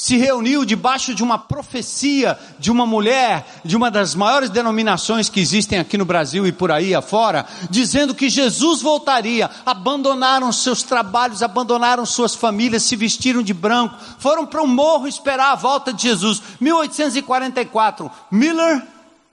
se 0.03 0.17
reuniu 0.17 0.65
debaixo 0.65 1.15
de 1.15 1.23
uma 1.23 1.39
profecia 1.39 2.37
de 2.59 2.73
uma 2.73 2.85
mulher, 2.85 3.61
de 3.65 3.77
uma 3.77 3.89
das 3.89 4.17
maiores 4.17 4.51
denominações 4.51 5.29
que 5.29 5.39
existem 5.39 5.79
aqui 5.79 5.97
no 5.97 6.05
Brasil 6.05 6.45
e 6.45 6.51
por 6.51 6.73
aí 6.73 6.93
afora, 6.93 7.47
dizendo 7.71 8.13
que 8.13 8.29
Jesus 8.29 8.83
voltaria. 8.83 9.49
Abandonaram 9.65 10.51
seus 10.51 10.83
trabalhos, 10.83 11.41
abandonaram 11.41 12.05
suas 12.05 12.35
famílias, 12.35 12.83
se 12.83 12.97
vestiram 12.97 13.45
de 13.45 13.55
branco, 13.55 13.97
foram 14.19 14.45
para 14.45 14.61
um 14.61 14.67
morro 14.67 15.07
esperar 15.07 15.53
a 15.53 15.55
volta 15.55 15.93
de 15.93 16.03
Jesus. 16.03 16.43
1844, 16.61 18.11
Miller 18.29 18.83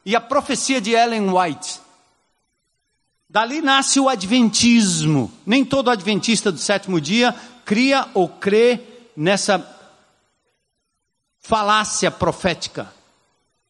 e 0.06 0.16
a 0.16 0.22
profecia 0.22 0.80
de 0.80 0.92
Ellen 0.92 1.32
White. 1.32 1.80
Dali 3.28 3.60
nasce 3.60 4.00
o 4.00 4.08
Adventismo. 4.08 5.32
Nem 5.48 5.66
todo 5.66 5.90
Adventista 5.90 6.52
do 6.52 6.60
sétimo 6.60 7.02
dia 7.02 7.34
cria 7.66 8.08
ou 8.14 8.30
crê 8.30 8.82
nessa 9.18 9.79
falácia 11.50 12.12
profética. 12.12 12.94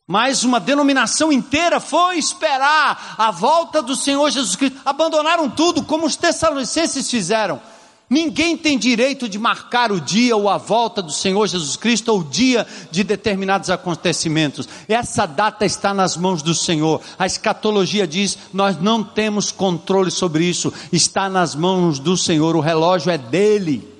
Mas 0.05 0.43
uma 0.43 0.59
denominação 0.59 1.31
inteira 1.31 1.79
foi 1.79 2.17
esperar 2.17 3.15
a 3.17 3.31
volta 3.31 3.81
do 3.81 3.95
Senhor 3.95 4.29
Jesus 4.29 4.55
Cristo. 4.57 4.77
Abandonaram 4.83 5.49
tudo, 5.49 5.83
como 5.83 6.05
os 6.05 6.17
tessalonicenses 6.17 7.09
fizeram. 7.09 7.61
Ninguém 8.09 8.57
tem 8.57 8.77
direito 8.77 9.29
de 9.29 9.39
marcar 9.39 9.93
o 9.93 10.01
dia 10.01 10.35
ou 10.35 10.49
a 10.49 10.57
volta 10.57 11.01
do 11.01 11.11
Senhor 11.11 11.47
Jesus 11.47 11.77
Cristo 11.77 12.09
ou 12.09 12.19
o 12.19 12.23
dia 12.23 12.67
de 12.91 13.01
determinados 13.01 13.69
acontecimentos. 13.69 14.67
Essa 14.87 15.25
data 15.25 15.63
está 15.63 15.93
nas 15.93 16.17
mãos 16.17 16.41
do 16.41 16.55
Senhor. 16.55 16.99
A 17.17 17.25
escatologia 17.25 18.05
diz: 18.05 18.37
nós 18.51 18.81
não 18.81 19.03
temos 19.03 19.51
controle 19.51 20.11
sobre 20.11 20.43
isso. 20.43 20.73
Está 20.91 21.29
nas 21.29 21.55
mãos 21.55 21.97
do 21.97 22.17
Senhor. 22.17 22.57
O 22.57 22.61
relógio 22.61 23.09
é 23.11 23.17
dele. 23.17 23.98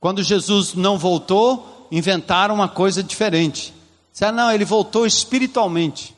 Quando 0.00 0.22
Jesus 0.22 0.72
não 0.72 0.98
voltou, 0.98 1.86
inventaram 1.92 2.54
uma 2.54 2.68
coisa 2.68 3.02
diferente. 3.02 3.74
Disseram, 4.10 4.36
não, 4.36 4.50
ele 4.50 4.64
voltou 4.64 5.06
espiritualmente. 5.06 6.16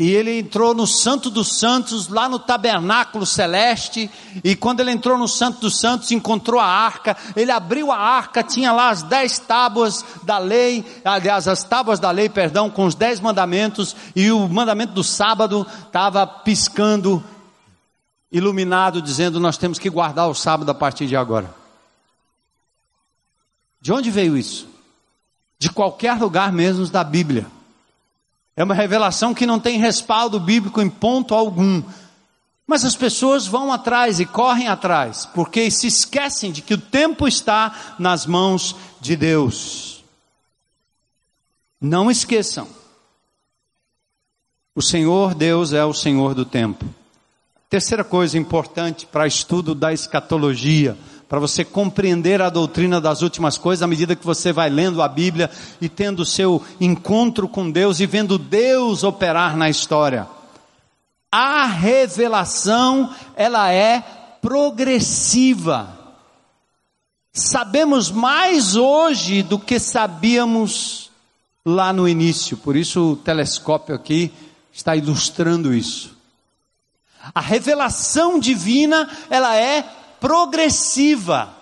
E 0.00 0.12
ele 0.12 0.38
entrou 0.38 0.74
no 0.74 0.86
Santo 0.86 1.28
dos 1.28 1.58
Santos, 1.58 2.06
lá 2.06 2.28
no 2.28 2.38
tabernáculo 2.38 3.26
celeste. 3.26 4.08
E 4.44 4.54
quando 4.54 4.78
ele 4.78 4.92
entrou 4.92 5.18
no 5.18 5.26
Santo 5.26 5.62
dos 5.62 5.80
Santos, 5.80 6.12
encontrou 6.12 6.60
a 6.60 6.66
arca. 6.66 7.16
Ele 7.34 7.50
abriu 7.50 7.90
a 7.90 7.98
arca, 7.98 8.44
tinha 8.44 8.70
lá 8.70 8.90
as 8.90 9.02
dez 9.02 9.40
tábuas 9.40 10.04
da 10.22 10.38
lei, 10.38 10.84
aliás, 11.04 11.48
as 11.48 11.64
tábuas 11.64 11.98
da 11.98 12.12
lei, 12.12 12.28
perdão, 12.28 12.70
com 12.70 12.84
os 12.84 12.94
dez 12.94 13.18
mandamentos. 13.18 13.96
E 14.14 14.30
o 14.30 14.48
mandamento 14.48 14.92
do 14.92 15.02
sábado 15.02 15.66
estava 15.84 16.24
piscando, 16.24 17.24
iluminado, 18.30 19.02
dizendo: 19.02 19.40
Nós 19.40 19.58
temos 19.58 19.80
que 19.80 19.90
guardar 19.90 20.28
o 20.28 20.34
sábado 20.34 20.70
a 20.70 20.74
partir 20.74 21.08
de 21.08 21.16
agora. 21.16 21.57
De 23.88 23.92
onde 23.94 24.10
veio 24.10 24.36
isso? 24.36 24.68
De 25.58 25.70
qualquer 25.70 26.12
lugar 26.18 26.52
mesmo 26.52 26.86
da 26.88 27.02
Bíblia. 27.02 27.46
É 28.54 28.62
uma 28.62 28.74
revelação 28.74 29.32
que 29.32 29.46
não 29.46 29.58
tem 29.58 29.78
respaldo 29.78 30.38
bíblico 30.38 30.82
em 30.82 30.90
ponto 30.90 31.34
algum. 31.34 31.82
Mas 32.66 32.84
as 32.84 32.94
pessoas 32.94 33.46
vão 33.46 33.72
atrás 33.72 34.20
e 34.20 34.26
correm 34.26 34.68
atrás, 34.68 35.24
porque 35.24 35.70
se 35.70 35.86
esquecem 35.86 36.52
de 36.52 36.60
que 36.60 36.74
o 36.74 36.78
tempo 36.78 37.26
está 37.26 37.94
nas 37.98 38.26
mãos 38.26 38.76
de 39.00 39.16
Deus. 39.16 40.04
Não 41.80 42.10
esqueçam. 42.10 42.68
O 44.74 44.82
Senhor 44.82 45.34
Deus 45.34 45.72
é 45.72 45.82
o 45.82 45.94
Senhor 45.94 46.34
do 46.34 46.44
tempo. 46.44 46.84
Terceira 47.70 48.04
coisa 48.04 48.36
importante 48.36 49.06
para 49.06 49.26
estudo 49.26 49.74
da 49.74 49.94
escatologia 49.94 50.94
para 51.28 51.38
você 51.38 51.64
compreender 51.64 52.40
a 52.40 52.48
doutrina 52.48 53.00
das 53.00 53.20
últimas 53.20 53.58
coisas 53.58 53.82
à 53.82 53.86
medida 53.86 54.16
que 54.16 54.24
você 54.24 54.52
vai 54.52 54.70
lendo 54.70 55.02
a 55.02 55.08
Bíblia 55.08 55.50
e 55.80 55.88
tendo 55.88 56.20
o 56.20 56.26
seu 56.26 56.64
encontro 56.80 57.46
com 57.46 57.70
Deus 57.70 58.00
e 58.00 58.06
vendo 58.06 58.38
Deus 58.38 59.04
operar 59.04 59.56
na 59.56 59.68
história. 59.68 60.26
A 61.30 61.66
revelação, 61.66 63.14
ela 63.36 63.70
é 63.70 64.00
progressiva. 64.40 65.94
Sabemos 67.32 68.10
mais 68.10 68.74
hoje 68.74 69.42
do 69.42 69.58
que 69.58 69.78
sabíamos 69.78 71.10
lá 71.64 71.92
no 71.92 72.08
início, 72.08 72.56
por 72.56 72.74
isso 72.74 73.12
o 73.12 73.16
telescópio 73.16 73.94
aqui 73.94 74.32
está 74.72 74.96
ilustrando 74.96 75.74
isso. 75.74 76.16
A 77.34 77.40
revelação 77.42 78.38
divina, 78.38 79.06
ela 79.28 79.54
é 79.54 79.84
progressiva. 80.20 81.54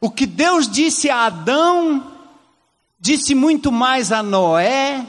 O 0.00 0.10
que 0.10 0.26
Deus 0.26 0.68
disse 0.68 1.10
a 1.10 1.26
Adão, 1.26 2.12
disse 2.98 3.34
muito 3.34 3.70
mais 3.70 4.12
a 4.12 4.22
Noé, 4.22 5.06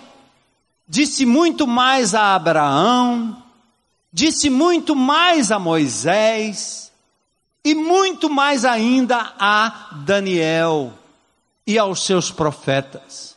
disse 0.88 1.26
muito 1.26 1.66
mais 1.66 2.14
a 2.14 2.36
Abraão, 2.36 3.42
disse 4.12 4.50
muito 4.50 4.96
mais 4.96 5.52
a 5.52 5.60
Moisés, 5.60 6.92
e 7.64 7.76
muito 7.76 8.30
mais 8.30 8.66
ainda 8.66 9.34
a 9.40 9.90
Daniel 10.04 10.94
e 11.66 11.78
aos 11.78 12.06
seus 12.06 12.32
profetas. 12.32 13.31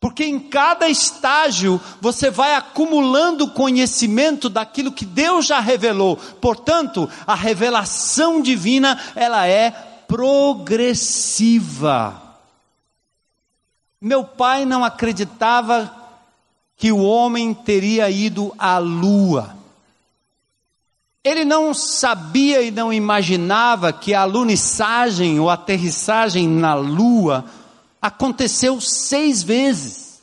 Porque 0.00 0.24
em 0.24 0.40
cada 0.40 0.88
estágio 0.88 1.78
você 2.00 2.30
vai 2.30 2.54
acumulando 2.54 3.50
conhecimento 3.50 4.48
daquilo 4.48 4.90
que 4.90 5.04
Deus 5.04 5.44
já 5.44 5.60
revelou. 5.60 6.16
Portanto, 6.16 7.06
a 7.26 7.34
revelação 7.34 8.40
divina, 8.40 8.98
ela 9.14 9.46
é 9.46 9.70
progressiva. 10.08 12.18
Meu 14.00 14.24
pai 14.24 14.64
não 14.64 14.82
acreditava 14.82 15.94
que 16.78 16.90
o 16.90 17.02
homem 17.02 17.52
teria 17.52 18.08
ido 18.08 18.54
à 18.58 18.78
lua. 18.78 19.54
Ele 21.22 21.44
não 21.44 21.74
sabia 21.74 22.62
e 22.62 22.70
não 22.70 22.90
imaginava 22.90 23.92
que 23.92 24.14
a 24.14 24.22
alunissagem 24.22 25.38
ou 25.38 25.50
aterrissagem 25.50 26.48
na 26.48 26.72
lua 26.72 27.44
Aconteceu 28.00 28.80
seis 28.80 29.42
vezes. 29.42 30.22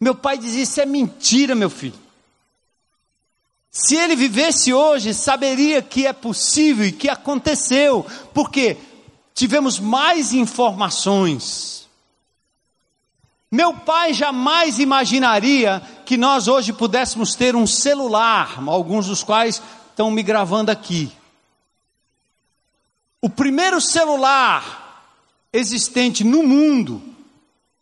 Meu 0.00 0.14
pai 0.14 0.38
dizia: 0.38 0.62
Isso 0.62 0.80
é 0.80 0.86
mentira, 0.86 1.54
meu 1.54 1.70
filho. 1.70 1.98
Se 3.70 3.94
ele 3.94 4.16
vivesse 4.16 4.72
hoje, 4.72 5.12
saberia 5.12 5.82
que 5.82 6.06
é 6.06 6.12
possível 6.12 6.86
e 6.86 6.92
que 6.92 7.10
aconteceu, 7.10 8.06
porque 8.32 8.78
tivemos 9.34 9.78
mais 9.78 10.32
informações. 10.32 11.86
Meu 13.50 13.74
pai 13.74 14.14
jamais 14.14 14.78
imaginaria 14.78 15.82
que 16.06 16.16
nós 16.16 16.48
hoje 16.48 16.72
pudéssemos 16.72 17.34
ter 17.34 17.54
um 17.54 17.66
celular, 17.66 18.58
alguns 18.66 19.06
dos 19.06 19.22
quais 19.22 19.62
estão 19.90 20.10
me 20.10 20.22
gravando 20.22 20.70
aqui. 20.70 21.12
O 23.20 23.28
primeiro 23.28 23.80
celular 23.80 24.85
existente 25.56 26.22
no 26.22 26.42
mundo, 26.42 27.02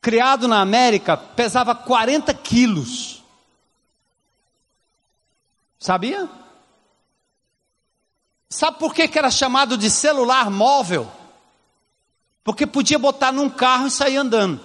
criado 0.00 0.46
na 0.46 0.60
América, 0.60 1.16
pesava 1.16 1.74
40 1.74 2.32
quilos. 2.34 3.22
Sabia? 5.78 6.28
Sabe 8.48 8.78
por 8.78 8.94
que, 8.94 9.08
que 9.08 9.18
era 9.18 9.30
chamado 9.30 9.76
de 9.76 9.90
celular 9.90 10.50
móvel? 10.50 11.10
Porque 12.44 12.66
podia 12.66 12.98
botar 12.98 13.32
num 13.32 13.50
carro 13.50 13.86
e 13.86 13.90
sair 13.90 14.16
andando. 14.16 14.60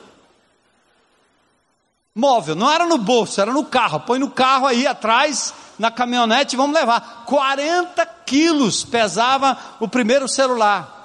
Móvel, 2.14 2.56
não 2.56 2.70
era 2.70 2.86
no 2.86 2.98
bolso, 2.98 3.40
era 3.40 3.52
no 3.52 3.66
carro. 3.66 4.02
Põe 4.02 4.20
no 4.20 4.30
carro 4.30 4.68
aí 4.68 4.86
atrás, 4.86 5.54
na 5.80 5.90
caminhonete, 5.90 6.58
vamos 6.58 6.76
levar. 6.76 7.24
40 7.26 8.06
quilos 8.26 8.84
pesava 8.84 9.58
o 9.80 9.88
primeiro 9.88 10.28
celular. 10.28 10.99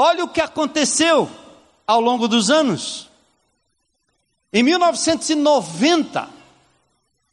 Olha 0.00 0.24
o 0.24 0.28
que 0.28 0.40
aconteceu 0.40 1.28
ao 1.84 2.00
longo 2.00 2.28
dos 2.28 2.52
anos. 2.52 3.10
Em 4.52 4.62
1990, 4.62 6.28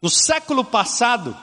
no 0.02 0.10
século 0.10 0.66
passado, 0.66 1.38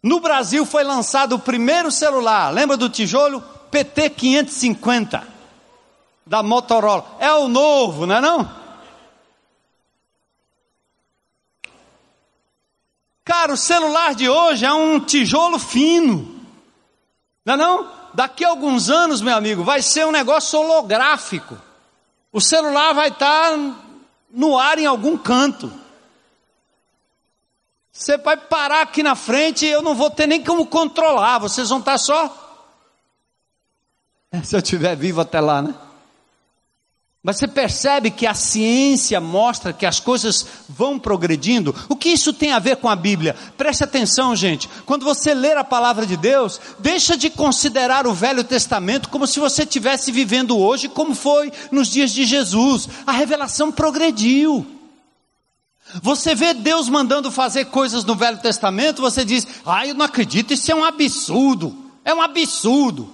no 0.00 0.20
Brasil 0.20 0.64
foi 0.64 0.84
lançado 0.84 1.34
o 1.34 1.40
primeiro 1.40 1.90
celular, 1.90 2.54
lembra 2.54 2.76
do 2.76 2.88
tijolo? 2.88 3.40
PT 3.72 4.10
550 4.10 5.26
da 6.24 6.44
Motorola. 6.44 7.16
É 7.18 7.32
o 7.32 7.48
novo, 7.48 8.06
não 8.06 8.14
é 8.14 8.20
não? 8.20 8.48
Cara, 13.24 13.52
o 13.52 13.56
celular 13.56 14.14
de 14.14 14.28
hoje 14.28 14.64
é 14.64 14.72
um 14.72 15.00
tijolo 15.00 15.58
fino. 15.58 16.40
Não 17.44 17.54
é 17.54 17.56
não? 17.56 17.97
Daqui 18.18 18.44
a 18.44 18.48
alguns 18.48 18.90
anos, 18.90 19.20
meu 19.20 19.36
amigo, 19.36 19.62
vai 19.62 19.80
ser 19.80 20.04
um 20.04 20.10
negócio 20.10 20.58
holográfico. 20.58 21.56
O 22.32 22.40
celular 22.40 22.92
vai 22.92 23.10
estar 23.10 23.56
no 24.28 24.58
ar 24.58 24.76
em 24.76 24.86
algum 24.86 25.16
canto. 25.16 25.72
Você 27.92 28.18
vai 28.18 28.36
parar 28.36 28.82
aqui 28.82 29.04
na 29.04 29.14
frente 29.14 29.66
e 29.66 29.70
eu 29.70 29.82
não 29.82 29.94
vou 29.94 30.10
ter 30.10 30.26
nem 30.26 30.42
como 30.42 30.66
controlar, 30.66 31.38
vocês 31.38 31.68
vão 31.68 31.78
estar 31.78 31.96
só. 31.96 32.74
Se 34.42 34.56
eu 34.56 34.58
estiver 34.58 34.96
vivo 34.96 35.20
até 35.20 35.40
lá, 35.40 35.62
né? 35.62 35.72
Mas 37.28 37.36
você 37.36 37.46
percebe 37.46 38.10
que 38.10 38.26
a 38.26 38.32
ciência 38.32 39.20
mostra 39.20 39.70
que 39.70 39.84
as 39.84 40.00
coisas 40.00 40.46
vão 40.66 40.98
progredindo? 40.98 41.74
O 41.86 41.94
que 41.94 42.08
isso 42.08 42.32
tem 42.32 42.52
a 42.52 42.58
ver 42.58 42.76
com 42.76 42.88
a 42.88 42.96
Bíblia? 42.96 43.36
Preste 43.54 43.84
atenção, 43.84 44.34
gente. 44.34 44.66
Quando 44.86 45.04
você 45.04 45.34
ler 45.34 45.54
a 45.58 45.62
palavra 45.62 46.06
de 46.06 46.16
Deus, 46.16 46.58
deixa 46.78 47.18
de 47.18 47.28
considerar 47.28 48.06
o 48.06 48.14
Velho 48.14 48.42
Testamento 48.42 49.10
como 49.10 49.26
se 49.26 49.38
você 49.38 49.64
estivesse 49.64 50.10
vivendo 50.10 50.58
hoje, 50.58 50.88
como 50.88 51.14
foi 51.14 51.52
nos 51.70 51.88
dias 51.88 52.12
de 52.12 52.24
Jesus. 52.24 52.88
A 53.06 53.12
revelação 53.12 53.70
progrediu. 53.70 54.66
Você 56.02 56.34
vê 56.34 56.54
Deus 56.54 56.88
mandando 56.88 57.30
fazer 57.30 57.66
coisas 57.66 58.06
no 58.06 58.14
Velho 58.14 58.38
Testamento, 58.38 59.02
você 59.02 59.22
diz: 59.22 59.46
ah, 59.66 59.86
eu 59.86 59.94
não 59.94 60.06
acredito, 60.06 60.54
isso 60.54 60.72
é 60.72 60.74
um 60.74 60.82
absurdo. 60.82 61.76
É 62.06 62.14
um 62.14 62.22
absurdo. 62.22 63.06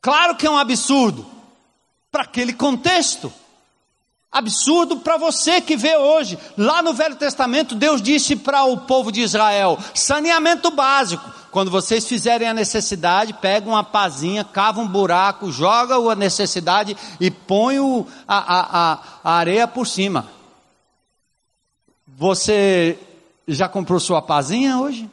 Claro 0.00 0.36
que 0.36 0.46
é 0.46 0.50
um 0.50 0.56
absurdo. 0.56 1.39
Para 2.10 2.22
aquele 2.22 2.52
contexto. 2.52 3.32
Absurdo 4.32 4.98
para 4.98 5.16
você 5.16 5.60
que 5.60 5.76
vê 5.76 5.96
hoje. 5.96 6.38
Lá 6.56 6.82
no 6.82 6.92
Velho 6.92 7.16
Testamento, 7.16 7.74
Deus 7.74 8.00
disse 8.00 8.36
para 8.36 8.64
o 8.64 8.78
povo 8.78 9.10
de 9.10 9.20
Israel: 9.20 9.78
saneamento 9.94 10.70
básico. 10.70 11.40
Quando 11.50 11.70
vocês 11.70 12.06
fizerem 12.06 12.48
a 12.48 12.54
necessidade, 12.54 13.32
pegam 13.34 13.72
uma 13.72 13.82
pazinha, 13.82 14.44
cavam 14.44 14.84
um 14.84 14.88
buraco, 14.88 15.50
joga 15.50 15.96
a 15.96 16.14
necessidade 16.14 16.96
e 17.18 17.28
põe 17.28 17.76
a, 18.28 18.38
a, 18.38 18.92
a, 18.92 18.98
a 19.24 19.32
areia 19.32 19.66
por 19.66 19.84
cima. 19.84 20.30
Você 22.06 22.96
já 23.48 23.68
comprou 23.68 23.98
sua 23.98 24.22
pazinha 24.22 24.78
hoje? 24.78 25.10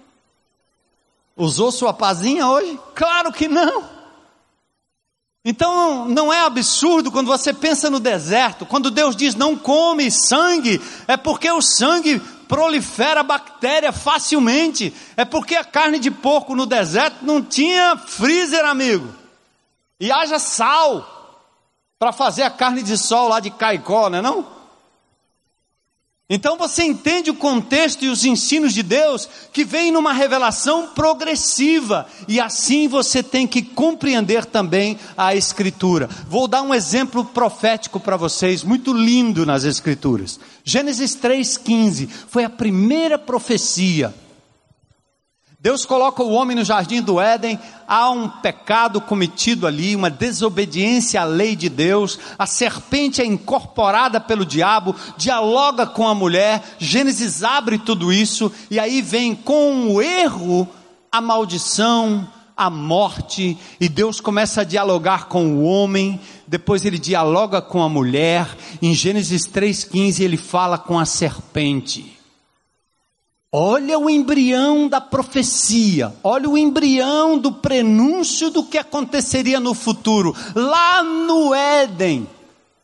Usou 1.35 1.71
sua 1.71 1.91
pazinha 1.91 2.47
hoje? 2.47 2.79
Claro 2.93 3.31
que 3.31 3.47
não. 3.47 3.96
Então 5.49 6.09
não 6.09 6.33
é 6.33 6.41
absurdo 6.41 7.09
quando 7.09 7.27
você 7.27 7.53
pensa 7.53 7.89
no 7.89 8.01
deserto, 8.01 8.65
quando 8.65 8.91
Deus 8.91 9.15
diz 9.15 9.33
não 9.33 9.55
come 9.55 10.11
sangue, 10.11 10.81
é 11.07 11.15
porque 11.15 11.49
o 11.49 11.61
sangue 11.61 12.19
prolifera 12.49 13.23
bactéria 13.23 13.93
facilmente, 13.93 14.93
é 15.15 15.23
porque 15.23 15.55
a 15.55 15.63
carne 15.63 15.99
de 15.99 16.11
porco 16.11 16.53
no 16.53 16.65
deserto 16.65 17.19
não 17.21 17.41
tinha 17.41 17.95
freezer, 17.95 18.65
amigo. 18.65 19.07
E 20.01 20.11
haja 20.11 20.37
sal 20.37 21.39
para 21.97 22.11
fazer 22.11 22.43
a 22.43 22.49
carne 22.49 22.83
de 22.83 22.97
sol 22.97 23.29
lá 23.29 23.39
de 23.39 23.49
Caicó, 23.49 24.09
não 24.09 24.17
é 24.17 24.21
não? 24.21 24.56
Então 26.29 26.57
você 26.57 26.83
entende 26.83 27.29
o 27.29 27.35
contexto 27.35 28.03
e 28.03 28.09
os 28.09 28.25
ensinos 28.25 28.73
de 28.73 28.83
Deus 28.83 29.29
que 29.53 29.63
vem 29.63 29.93
numa 29.93 30.11
revelação 30.11 30.87
progressiva, 30.87 32.05
e 32.27 32.37
assim 32.37 32.85
você 32.89 33.23
tem 33.23 33.47
que 33.47 33.61
compreender 33.61 34.43
também 34.43 34.99
a 35.15 35.33
Escritura. 35.33 36.09
Vou 36.27 36.45
dar 36.45 36.63
um 36.63 36.73
exemplo 36.73 37.23
profético 37.23 37.97
para 37.97 38.17
vocês, 38.17 38.61
muito 38.61 38.91
lindo 38.91 39.45
nas 39.45 39.63
Escrituras. 39.63 40.37
Gênesis 40.65 41.15
3,15 41.15 42.09
foi 42.27 42.43
a 42.43 42.49
primeira 42.49 43.17
profecia 43.17 44.13
Deus 45.67 45.83
coloca 45.83 46.23
o 46.23 46.31
homem 46.31 46.55
no 46.55 46.63
jardim 46.63 47.01
do 47.01 47.19
Éden, 47.19 47.59
há 47.85 48.09
um 48.09 48.29
pecado 48.29 49.01
cometido 49.01 49.67
ali, 49.67 49.97
uma 49.97 50.09
desobediência 50.09 51.19
à 51.19 51.25
lei 51.25 51.57
de 51.57 51.67
Deus, 51.67 52.17
a 52.39 52.45
serpente 52.45 53.21
é 53.21 53.25
incorporada 53.25 54.17
pelo 54.17 54.45
diabo, 54.45 54.95
dialoga 55.17 55.85
com 55.85 56.07
a 56.07 56.15
mulher, 56.15 56.63
Gênesis 56.79 57.43
abre 57.43 57.77
tudo 57.77 58.13
isso, 58.13 58.49
e 58.71 58.79
aí 58.79 59.01
vem 59.01 59.35
com 59.35 59.93
o 59.93 60.01
erro 60.01 60.65
a 61.11 61.19
maldição, 61.19 62.25
a 62.55 62.69
morte, 62.69 63.57
e 63.77 63.89
Deus 63.89 64.21
começa 64.21 64.61
a 64.61 64.63
dialogar 64.63 65.25
com 65.25 65.47
o 65.47 65.63
homem, 65.65 66.17
depois 66.47 66.85
ele 66.85 66.97
dialoga 66.97 67.61
com 67.61 67.83
a 67.83 67.89
mulher, 67.89 68.47
em 68.81 68.93
Gênesis 68.93 69.45
3,15 69.45 70.21
ele 70.21 70.37
fala 70.37 70.77
com 70.77 70.97
a 70.97 71.05
serpente. 71.05 72.16
Olha 73.51 73.97
o 73.97 74.09
embrião 74.09 74.89
da 74.89 74.99
profecia, 74.99 76.13
olha 76.21 76.49
o 76.49 76.57
embrião 76.57 77.37
do 77.37 77.51
prenúncio 77.51 78.49
do 78.49 78.61
que 78.63 78.77
aconteceria 78.77 79.59
no 79.59 79.73
futuro, 79.73 80.35
lá 80.53 81.01
no 81.01 81.55
Éden. 81.55 82.27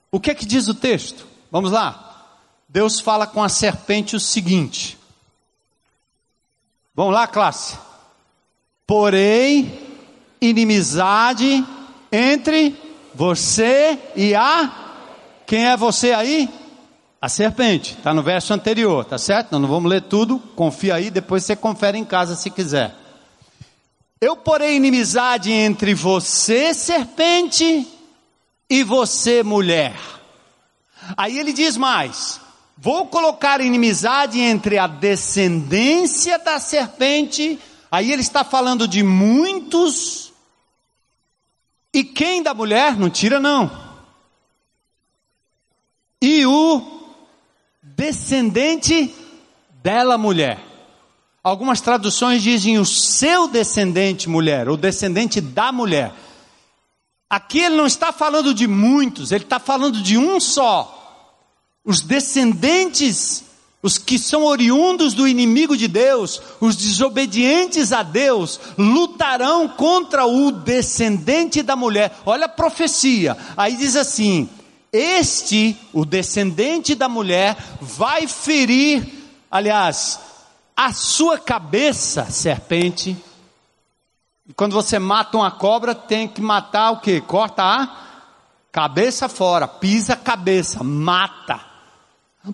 O 0.09 0.21
que 0.21 0.31
é 0.31 0.35
que 0.35 0.45
diz 0.45 0.69
o 0.69 0.73
texto? 0.73 1.27
Vamos 1.51 1.71
lá. 1.71 2.27
Deus 2.69 2.99
fala 2.99 3.27
com 3.27 3.43
a 3.43 3.49
serpente 3.49 4.15
o 4.15 4.19
seguinte. 4.19 4.97
Vamos 6.95 7.13
lá, 7.13 7.27
classe. 7.27 7.77
Porém, 8.87 9.79
inimizade 10.39 11.65
entre 12.11 12.75
você 13.13 13.99
e 14.15 14.33
a. 14.33 14.71
Quem 15.45 15.65
é 15.65 15.75
você 15.75 16.13
aí? 16.13 16.49
A 17.23 17.29
serpente, 17.29 17.95
está 17.97 18.13
no 18.13 18.21
verso 18.21 18.53
anterior, 18.53 19.05
tá 19.05 19.17
certo? 19.17 19.53
Nós 19.53 19.61
não 19.61 19.69
vamos 19.69 19.89
ler 19.89 20.01
tudo, 20.01 20.37
confia 20.57 20.95
aí, 20.95 21.09
depois 21.09 21.45
você 21.45 21.55
confere 21.55 21.97
em 21.97 22.03
casa 22.03 22.35
se 22.35 22.49
quiser. 22.49 22.93
Eu 24.19 24.35
porei 24.35 24.75
inimizade 24.75 25.49
entre 25.49 25.93
você, 25.93 26.73
serpente, 26.73 27.87
e 28.69 28.83
você, 28.83 29.41
mulher. 29.41 29.95
Aí 31.15 31.39
ele 31.39 31.53
diz 31.53 31.77
mais: 31.77 32.41
vou 32.77 33.07
colocar 33.07 33.61
inimizade 33.61 34.41
entre 34.41 34.77
a 34.77 34.85
descendência 34.85 36.37
da 36.37 36.59
serpente, 36.59 37.57
aí 37.89 38.11
ele 38.11 38.21
está 38.21 38.43
falando 38.43 38.85
de 38.85 39.01
muitos, 39.01 40.33
e 41.93 42.03
quem 42.03 42.43
da 42.43 42.53
mulher? 42.53 42.97
Não 42.97 43.09
tira 43.09 43.39
não. 43.39 43.71
E 46.21 46.45
o 46.45 46.93
descendente 47.95 49.13
dela 49.81 50.17
mulher. 50.17 50.59
Algumas 51.43 51.81
traduções 51.81 52.41
dizem 52.41 52.79
o 52.79 52.85
seu 52.85 53.47
descendente 53.47 54.29
mulher, 54.29 54.69
o 54.69 54.77
descendente 54.77 55.41
da 55.41 55.71
mulher. 55.71 56.13
Aqui 57.29 57.59
ele 57.59 57.75
não 57.75 57.85
está 57.85 58.13
falando 58.13 58.53
de 58.53 58.67
muitos, 58.67 59.31
ele 59.31 59.43
está 59.43 59.59
falando 59.59 60.01
de 60.01 60.17
um 60.17 60.39
só. 60.39 60.99
Os 61.83 61.99
descendentes, 61.99 63.43
os 63.81 63.97
que 63.97 64.17
são 64.17 64.45
oriundos 64.45 65.13
do 65.13 65.27
inimigo 65.27 65.75
de 65.75 65.89
Deus, 65.89 66.41
os 66.61 66.77
desobedientes 66.77 67.91
a 67.91 68.03
Deus, 68.03 68.59
lutarão 68.77 69.67
contra 69.67 70.25
o 70.25 70.49
descendente 70.49 71.61
da 71.61 71.75
mulher. 71.75 72.15
Olha 72.25 72.45
a 72.45 72.49
profecia. 72.49 73.35
Aí 73.57 73.75
diz 73.75 73.97
assim: 73.97 74.47
este, 74.93 75.75
o 75.91 76.05
descendente 76.05 76.93
da 76.93 77.09
mulher, 77.09 77.57
vai 77.81 78.27
ferir, 78.27 79.03
aliás, 79.49 80.19
a 80.77 80.93
sua 80.93 81.39
cabeça, 81.39 82.29
serpente. 82.29 83.17
E 84.47 84.53
quando 84.53 84.73
você 84.73 84.99
mata 84.99 85.35
uma 85.35 85.49
cobra, 85.49 85.95
tem 85.95 86.27
que 86.27 86.41
matar 86.41 86.91
o 86.91 86.99
que? 86.99 87.19
Corta 87.21 87.63
a 87.63 87.97
cabeça 88.71 89.27
fora, 89.27 89.67
pisa 89.67 90.13
a 90.13 90.17
cabeça, 90.17 90.83
mata. 90.83 91.59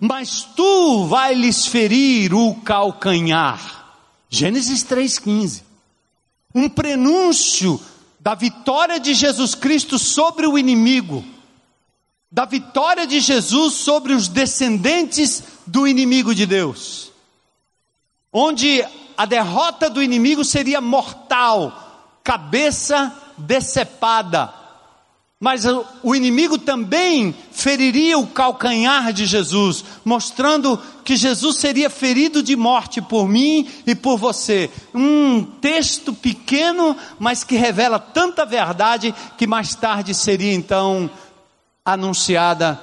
Mas 0.00 0.42
tu 0.56 1.04
vai 1.06 1.34
lhes 1.34 1.66
ferir 1.66 2.32
o 2.32 2.54
calcanhar. 2.62 3.84
Gênesis 4.30 4.82
3,15. 4.84 5.62
Um 6.54 6.70
prenúncio 6.70 7.78
da 8.18 8.34
vitória 8.34 8.98
de 8.98 9.12
Jesus 9.12 9.54
Cristo 9.54 9.98
sobre 9.98 10.46
o 10.46 10.56
inimigo 10.56 11.24
da 12.30 12.44
vitória 12.44 13.06
de 13.06 13.18
Jesus 13.18 13.74
sobre 13.74 14.12
os 14.12 14.28
descendentes 14.28 15.42
do 15.66 15.86
inimigo 15.86 16.34
de 16.34 16.46
Deus, 16.46 17.10
onde 18.32 18.84
a 19.16 19.26
derrota 19.26 19.90
do 19.90 20.02
inimigo 20.02 20.44
seria 20.44 20.80
mortal, 20.80 22.20
cabeça 22.22 23.12
decepada. 23.36 24.54
Mas 25.42 25.64
o 26.02 26.14
inimigo 26.14 26.58
também 26.58 27.34
feriria 27.50 28.18
o 28.18 28.26
calcanhar 28.26 29.10
de 29.10 29.24
Jesus, 29.24 29.82
mostrando 30.04 30.78
que 31.02 31.16
Jesus 31.16 31.56
seria 31.56 31.88
ferido 31.88 32.42
de 32.42 32.54
morte 32.54 33.00
por 33.00 33.26
mim 33.26 33.66
e 33.86 33.94
por 33.94 34.18
você. 34.18 34.70
Um 34.94 35.42
texto 35.42 36.12
pequeno, 36.12 36.94
mas 37.18 37.42
que 37.42 37.56
revela 37.56 37.98
tanta 37.98 38.44
verdade 38.44 39.14
que 39.38 39.46
mais 39.46 39.74
tarde 39.74 40.14
seria 40.14 40.52
então 40.52 41.10
anunciada 41.84 42.80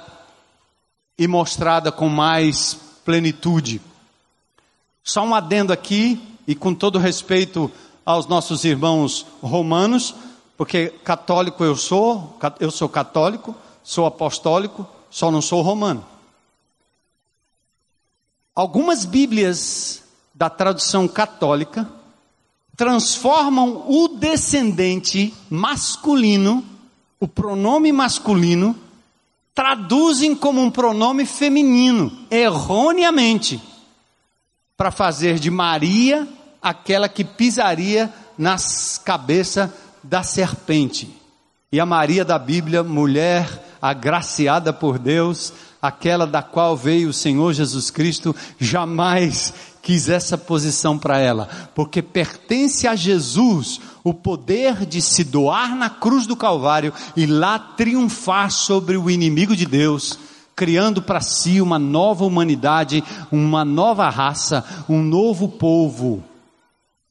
e 1.18 1.28
mostrada 1.28 1.92
com 1.92 2.10
mais 2.10 2.78
plenitude. 3.04 3.82
Só 5.04 5.24
um 5.24 5.34
adendo 5.34 5.72
aqui, 5.72 6.22
e 6.48 6.56
com 6.56 6.74
todo 6.74 6.98
respeito 6.98 7.72
aos 8.06 8.26
nossos 8.26 8.64
irmãos 8.64 9.26
romanos, 9.42 10.16
porque 10.56 10.90
católico 11.04 11.64
eu 11.64 11.76
sou, 11.76 12.38
eu 12.60 12.72
sou 12.72 12.88
católico, 12.88 13.54
sou 13.84 14.06
apostólico, 14.06 14.88
só 15.10 15.30
não 15.30 15.42
sou 15.42 15.62
romano. 15.62 16.06
Algumas 18.56 19.06
Bíblias 19.06 20.04
da 20.34 20.50
tradução 20.50 21.08
católica 21.08 21.88
transformam 22.76 23.86
o 23.88 24.08
descendente 24.08 25.34
masculino, 25.50 26.64
o 27.20 27.28
pronome 27.28 27.92
masculino, 27.92 28.76
traduzem 29.58 30.36
como 30.36 30.62
um 30.62 30.70
pronome 30.70 31.26
feminino, 31.26 32.12
erroneamente, 32.30 33.60
para 34.78 34.92
fazer 34.92 35.40
de 35.40 35.50
Maria 35.50 36.28
aquela 36.62 37.10
que 37.10 37.24
pisaria 37.24 38.14
nas 38.38 39.02
cabeças 39.04 39.72
da 40.04 40.22
serpente. 40.22 41.10
E 41.72 41.80
a 41.80 41.88
Maria 41.88 42.24
da 42.24 42.38
Bíblia, 42.38 42.84
mulher 42.84 43.50
agraciada 43.82 44.72
por 44.72 45.00
Deus, 45.00 45.52
aquela 45.82 46.28
da 46.28 46.44
qual 46.44 46.78
veio 46.78 47.10
o 47.10 47.14
Senhor 47.14 47.52
Jesus 47.52 47.90
Cristo, 47.90 48.36
jamais 48.60 49.56
quis 49.88 50.10
essa 50.10 50.38
posição 50.38 51.00
para 51.00 51.18
ela, 51.18 51.48
porque 51.74 52.02
pertence 52.02 52.86
a 52.86 52.94
Jesus 52.94 53.80
o 54.04 54.14
poder 54.14 54.86
de 54.86 55.02
se 55.02 55.24
doar 55.24 55.78
na 55.78 55.90
cruz 55.90 56.28
do 56.28 56.36
Calvário 56.36 56.92
e 57.16 57.26
lá 57.26 57.58
triunfar 57.58 58.52
sobre 58.52 58.98
o 58.98 59.10
inimigo 59.10 59.56
de 59.56 59.66
Deus, 59.66 60.20
criando 60.54 61.02
para 61.02 61.22
si 61.22 61.62
uma 61.62 61.80
nova 61.80 62.26
humanidade, 62.26 63.02
uma 63.32 63.64
nova 63.64 64.10
raça, 64.10 64.66
um 64.90 65.02
novo 65.02 65.48
povo 65.48 66.22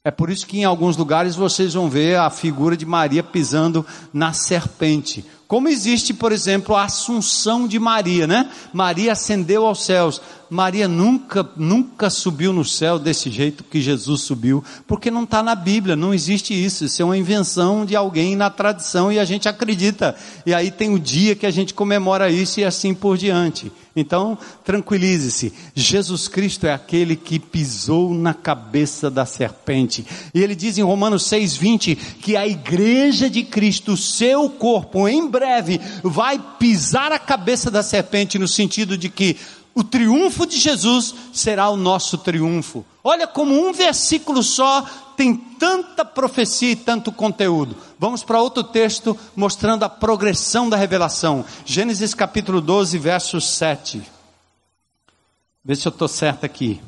é 0.07 0.11
por 0.13 0.31
isso 0.31 0.47
que 0.47 0.61
em 0.61 0.65
alguns 0.65 0.97
lugares 0.97 1.35
vocês 1.35 1.75
vão 1.75 1.91
ver 1.91 2.17
a 2.17 2.31
figura 2.31 2.77
de 2.77 2.87
Maria 2.87 3.25
pisando 3.25 3.85
na 4.13 4.33
serpente. 4.33 5.25
Como 5.49 5.69
existe, 5.69 6.13
por 6.13 6.33
exemplo, 6.33 6.75
a 6.75 6.85
Assunção 6.85 7.69
de 7.69 7.79
Maria, 7.79 8.27
né? 8.27 8.51
Maria 8.73 9.13
ascendeu 9.13 9.65
aos 9.65 9.85
céus. 9.85 10.21
Maria 10.49 10.87
nunca, 10.87 11.49
nunca 11.57 12.09
subiu 12.09 12.53
no 12.53 12.65
céu 12.65 12.99
desse 12.99 13.31
jeito 13.31 13.65
que 13.65 13.81
Jesus 13.81 14.23
subiu, 14.23 14.63
porque 14.87 15.11
não 15.11 15.25
está 15.25 15.43
na 15.43 15.55
Bíblia, 15.55 15.97
não 15.97 16.15
existe 16.15 16.53
isso. 16.53 16.85
Isso 16.85 17.03
é 17.03 17.05
uma 17.05 17.17
invenção 17.17 17.85
de 17.85 17.97
alguém 17.97 18.37
na 18.37 18.51
tradição 18.51 19.11
e 19.11 19.19
a 19.19 19.25
gente 19.25 19.49
acredita. 19.49 20.15
E 20.45 20.55
aí 20.55 20.71
tem 20.71 20.95
o 20.95 20.99
dia 20.99 21.35
que 21.35 21.47
a 21.47 21.51
gente 21.51 21.75
comemora 21.75 22.31
isso 22.31 22.61
e 22.61 22.65
assim 22.65 22.95
por 22.95 23.17
diante. 23.17 23.73
Então, 23.97 24.37
tranquilize-se. 24.63 25.55
Jesus 25.75 26.29
Cristo 26.29 26.67
é 26.67 26.73
aquele 26.73 27.17
que 27.17 27.39
pisou 27.39 28.13
na 28.13 28.35
cabeça 28.35 29.11
da 29.11 29.25
serpente. 29.25 30.05
E 30.35 30.43
ele 30.43 30.55
diz 30.55 30.77
em 30.77 30.83
Romanos 30.83 31.25
6:20 31.25 31.97
que 32.21 32.37
a 32.37 32.47
igreja 32.47 33.31
de 33.31 33.43
Cristo, 33.43 33.97
seu 33.97 34.51
corpo, 34.51 35.09
em 35.09 35.27
breve 35.37 35.79
vai 36.03 36.39
pisar 36.59 37.13
a 37.13 37.19
cabeça 37.19 37.71
da 37.71 37.83
serpente 37.83 38.39
no 38.39 38.49
sentido 38.49 38.97
de 38.97 39.11
que 39.11 39.37
o 39.75 39.85
triunfo 39.85 40.47
de 40.47 40.57
Jesus 40.59 41.15
será 41.35 41.69
o 41.69 41.77
nosso 41.77 42.17
triunfo. 42.17 42.83
Olha 43.05 43.27
como 43.27 43.55
um 43.55 43.75
versículo 43.75 44.43
só 44.43 44.83
tem 45.15 45.37
tanta 45.37 46.03
profecia 46.03 46.73
e 46.73 46.77
tanto 46.77 47.13
conteúdo. 47.13 47.77
Vamos 47.99 48.25
para 48.25 48.41
outro 48.41 48.65
texto 48.65 49.19
mostrando 49.37 49.83
a 49.83 49.89
progressão 49.89 50.71
da 50.71 50.79
revelação. 50.79 51.45
Gênesis 51.67 52.15
capítulo 52.15 52.63
12, 52.63 52.99
verso 52.99 53.39
7. 53.39 54.03
Vê 55.63 55.75
se 55.75 55.87
eu 55.87 55.91
estou 55.91 56.09
certo 56.09 56.47
aqui. 56.47 56.81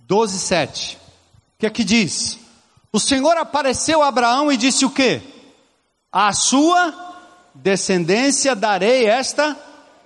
12, 0.00 0.38
7. 0.38 0.96
O 0.96 1.58
que 1.60 1.66
é 1.66 1.70
que 1.70 1.82
diz? 1.82 2.45
O 2.96 2.98
Senhor 2.98 3.36
apareceu 3.36 4.02
a 4.02 4.08
Abraão 4.08 4.50
e 4.50 4.56
disse 4.56 4.86
o 4.86 4.90
quê? 4.90 5.20
A 6.10 6.32
sua 6.32 6.94
descendência 7.54 8.56
darei 8.56 9.04
esta 9.04 9.54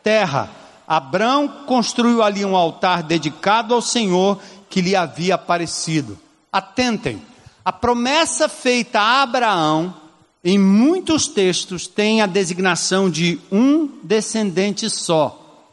terra. 0.03 0.51
Abraão 0.89 1.47
construiu 1.67 2.21
ali 2.21 2.45
um 2.45 2.57
altar 2.57 3.05
dedicado 3.05 3.75
ao 3.75 3.81
Senhor 3.81 4.41
que 4.69 4.81
lhe 4.81 4.97
havia 4.97 5.37
aparecido. 5.37 6.19
Atentem, 6.53 7.23
a 7.65 7.73
promessa 7.73 8.49
feita 8.49 8.99
a 8.99 9.23
Abraão, 9.23 9.95
em 10.43 10.59
muitos 10.59 11.29
textos, 11.29 11.87
tem 11.87 12.21
a 12.21 12.27
designação 12.27 13.09
de 13.09 13.39
um 13.53 13.87
descendente 14.03 14.91
só. 14.91 15.65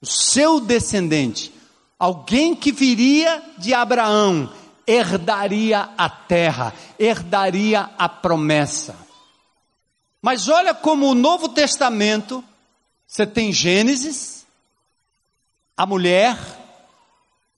O 0.00 0.06
seu 0.06 0.58
descendente, 0.58 1.52
alguém 1.98 2.56
que 2.56 2.72
viria 2.72 3.42
de 3.58 3.74
Abraão, 3.74 4.48
herdaria 4.86 5.90
a 5.96 6.08
terra, 6.08 6.72
herdaria 6.98 7.90
a 7.98 8.08
promessa. 8.08 8.96
Mas 10.22 10.48
olha 10.48 10.74
como 10.74 11.08
o 11.08 11.14
Novo 11.14 11.48
Testamento, 11.48 12.42
você 13.06 13.26
tem 13.26 13.52
Gênesis, 13.52 14.46
a 15.76 15.84
mulher, 15.84 16.38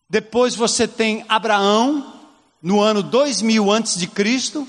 depois 0.08 0.54
você 0.54 0.88
tem 0.88 1.24
Abraão, 1.28 2.14
no 2.62 2.80
ano 2.80 3.02
2000 3.02 3.70
antes 3.70 3.98
de 3.98 4.06
Cristo, 4.06 4.66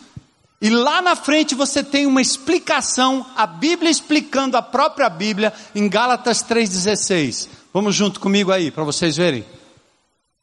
e 0.62 0.70
lá 0.70 1.02
na 1.02 1.16
frente 1.16 1.56
você 1.56 1.84
tem 1.84 2.06
uma 2.06 2.22
explicação, 2.22 3.26
a 3.36 3.48
Bíblia 3.48 3.90
explicando 3.90 4.58
a 4.58 4.62
própria 4.62 5.10
Bíblia 5.10 5.54
em 5.74 5.88
Gálatas 5.88 6.44
3:16. 6.44 7.50
Vamos 7.74 7.96
junto 7.96 8.20
comigo 8.20 8.52
aí 8.52 8.70
para 8.70 8.84
vocês 8.84 9.16
verem. 9.16 9.46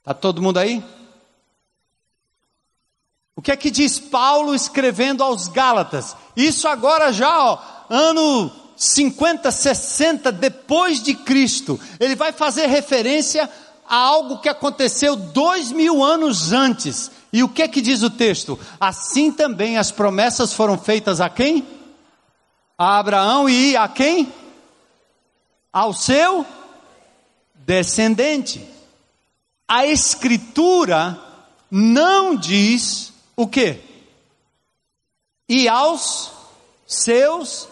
Tá 0.02 0.14
todo 0.14 0.40
mundo 0.40 0.58
aí? 0.58 0.82
O 3.36 3.42
que 3.42 3.52
é 3.52 3.56
que 3.56 3.70
diz 3.70 3.98
Paulo 3.98 4.54
escrevendo 4.54 5.22
aos 5.22 5.46
Gálatas? 5.46 6.16
Isso 6.34 6.66
agora 6.66 7.12
já, 7.12 7.38
ó, 7.38 7.58
ano 7.90 8.50
50, 8.74 9.50
60 9.50 10.32
depois 10.32 11.02
de 11.02 11.14
Cristo. 11.14 11.78
Ele 12.00 12.16
vai 12.16 12.32
fazer 12.32 12.66
referência 12.66 13.48
a 13.86 13.94
algo 13.94 14.38
que 14.38 14.48
aconteceu 14.48 15.14
dois 15.14 15.70
mil 15.70 16.02
anos 16.02 16.50
antes. 16.52 17.10
E 17.30 17.42
o 17.42 17.48
que 17.48 17.62
é 17.62 17.68
que 17.68 17.82
diz 17.82 18.02
o 18.02 18.08
texto? 18.08 18.58
Assim 18.80 19.30
também 19.30 19.76
as 19.76 19.90
promessas 19.90 20.54
foram 20.54 20.78
feitas 20.78 21.20
a 21.20 21.28
quem? 21.28 21.66
A 22.78 22.98
Abraão 22.98 23.50
e 23.50 23.76
a 23.76 23.86
quem? 23.86 24.32
Ao 25.70 25.92
seu 25.92 26.46
descendente. 27.54 28.66
A 29.68 29.84
Escritura 29.84 31.20
não 31.70 32.34
diz 32.34 33.12
o 33.36 33.46
quê? 33.46 33.80
E 35.48 35.68
aos 35.68 36.32
seus 36.86 37.68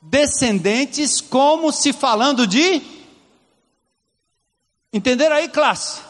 descendentes, 0.00 1.20
como 1.20 1.72
se 1.72 1.92
falando 1.92 2.46
de. 2.46 2.82
Entenderam 4.92 5.36
aí, 5.36 5.48
classe? 5.48 6.00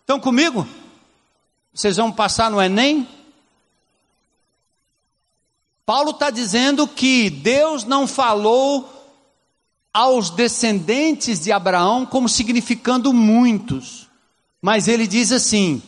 Estão 0.00 0.20
comigo? 0.20 0.68
Vocês 1.72 1.96
vão 1.96 2.12
passar 2.12 2.50
no 2.50 2.60
Enem? 2.60 3.08
Paulo 5.86 6.10
está 6.10 6.30
dizendo 6.30 6.86
que 6.86 7.28
Deus 7.28 7.84
não 7.84 8.06
falou 8.06 8.90
aos 9.92 10.30
descendentes 10.30 11.40
de 11.40 11.52
Abraão 11.52 12.06
como 12.06 12.28
significando 12.28 13.12
muitos, 13.12 14.08
mas 14.62 14.88
ele 14.88 15.06
diz 15.06 15.30
assim: 15.30 15.82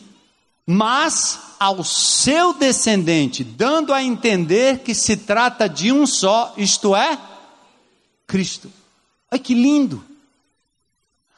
mas 0.65 1.46
ao 1.59 1.83
seu 1.83 2.53
descendente, 2.53 3.43
dando 3.43 3.93
a 3.93 4.03
entender 4.03 4.79
que 4.79 4.93
se 4.93 5.17
trata 5.17 5.67
de 5.67 5.91
um 5.91 6.05
só, 6.05 6.53
isto 6.57 6.95
é, 6.95 7.17
Cristo. 8.25 8.71
Olha 9.31 9.41
que 9.41 9.53
lindo! 9.53 10.03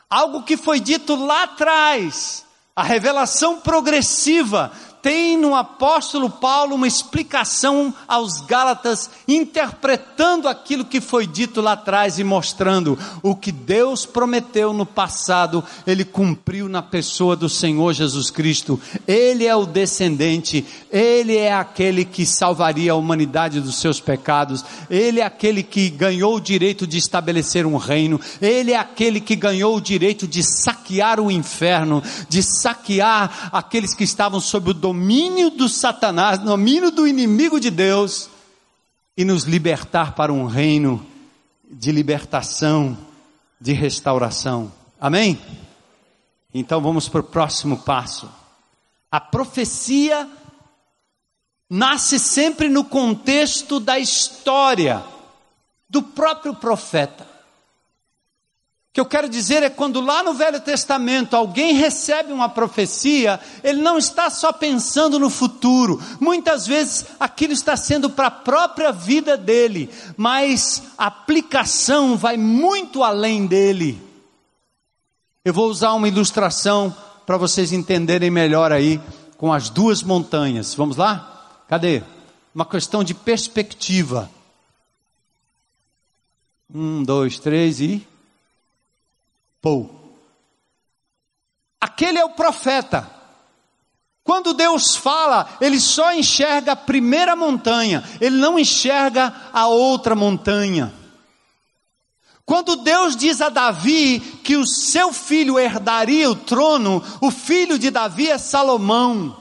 Algo 0.10 0.44
que 0.44 0.58
foi 0.58 0.80
dito 0.80 1.16
lá 1.16 1.44
atrás, 1.44 2.44
a 2.76 2.84
revelação 2.84 3.62
progressiva 3.62 4.72
tem 5.02 5.38
no 5.38 5.56
apóstolo 5.56 6.30
Paulo 6.30 6.76
uma 6.76 6.88
explicação 6.88 7.94
aos 8.08 8.42
Gálatas, 8.42 9.10
interpretando 9.28 10.48
aquilo 10.48 10.86
que 10.86 11.00
foi 11.00 11.26
dito 11.26 11.62
lá 11.62 11.74
atrás 11.74 12.20
e 12.20 12.24
mostrando 12.24 12.98
o 13.24 13.36
que 13.36 13.52
Deus 13.52 14.06
prometeu 14.06 14.74
no 14.74 14.86
passado, 14.86 15.64
ele 15.88 16.04
cumpriu 16.04 16.68
na 16.68 16.82
pessoa 16.82 17.36
do 17.36 17.48
Senhor 17.48 17.94
Jesus 17.94 18.30
Cristo. 18.30 18.80
Ele 19.08 19.46
é 19.46 19.56
o 19.56 19.66
descendente, 19.66 20.66
ele 20.92 21.38
é 21.38 21.54
aquele 21.54 22.04
que 22.04 22.26
salvaria 22.26 22.92
a 22.92 22.96
humanidade 22.96 23.62
dos 23.62 23.80
seus 23.80 24.00
pecados, 24.00 24.66
ele 24.90 25.22
é 25.22 25.26
aquele 25.26 25.64
que 25.64 25.90
ganhou 25.90 26.36
o 26.36 26.42
direito 26.42 26.86
de 26.86 26.98
estabelecer 26.98 27.66
um 27.66 27.78
reino, 27.78 28.20
ele 28.42 28.74
é 28.74 28.78
aquele 28.78 29.22
que 29.22 29.36
ganhou 29.36 29.78
o 29.78 29.82
direito 29.82 30.28
de 30.28 30.44
saquear 30.44 31.20
o 31.20 31.32
inferno, 31.32 32.04
de 32.28 32.44
saquear 32.44 33.50
aqueles 33.54 33.94
que 33.94 34.04
estavam 34.04 34.40
sob 34.40 34.72
o 34.72 34.74
domínio 34.74 34.89
do 35.56 35.70
Satanás, 35.70 36.40
domínio 36.40 36.92
do 36.92 37.08
inimigo 37.08 37.60
de 37.60 37.70
Deus, 37.70 38.30
e 39.16 39.24
nos 39.24 39.44
libertar 39.44 40.16
para 40.16 40.34
um 40.34 40.46
reino 40.46 41.06
de 41.70 41.92
libertação, 41.92 42.98
de 43.60 43.74
restauração. 43.74 44.72
Amém? 45.00 45.40
Então 46.54 46.82
vamos 46.82 47.08
para 47.08 47.22
o 47.22 47.24
próximo 47.24 47.78
passo. 47.78 48.30
A 49.12 49.20
profecia 49.20 50.28
nasce 51.70 52.18
sempre 52.18 52.70
no 52.70 52.84
contexto 52.84 53.80
da 53.80 54.00
história 54.00 55.04
do 55.88 56.02
próprio 56.02 56.56
profeta 56.56 57.29
que 58.92 59.00
eu 59.00 59.06
quero 59.06 59.30
dizer 59.30 59.62
é 59.62 59.70
quando 59.70 60.02
lá 60.02 60.24
no 60.24 60.34
Velho 60.34 60.60
Testamento 60.60 61.36
alguém 61.36 61.74
recebe 61.76 62.34
uma 62.34 62.50
profecia, 62.50 63.40
ele 63.64 63.82
não 63.82 63.98
está 63.98 64.30
só 64.30 64.52
pensando 64.52 65.20
no 65.20 65.30
futuro, 65.30 66.02
muitas 66.20 66.66
vezes 66.66 67.06
aquilo 67.20 67.54
está 67.54 67.78
sendo 67.78 68.10
para 68.10 68.28
a 68.28 68.32
própria 68.32 68.92
vida 68.92 69.38
dele, 69.38 69.90
mas 70.18 70.84
a 70.98 71.06
aplicação 71.06 72.18
vai 72.18 72.36
muito 72.36 73.04
além 73.04 73.46
dele. 73.46 74.02
Eu 75.46 75.54
vou 75.54 75.70
usar 75.70 75.94
uma 75.94 76.08
ilustração 76.08 76.96
para 77.28 77.38
vocês 77.38 77.72
entenderem 77.72 78.32
melhor 78.32 78.72
aí 78.72 79.00
com 79.38 79.54
as 79.54 79.70
duas 79.70 80.02
montanhas. 80.02 80.74
Vamos 80.74 80.98
lá? 80.98 81.64
Cadê? 81.68 82.02
Uma 82.54 82.66
questão 82.66 83.04
de 83.04 83.14
perspectiva. 83.14 84.30
Um, 86.74 87.04
dois, 87.04 87.38
três 87.38 87.80
e. 87.80 88.09
Pou. 89.62 90.00
Aquele 91.80 92.18
é 92.18 92.26
o 92.26 92.32
profeta. 92.32 93.10
Quando 94.24 94.54
Deus 94.54 94.96
fala, 94.96 95.50
ele 95.60 95.80
só 95.80 96.14
enxerga 96.14 96.74
a 96.74 96.76
primeira 96.76 97.36
montanha, 97.36 98.04
ele 98.22 98.38
não 98.38 98.60
enxerga 98.60 99.34
a 99.52 99.68
outra 99.68 100.16
montanha. 100.16 100.94
Quando 102.46 102.76
Deus 102.78 103.16
diz 103.16 103.42
a 103.42 103.50
Davi 103.50 104.20
que 104.44 104.56
o 104.56 104.66
seu 104.68 105.14
filho 105.14 105.58
herdaria 105.58 106.30
o 106.30 106.36
trono, 106.36 107.04
o 107.22 107.32
filho 107.32 107.80
de 107.80 107.90
Davi 107.90 108.30
é 108.30 108.38
Salomão. 108.38 109.36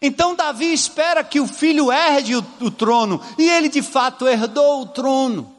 Então 0.00 0.34
Davi 0.34 0.72
espera 0.72 1.24
que 1.24 1.40
o 1.40 1.46
filho 1.46 1.90
herde 1.90 2.36
o, 2.36 2.44
o 2.60 2.70
trono, 2.70 3.20
e 3.38 3.48
ele 3.48 3.68
de 3.68 3.82
fato 3.82 4.28
herdou 4.28 4.82
o 4.82 4.86
trono. 4.86 5.55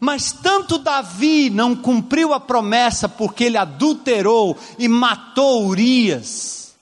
Mas 0.00 0.32
tanto 0.32 0.78
Davi 0.78 1.48
não 1.48 1.76
cumpriu 1.76 2.34
a 2.34 2.40
promessa 2.40 3.08
porque 3.08 3.44
ele 3.44 3.56
adulterou 3.56 4.56
e 4.78 4.88
matou 4.88 5.66
Urias, 5.66 6.74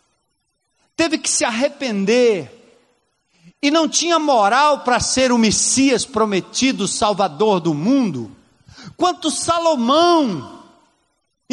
teve 0.96 1.18
que 1.18 1.28
se 1.28 1.44
arrepender, 1.44 2.50
e 3.60 3.70
não 3.70 3.88
tinha 3.88 4.18
moral 4.18 4.80
para 4.80 5.00
ser 5.00 5.32
o 5.32 5.38
Messias 5.38 6.04
prometido, 6.04 6.88
Salvador 6.88 7.60
do 7.60 7.74
mundo, 7.74 8.30
quanto 8.96 9.30
Salomão, 9.30 10.63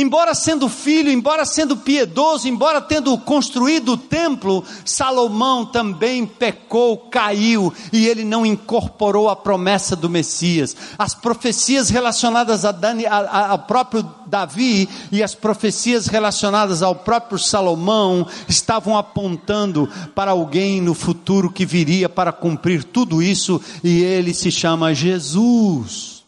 Embora 0.01 0.33
sendo 0.33 0.67
filho, 0.67 1.11
embora 1.11 1.45
sendo 1.45 1.77
piedoso, 1.77 2.47
embora 2.47 2.81
tendo 2.81 3.15
construído 3.19 3.91
o 3.93 3.97
templo, 3.97 4.63
Salomão 4.83 5.63
também 5.63 6.25
pecou, 6.25 6.97
caiu 6.97 7.71
e 7.93 8.07
ele 8.07 8.23
não 8.23 8.43
incorporou 8.43 9.29
a 9.29 9.35
promessa 9.35 9.95
do 9.95 10.09
Messias. 10.09 10.75
As 10.97 11.13
profecias 11.13 11.91
relacionadas 11.91 12.65
a 12.65 12.71
Dani, 12.71 13.05
a, 13.05 13.15
a, 13.15 13.49
ao 13.51 13.59
próprio 13.59 14.03
Davi 14.25 14.89
e 15.11 15.21
as 15.21 15.35
profecias 15.35 16.07
relacionadas 16.07 16.81
ao 16.81 16.95
próprio 16.95 17.37
Salomão 17.37 18.25
estavam 18.49 18.97
apontando 18.97 19.87
para 20.15 20.31
alguém 20.31 20.81
no 20.81 20.95
futuro 20.95 21.51
que 21.51 21.63
viria 21.63 22.09
para 22.09 22.31
cumprir 22.31 22.83
tudo 22.83 23.21
isso 23.21 23.61
e 23.83 24.01
ele 24.01 24.33
se 24.33 24.51
chama 24.51 24.95
Jesus, 24.95 26.23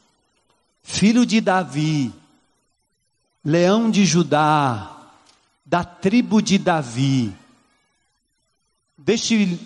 filho 0.84 1.26
de 1.26 1.42
Davi 1.42 2.14
leão 3.44 3.92
de 3.92 4.06
Judá, 4.06 4.90
da 5.66 5.84
tribo 5.84 6.42
de 6.42 6.58
Davi. 6.58 7.36
Deixe 8.98 9.60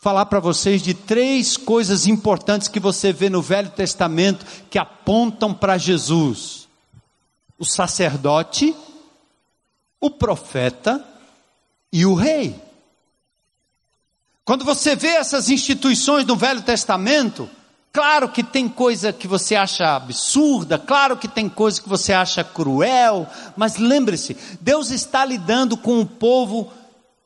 falar 0.00 0.26
para 0.26 0.38
vocês 0.38 0.82
de 0.82 0.94
três 0.94 1.56
coisas 1.56 2.06
importantes 2.06 2.68
que 2.68 2.78
você 2.78 3.12
vê 3.12 3.28
no 3.28 3.42
Velho 3.42 3.70
Testamento 3.70 4.46
que 4.70 4.78
apontam 4.78 5.52
para 5.52 5.78
Jesus: 5.78 6.68
o 7.58 7.64
sacerdote, 7.64 8.74
o 10.00 10.10
profeta 10.10 11.04
e 11.92 12.06
o 12.06 12.14
rei. 12.14 12.54
Quando 14.44 14.64
você 14.64 14.94
vê 14.94 15.08
essas 15.08 15.50
instituições 15.50 16.24
do 16.24 16.36
Velho 16.36 16.62
Testamento, 16.62 17.50
Claro 17.96 18.28
que 18.28 18.42
tem 18.42 18.68
coisa 18.68 19.10
que 19.10 19.26
você 19.26 19.54
acha 19.54 19.96
absurda, 19.96 20.78
claro 20.78 21.16
que 21.16 21.26
tem 21.26 21.48
coisa 21.48 21.80
que 21.80 21.88
você 21.88 22.12
acha 22.12 22.44
cruel, 22.44 23.26
mas 23.56 23.78
lembre-se, 23.78 24.36
Deus 24.60 24.90
está 24.90 25.24
lidando 25.24 25.78
com 25.78 26.02
o 26.02 26.04
povo 26.04 26.70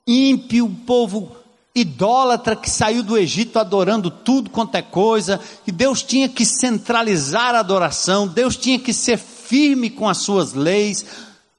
ímpio, 0.07 0.66
o 0.66 0.71
povo 0.87 1.35
idólatra 1.75 2.55
que 2.55 2.71
saiu 2.71 3.03
do 3.03 3.18
Egito 3.18 3.59
adorando 3.59 4.12
tudo 4.12 4.49
quanto 4.49 4.77
é 4.77 4.81
coisa, 4.81 5.41
e 5.66 5.73
Deus 5.73 6.05
tinha 6.05 6.29
que 6.29 6.47
centralizar 6.47 7.57
a 7.57 7.59
adoração, 7.59 8.29
Deus 8.29 8.57
tinha 8.57 8.79
que 8.79 8.93
ser 8.93 9.18
firme 9.18 9.91
com 9.91 10.09
as 10.09 10.18
suas 10.18 10.55
leis, 10.55 11.05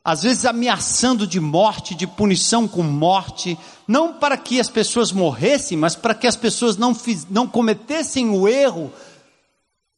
às 0.03 0.23
vezes 0.23 0.45
ameaçando 0.45 1.27
de 1.27 1.39
morte, 1.39 1.93
de 1.93 2.07
punição 2.07 2.67
com 2.67 2.81
morte, 2.81 3.57
não 3.87 4.13
para 4.13 4.35
que 4.35 4.59
as 4.59 4.69
pessoas 4.69 5.11
morressem, 5.11 5.77
mas 5.77 5.95
para 5.95 6.15
que 6.15 6.25
as 6.25 6.35
pessoas 6.35 6.75
não, 6.75 6.95
fiz, 6.95 7.27
não 7.29 7.47
cometessem 7.47 8.29
o 8.29 8.47
erro, 8.47 8.91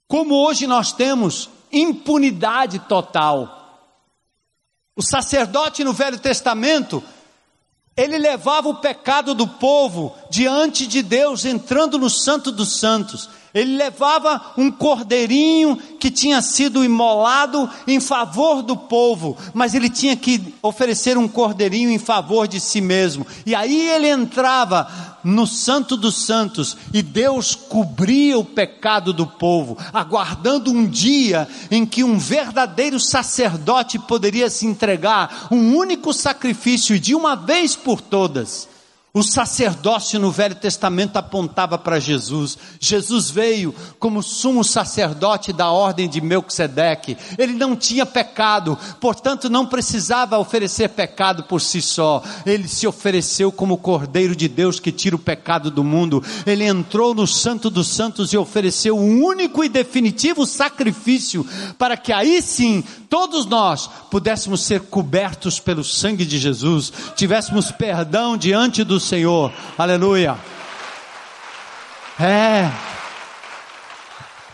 como 0.08 0.36
hoje 0.36 0.68
nós 0.68 0.92
temos 0.92 1.50
impunidade 1.72 2.80
total. 2.80 3.62
O 4.96 5.02
sacerdote 5.02 5.84
no 5.84 5.94
Velho 5.94 6.20
Testamento, 6.20 7.02
ele 7.96 8.18
levava 8.18 8.68
o 8.70 8.76
pecado 8.76 9.34
do 9.34 9.48
povo 9.48 10.16
diante 10.30 10.86
de 10.86 11.02
Deus, 11.02 11.46
entrando 11.46 11.98
no 11.98 12.10
Santo 12.10 12.52
dos 12.52 12.78
Santos. 12.80 13.30
Ele 13.54 13.78
levava 13.78 14.54
um 14.58 14.72
cordeirinho 14.72 15.78
que 16.00 16.10
tinha 16.10 16.42
sido 16.42 16.84
imolado 16.84 17.70
em 17.88 18.00
favor 18.00 18.64
do 18.64 18.76
povo, 18.76 19.38
mas 19.54 19.76
ele 19.76 19.90
tinha 19.90 20.16
que 20.16 20.56
oferecer 20.62 21.20
um 21.20 21.28
cordeirinho 21.28 21.92
em 21.92 22.00
favor 22.00 22.48
de 22.48 22.60
si 22.60 22.82
mesmo. 22.82 23.28
E 23.46 23.54
aí 23.54 23.90
ele 23.90 24.10
entrava 24.10 24.88
no 25.24 25.46
Santo 25.46 25.96
dos 25.96 26.26
Santos 26.26 26.76
e 26.92 27.04
Deus 27.04 27.54
cobria 27.54 28.40
o 28.40 28.44
pecado 28.44 29.14
do 29.14 29.28
povo, 29.28 29.78
aguardando 29.94 30.72
um 30.72 30.86
dia 30.86 31.48
em 31.70 31.86
que 31.86 32.04
um 32.04 32.18
verdadeiro 32.18 33.00
sacerdote 33.00 34.00
poderia 34.00 34.50
se 34.50 34.66
entregar, 34.66 35.48
um 35.52 35.78
único 35.78 36.12
sacrifício 36.12 37.00
de 37.00 37.14
uma 37.14 37.36
vez 37.36 37.76
por 37.76 38.02
todas 38.02 38.73
o 39.16 39.22
sacerdócio 39.22 40.20
no 40.20 40.32
Velho 40.32 40.56
Testamento 40.56 41.18
apontava 41.18 41.78
para 41.78 42.00
Jesus. 42.00 42.58
Jesus 42.80 43.30
veio 43.30 43.72
como 44.00 44.24
sumo 44.24 44.64
sacerdote 44.64 45.54
da 45.54 45.70
ordem 45.70 46.10
de 46.10 46.20
Melquisedeque. 46.20 47.16
Ele 47.38 47.54
não 47.54 47.76
tinha 47.76 48.08
pecado, 48.08 48.76
portanto 49.00 49.52
não 49.52 49.68
precisava 49.68 50.40
oferecer 50.40 50.90
pecado 50.90 51.44
por 51.44 51.62
si 51.62 51.80
só. 51.80 52.24
Ele 52.44 52.68
se 52.68 52.88
ofereceu 52.88 53.52
como 53.52 53.78
Cordeiro 53.78 54.36
de 54.36 54.48
Deus 54.48 54.80
que 54.80 54.92
tira 54.92 55.16
o 55.16 55.20
pecado 55.20 55.70
do 55.70 55.84
mundo. 55.84 56.24
Ele 56.44 56.64
entrou 56.64 57.14
no 57.14 57.28
Santo 57.28 57.70
dos 57.70 57.90
Santos 57.90 58.34
e 58.34 58.38
ofereceu 58.38 58.98
um 58.98 59.24
único 59.24 59.64
e 59.64 59.70
definitivo 59.70 60.44
sacrifício 60.44 61.46
para 61.78 61.96
que 61.96 62.12
aí 62.12 62.42
sim 62.42 62.84
todos 63.08 63.46
nós 63.46 63.88
pudéssemos 64.10 64.62
ser 64.62 64.80
cobertos 64.82 65.60
pelo 65.60 65.84
sangue 65.84 66.26
de 66.26 66.40
Jesus, 66.40 66.92
tivéssemos 67.16 67.70
perdão 67.72 68.36
diante 68.36 68.84
do 68.84 69.03
Senhor. 69.04 69.52
Aleluia. 69.78 70.38
É. 72.20 72.72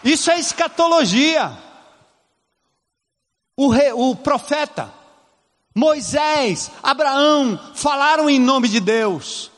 Isso 0.03 0.31
é 0.31 0.39
escatologia. 0.39 1.51
O, 3.57 3.73
o 4.09 4.15
profeta 4.15 4.99
Moisés, 5.75 6.71
Abraão 6.81 7.59
falaram 7.75 8.29
em 8.29 8.39
nome 8.39 8.67
de 8.67 8.79
Deus. 8.79 9.51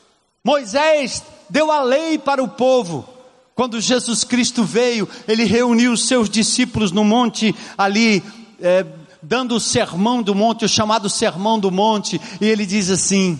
Moisés 0.44 1.22
deu 1.48 1.72
a 1.72 1.82
lei 1.82 2.18
para 2.18 2.42
o 2.42 2.48
povo. 2.48 3.08
Quando 3.54 3.80
Jesus 3.80 4.24
Cristo 4.24 4.62
veio, 4.62 5.08
ele 5.26 5.44
reuniu 5.44 5.92
os 5.92 6.06
seus 6.06 6.28
discípulos 6.28 6.92
no 6.92 7.04
monte 7.04 7.54
ali, 7.76 8.22
é, 8.60 8.86
dando 9.22 9.56
o 9.56 9.60
sermão 9.60 10.22
do 10.22 10.34
monte, 10.34 10.64
o 10.64 10.68
chamado 10.68 11.10
sermão 11.10 11.58
do 11.58 11.70
monte, 11.70 12.20
e 12.40 12.46
ele 12.46 12.64
diz 12.64 12.88
assim: 12.88 13.38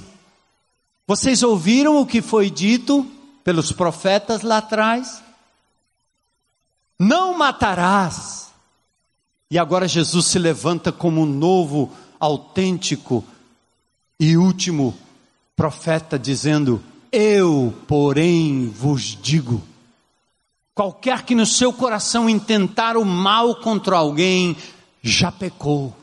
Vocês 1.12 1.42
ouviram 1.42 2.00
o 2.00 2.06
que 2.06 2.22
foi 2.22 2.48
dito 2.48 3.06
pelos 3.44 3.70
profetas 3.70 4.40
lá 4.40 4.56
atrás? 4.56 5.22
Não 6.98 7.36
matarás. 7.36 8.50
E 9.50 9.58
agora 9.58 9.86
Jesus 9.86 10.24
se 10.24 10.38
levanta 10.38 10.90
como 10.90 11.20
um 11.20 11.26
novo, 11.26 11.92
autêntico 12.18 13.22
e 14.18 14.38
último 14.38 14.96
profeta, 15.54 16.18
dizendo: 16.18 16.82
Eu, 17.12 17.74
porém, 17.86 18.70
vos 18.70 19.02
digo 19.02 19.60
Qualquer 20.74 21.24
que 21.24 21.34
no 21.34 21.44
seu 21.44 21.74
coração 21.74 22.26
intentar 22.26 22.96
o 22.96 23.04
mal 23.04 23.56
contra 23.56 23.98
alguém, 23.98 24.56
já 25.02 25.30
pecou. 25.30 25.94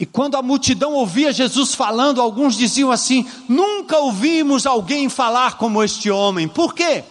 E 0.00 0.06
quando 0.06 0.36
a 0.36 0.42
multidão 0.42 0.92
ouvia 0.92 1.32
Jesus 1.32 1.74
falando, 1.74 2.20
alguns 2.20 2.56
diziam 2.56 2.92
assim: 2.92 3.26
Nunca 3.48 3.98
ouvimos 3.98 4.64
alguém 4.64 5.08
falar 5.08 5.58
como 5.58 5.82
este 5.82 6.08
homem. 6.08 6.46
Por 6.46 6.72
quê? 6.72 7.02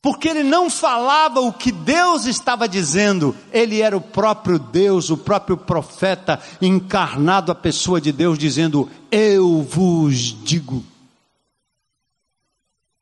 Porque 0.00 0.28
ele 0.28 0.44
não 0.44 0.70
falava 0.70 1.40
o 1.40 1.52
que 1.52 1.72
Deus 1.72 2.26
estava 2.26 2.68
dizendo, 2.68 3.34
ele 3.50 3.80
era 3.80 3.96
o 3.96 4.00
próprio 4.00 4.58
Deus, 4.58 5.08
o 5.10 5.16
próprio 5.16 5.56
profeta 5.56 6.38
encarnado, 6.60 7.50
a 7.50 7.54
pessoa 7.54 8.00
de 8.00 8.12
Deus, 8.12 8.38
dizendo: 8.38 8.88
Eu 9.10 9.62
vos 9.62 10.36
digo. 10.44 10.84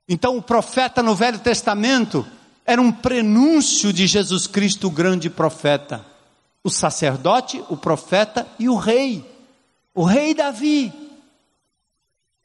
Então, 0.08 0.38
o 0.38 0.42
profeta 0.42 1.02
no 1.02 1.14
Velho 1.14 1.38
Testamento 1.38 2.26
era 2.64 2.80
um 2.80 2.92
prenúncio 2.92 3.92
de 3.92 4.06
Jesus 4.06 4.46
Cristo, 4.46 4.86
o 4.86 4.90
grande 4.90 5.28
profeta. 5.28 6.11
O 6.64 6.70
sacerdote, 6.70 7.62
o 7.68 7.76
profeta 7.76 8.46
e 8.58 8.68
o 8.68 8.76
rei. 8.76 9.24
O 9.94 10.04
rei 10.04 10.34
Davi. 10.34 10.92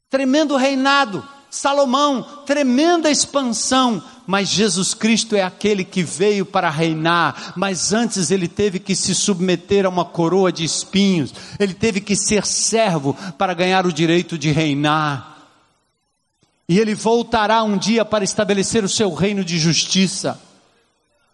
Tremendo 0.09 0.55
reinado. 0.55 1.27
Salomão, 1.49 2.23
tremenda 2.45 3.09
expansão. 3.09 4.03
Mas 4.25 4.49
Jesus 4.49 4.93
Cristo 4.93 5.35
é 5.35 5.41
aquele 5.41 5.85
que 5.85 6.03
veio 6.03 6.45
para 6.45 6.69
reinar, 6.69 7.53
mas 7.55 7.93
antes 7.93 8.29
ele 8.29 8.49
teve 8.49 8.77
que 8.77 8.93
se 8.93 9.15
submeter 9.15 9.85
a 9.85 9.89
uma 9.89 10.03
coroa 10.03 10.51
de 10.51 10.65
espinhos, 10.65 11.33
ele 11.57 11.73
teve 11.73 12.01
que 12.01 12.13
ser 12.13 12.45
servo 12.45 13.15
para 13.37 13.53
ganhar 13.53 13.87
o 13.87 13.93
direito 13.93 14.37
de 14.37 14.51
reinar. 14.51 15.37
E 16.67 16.77
ele 16.77 16.93
voltará 16.93 17.63
um 17.63 17.77
dia 17.77 18.03
para 18.03 18.25
estabelecer 18.25 18.83
o 18.83 18.89
seu 18.89 19.13
reino 19.13 19.45
de 19.45 19.57
justiça. 19.57 20.37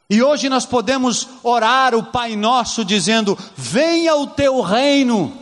E 0.09 0.21
hoje 0.21 0.49
nós 0.49 0.65
podemos 0.65 1.27
orar 1.41 1.95
o 1.95 2.03
Pai 2.03 2.35
Nosso 2.35 2.83
dizendo: 2.83 3.37
Venha 3.55 4.15
o 4.15 4.27
teu 4.27 4.61
reino, 4.61 5.35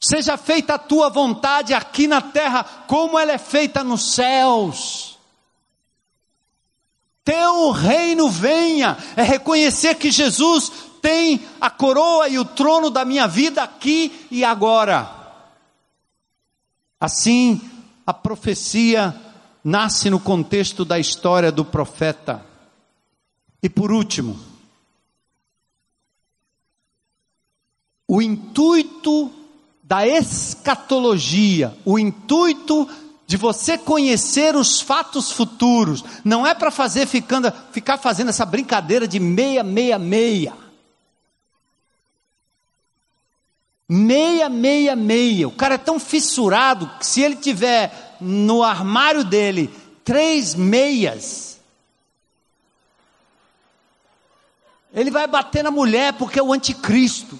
seja 0.00 0.36
feita 0.36 0.74
a 0.74 0.78
tua 0.78 1.08
vontade 1.08 1.74
aqui 1.74 2.06
na 2.06 2.20
terra, 2.20 2.64
como 2.86 3.18
ela 3.18 3.32
é 3.32 3.38
feita 3.38 3.84
nos 3.84 4.14
céus. 4.14 5.18
Teu 7.24 7.70
reino 7.70 8.30
venha, 8.30 8.96
é 9.14 9.22
reconhecer 9.22 9.96
que 9.96 10.10
Jesus 10.10 10.72
tem 11.02 11.46
a 11.60 11.68
coroa 11.68 12.26
e 12.28 12.38
o 12.38 12.44
trono 12.44 12.88
da 12.88 13.04
minha 13.04 13.28
vida 13.28 13.62
aqui 13.62 14.26
e 14.30 14.42
agora. 14.42 15.10
Assim, 16.98 17.60
a 18.06 18.14
profecia 18.14 19.14
nasce 19.62 20.08
no 20.08 20.18
contexto 20.18 20.84
da 20.86 20.98
história 20.98 21.52
do 21.52 21.64
profeta. 21.64 22.47
E 23.68 23.70
por 23.70 23.92
último, 23.92 24.34
o 28.08 28.22
intuito 28.22 29.30
da 29.82 30.06
escatologia, 30.08 31.76
o 31.84 31.98
intuito 31.98 32.88
de 33.26 33.36
você 33.36 33.76
conhecer 33.76 34.56
os 34.56 34.80
fatos 34.80 35.32
futuros, 35.32 36.02
não 36.24 36.46
é 36.46 36.54
para 36.54 36.70
fazer 36.70 37.06
ficando, 37.06 37.52
ficar 37.70 37.98
fazendo 37.98 38.30
essa 38.30 38.46
brincadeira 38.46 39.06
de 39.06 39.20
meia, 39.20 39.62
meia, 39.62 39.98
meia. 39.98 40.54
Meia, 43.86 44.48
meia, 44.48 44.96
meia. 44.96 45.46
O 45.46 45.52
cara 45.52 45.74
é 45.74 45.78
tão 45.78 46.00
fissurado 46.00 46.90
que 46.98 47.06
se 47.06 47.20
ele 47.20 47.36
tiver 47.36 48.16
no 48.18 48.62
armário 48.62 49.24
dele 49.24 49.68
três 50.02 50.54
meias, 50.54 51.57
ele 54.92 55.10
vai 55.10 55.26
bater 55.26 55.62
na 55.62 55.70
mulher 55.70 56.14
porque 56.14 56.38
é 56.38 56.42
o 56.42 56.52
anticristo. 56.52 57.38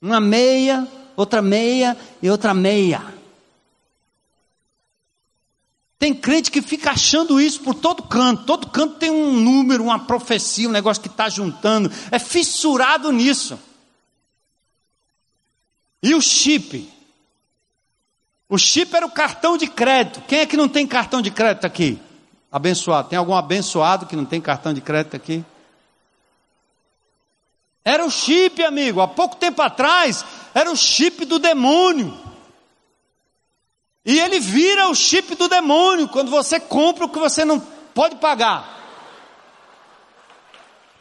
Uma 0.00 0.20
meia, 0.20 0.86
outra 1.16 1.42
meia 1.42 1.96
e 2.22 2.30
outra 2.30 2.54
meia. 2.54 3.02
Tem 5.98 6.14
crente 6.14 6.50
que 6.50 6.62
fica 6.62 6.92
achando 6.92 7.40
isso 7.40 7.60
por 7.60 7.74
todo 7.74 8.04
canto. 8.04 8.44
Todo 8.44 8.68
canto 8.68 8.96
tem 8.96 9.10
um 9.10 9.32
número, 9.32 9.82
uma 9.82 9.98
profecia, 9.98 10.68
um 10.68 10.72
negócio 10.72 11.02
que 11.02 11.08
está 11.08 11.28
juntando. 11.28 11.90
É 12.12 12.18
fissurado 12.20 13.10
nisso. 13.10 13.58
E 16.00 16.14
o 16.14 16.20
chip? 16.20 16.88
O 18.48 18.56
chip 18.56 18.94
era 18.94 19.04
o 19.04 19.10
cartão 19.10 19.56
de 19.56 19.66
crédito. 19.66 20.22
Quem 20.28 20.40
é 20.40 20.46
que 20.46 20.56
não 20.56 20.68
tem 20.68 20.86
cartão 20.86 21.20
de 21.20 21.32
crédito 21.32 21.66
aqui? 21.66 21.98
Abençoado. 22.50 23.08
Tem 23.08 23.18
algum 23.18 23.34
abençoado 23.34 24.06
que 24.06 24.14
não 24.14 24.24
tem 24.24 24.40
cartão 24.40 24.72
de 24.72 24.80
crédito 24.80 25.16
aqui? 25.16 25.44
Era 27.88 28.04
o 28.04 28.10
chip, 28.10 28.62
amigo. 28.62 29.00
Há 29.00 29.08
pouco 29.08 29.36
tempo 29.36 29.62
atrás, 29.62 30.22
era 30.52 30.70
o 30.70 30.76
chip 30.76 31.24
do 31.24 31.38
demônio. 31.38 32.14
E 34.04 34.20
ele 34.20 34.38
vira 34.38 34.88
o 34.88 34.94
chip 34.94 35.34
do 35.34 35.48
demônio 35.48 36.06
quando 36.06 36.30
você 36.30 36.60
compra 36.60 37.06
o 37.06 37.08
que 37.08 37.18
você 37.18 37.46
não 37.46 37.58
pode 37.94 38.16
pagar. 38.16 38.78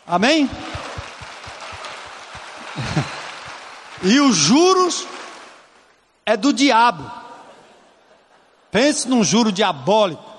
Amém? 0.08 0.50
E 4.04 4.20
os 4.20 4.36
juros 4.36 5.08
é 6.24 6.38
do 6.38 6.54
diabo. 6.54 7.12
Pense 8.70 9.10
num 9.10 9.24
juro 9.24 9.52
diabólico. 9.52 10.37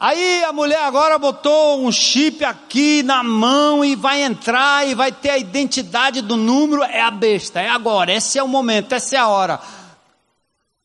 Aí 0.00 0.42
a 0.44 0.52
mulher 0.52 0.82
agora 0.82 1.18
botou 1.18 1.86
um 1.86 1.92
chip 1.92 2.42
aqui 2.42 3.02
na 3.02 3.22
mão 3.22 3.84
e 3.84 3.94
vai 3.94 4.22
entrar 4.22 4.88
e 4.88 4.94
vai 4.94 5.12
ter 5.12 5.28
a 5.28 5.36
identidade 5.36 6.22
do 6.22 6.38
número. 6.38 6.82
É 6.82 7.02
a 7.02 7.10
besta, 7.10 7.60
é 7.60 7.68
agora, 7.68 8.10
esse 8.10 8.38
é 8.38 8.42
o 8.42 8.48
momento, 8.48 8.94
essa 8.94 9.16
é 9.16 9.18
a 9.18 9.28
hora. 9.28 9.60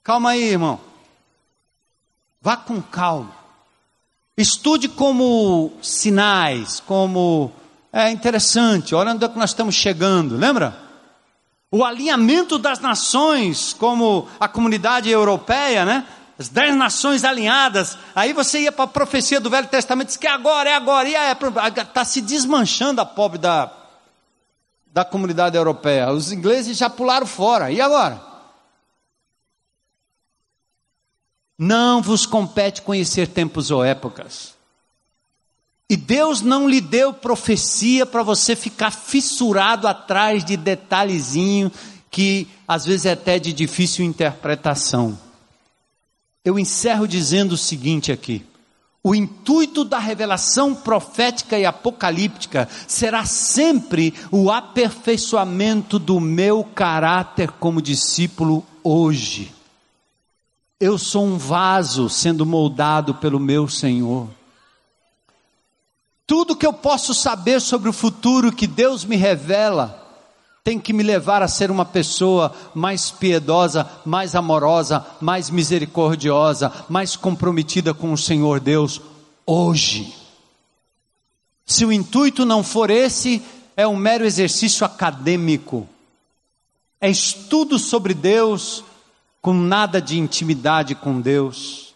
Calma 0.04 0.32
aí, 0.32 0.44
irmão. 0.44 0.82
Vá 2.42 2.58
com 2.58 2.82
calma. 2.82 3.34
Estude 4.36 4.90
como 4.90 5.72
sinais, 5.82 6.82
como 6.82 7.54
é 7.94 8.12
interessante, 8.12 8.94
olha 8.94 9.14
onde 9.14 9.24
é 9.24 9.30
que 9.30 9.40
nós 9.40 9.52
estamos 9.52 9.76
chegando, 9.76 10.36
lembra? 10.36 10.78
O 11.72 11.86
alinhamento 11.86 12.58
das 12.58 12.80
nações, 12.82 13.72
como 13.72 14.28
a 14.38 14.50
comunidade 14.50 15.10
europeia, 15.10 15.86
né? 15.86 16.06
As 16.38 16.50
dez 16.50 16.76
nações 16.76 17.24
alinhadas. 17.24 17.98
Aí 18.14 18.34
você 18.34 18.60
ia 18.62 18.72
para 18.72 18.86
a 18.86 18.88
profecia 18.88 19.40
do 19.40 19.50
Velho 19.50 19.68
Testamento, 19.68 20.08
diz 20.08 20.18
que 20.18 20.28
agora, 20.28 20.70
é 20.70 20.76
agora, 20.76 21.08
e 21.08 21.14
está 21.80 22.04
se 22.04 22.22
desmanchando 22.22 23.00
a 23.00 23.06
pobre 23.06 23.38
da, 23.38 23.72
da 24.88 25.06
comunidade 25.06 25.56
europeia. 25.56 26.12
Os 26.12 26.32
ingleses 26.32 26.78
já 26.78 26.90
pularam 26.90 27.26
fora, 27.26 27.72
e 27.72 27.80
agora? 27.80 28.22
Não 31.58 32.02
vos 32.02 32.26
compete 32.26 32.82
conhecer 32.82 33.28
tempos 33.28 33.72
ou 33.72 33.84
épocas. 33.84 34.54
E 35.90 35.96
Deus 35.96 36.42
não 36.42 36.68
lhe 36.68 36.82
deu 36.82 37.14
profecia 37.14 38.06
para 38.06 38.24
você 38.24 38.56
ficar 38.56 38.92
fissurado 38.92 39.88
atrás 39.88 40.44
de 40.44 40.58
detalhezinho 40.58 41.72
que 42.10 42.48
às 42.68 42.86
vezes 42.86 43.06
é 43.06 43.12
até 43.12 43.38
de 43.38 43.54
difícil 43.54 44.04
interpretação. 44.04 45.25
Eu 46.46 46.60
encerro 46.60 47.08
dizendo 47.08 47.54
o 47.54 47.58
seguinte 47.58 48.12
aqui: 48.12 48.46
o 49.04 49.16
intuito 49.16 49.84
da 49.84 49.98
revelação 49.98 50.76
profética 50.76 51.58
e 51.58 51.66
apocalíptica 51.66 52.70
será 52.88 53.26
sempre 53.26 54.14
o 54.32 54.52
aperfeiçoamento 54.52 55.98
do 55.98 56.20
meu 56.20 56.64
caráter 56.64 57.52
como 57.52 57.82
discípulo 57.82 58.64
hoje. 58.84 59.52
Eu 60.80 61.00
sou 61.00 61.26
um 61.26 61.38
vaso 61.38 62.08
sendo 62.10 62.46
moldado 62.46 63.16
pelo 63.16 63.40
meu 63.40 63.68
Senhor. 63.68 64.30
Tudo 66.28 66.56
que 66.56 66.66
eu 66.66 66.74
posso 66.74 67.14
saber 67.14 67.62
sobre 67.62 67.90
o 67.90 67.94
futuro 67.94 68.52
que 68.52 68.68
Deus 68.68 69.04
me 69.04 69.16
revela 69.16 70.05
tem 70.66 70.80
que 70.80 70.92
me 70.92 71.04
levar 71.04 71.44
a 71.44 71.48
ser 71.48 71.70
uma 71.70 71.86
pessoa 71.86 72.52
mais 72.74 73.12
piedosa, 73.12 73.88
mais 74.04 74.34
amorosa, 74.34 75.06
mais 75.22 75.52
misericordiosa, 75.52 76.74
mais 76.90 77.16
comprometida 77.16 77.94
com 77.94 78.12
o 78.12 78.18
Senhor 78.18 78.60
Deus 78.60 79.00
hoje. 79.46 80.12
Se 81.68 81.86
o 81.86 81.92
intuito 81.92 82.44
não 82.46 82.64
for 82.64 82.90
esse, 82.90 83.44
é 83.78 83.86
um 83.86 83.96
mero 83.96 84.26
exercício 84.26 84.84
acadêmico, 84.84 85.88
é 87.00 87.12
estudo 87.12 87.78
sobre 87.78 88.16
Deus, 88.16 88.84
com 89.44 89.54
nada 89.54 90.02
de 90.02 90.18
intimidade 90.18 90.96
com 90.96 91.22
Deus. 91.22 91.94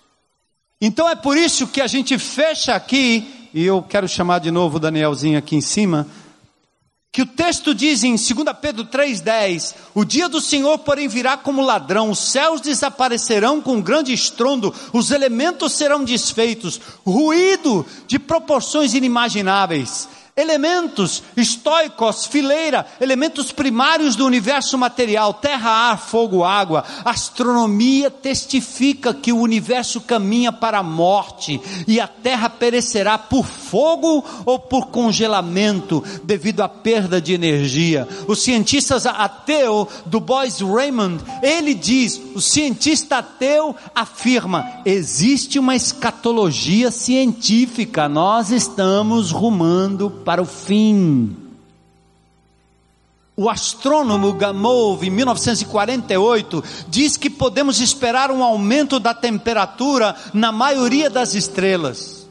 Então 0.80 1.10
é 1.10 1.16
por 1.16 1.36
isso 1.36 1.66
que 1.66 1.82
a 1.82 1.88
gente 1.88 2.20
fecha 2.20 2.76
aqui 2.76 3.50
e 3.52 3.66
eu 3.66 3.82
quero 3.82 4.08
chamar 4.08 4.38
de 4.38 4.52
novo 4.52 4.78
o 4.78 4.80
Danielzinho 4.80 5.40
aqui 5.40 5.56
em 5.56 5.62
cima, 5.62 6.06
que 7.11 7.23
o 7.23 7.26
texto 7.26 7.73
diz 7.73 8.03
em 8.03 8.11
2 8.11 8.30
Pedro 8.61 8.86
3,10: 8.86 9.73
O 9.95 10.06
dia 10.06 10.30
do 10.30 10.40
Senhor, 10.40 10.77
porém, 10.80 11.07
virá 11.07 11.36
como 11.36 11.61
ladrão, 11.61 12.11
os 12.11 12.19
céus 12.19 12.61
desaparecerão 12.61 13.61
com 13.61 13.77
um 13.77 13.81
grande 13.81 14.14
estrondo, 14.14 14.73
os 14.94 15.10
elementos 15.11 15.73
serão 15.73 16.03
desfeitos, 16.03 16.80
ruído 17.06 17.86
de 18.07 18.19
proporções 18.19 18.94
inimagináveis 18.94 20.07
elementos 20.40 21.22
estoicos, 21.36 22.26
fileira, 22.26 22.86
elementos 22.99 23.52
primários 23.52 24.16
do 24.16 24.26
universo 24.26 24.78
material, 24.78 25.34
terra, 25.34 25.70
ar, 25.70 25.99
fogo, 25.99 26.44
água. 26.44 26.84
A 27.03 27.11
astronomia 27.11 28.10
testifica 28.10 29.14
que 29.14 29.34
o 29.34 29.40
universo 29.40 30.02
caminha 30.02 30.52
para 30.52 30.80
a 30.80 30.84
morte 30.84 31.60
e 31.88 31.99
a 31.99 32.07
terra 32.07 32.49
perecerá 32.49 33.18
por 33.18 33.45
fogo 33.45 34.24
ou 34.45 34.57
por 34.57 34.88
congelamento 34.88 36.03
devido 36.24 36.61
à 36.61 36.70
perda 36.70 37.22
de 37.22 37.34
energia. 37.34 38.07
Os 38.28 38.41
cientistas 38.41 39.06
ateu 39.06 39.88
do 40.06 40.20
Boyce 40.20 40.64
Raymond, 40.64 41.24
ele 41.41 41.74
diz, 41.74 42.20
o 42.34 42.41
cientista 42.41 43.18
ateu 43.18 43.76
afirma, 43.94 44.66
existe 44.86 45.60
uma 45.60 45.76
escatologia 45.76 46.91
científica, 46.91 48.07
nós 48.07 48.52
estamos 48.52 49.32
rumando 49.32 50.10
para 50.30 50.43
o 50.43 50.45
fim. 50.45 51.35
O 53.35 53.49
astrônomo 53.49 54.31
Gamow, 54.34 55.03
em 55.03 55.10
1948, 55.10 56.64
diz 56.88 57.18
que 57.18 57.31
podemos 57.31 57.81
esperar 57.81 58.30
um 58.30 58.43
aumento 58.43 58.99
da 58.99 59.11
temperatura 59.11 60.15
na 60.31 60.51
maioria 60.51 61.10
das 61.10 61.34
estrelas. 61.34 62.27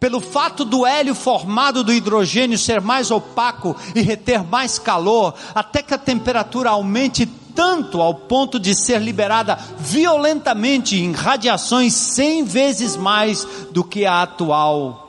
Pelo 0.00 0.20
fato 0.20 0.64
do 0.64 0.84
hélio 0.84 1.14
formado 1.14 1.84
do 1.84 1.92
hidrogênio 1.92 2.58
ser 2.58 2.80
mais 2.80 3.12
opaco 3.12 3.76
e 3.94 4.00
reter 4.00 4.42
mais 4.42 4.76
calor, 4.76 5.32
até 5.54 5.82
que 5.82 5.94
a 5.94 5.98
temperatura 5.98 6.70
aumente 6.70 7.24
tanto 7.54 8.02
ao 8.02 8.14
ponto 8.14 8.58
de 8.58 8.74
ser 8.74 9.00
liberada 9.00 9.56
violentamente 9.78 10.96
em 10.96 11.12
radiações 11.12 11.94
100 11.94 12.44
vezes 12.46 12.96
mais 12.96 13.46
do 13.70 13.84
que 13.84 14.04
a 14.04 14.22
atual 14.22 15.05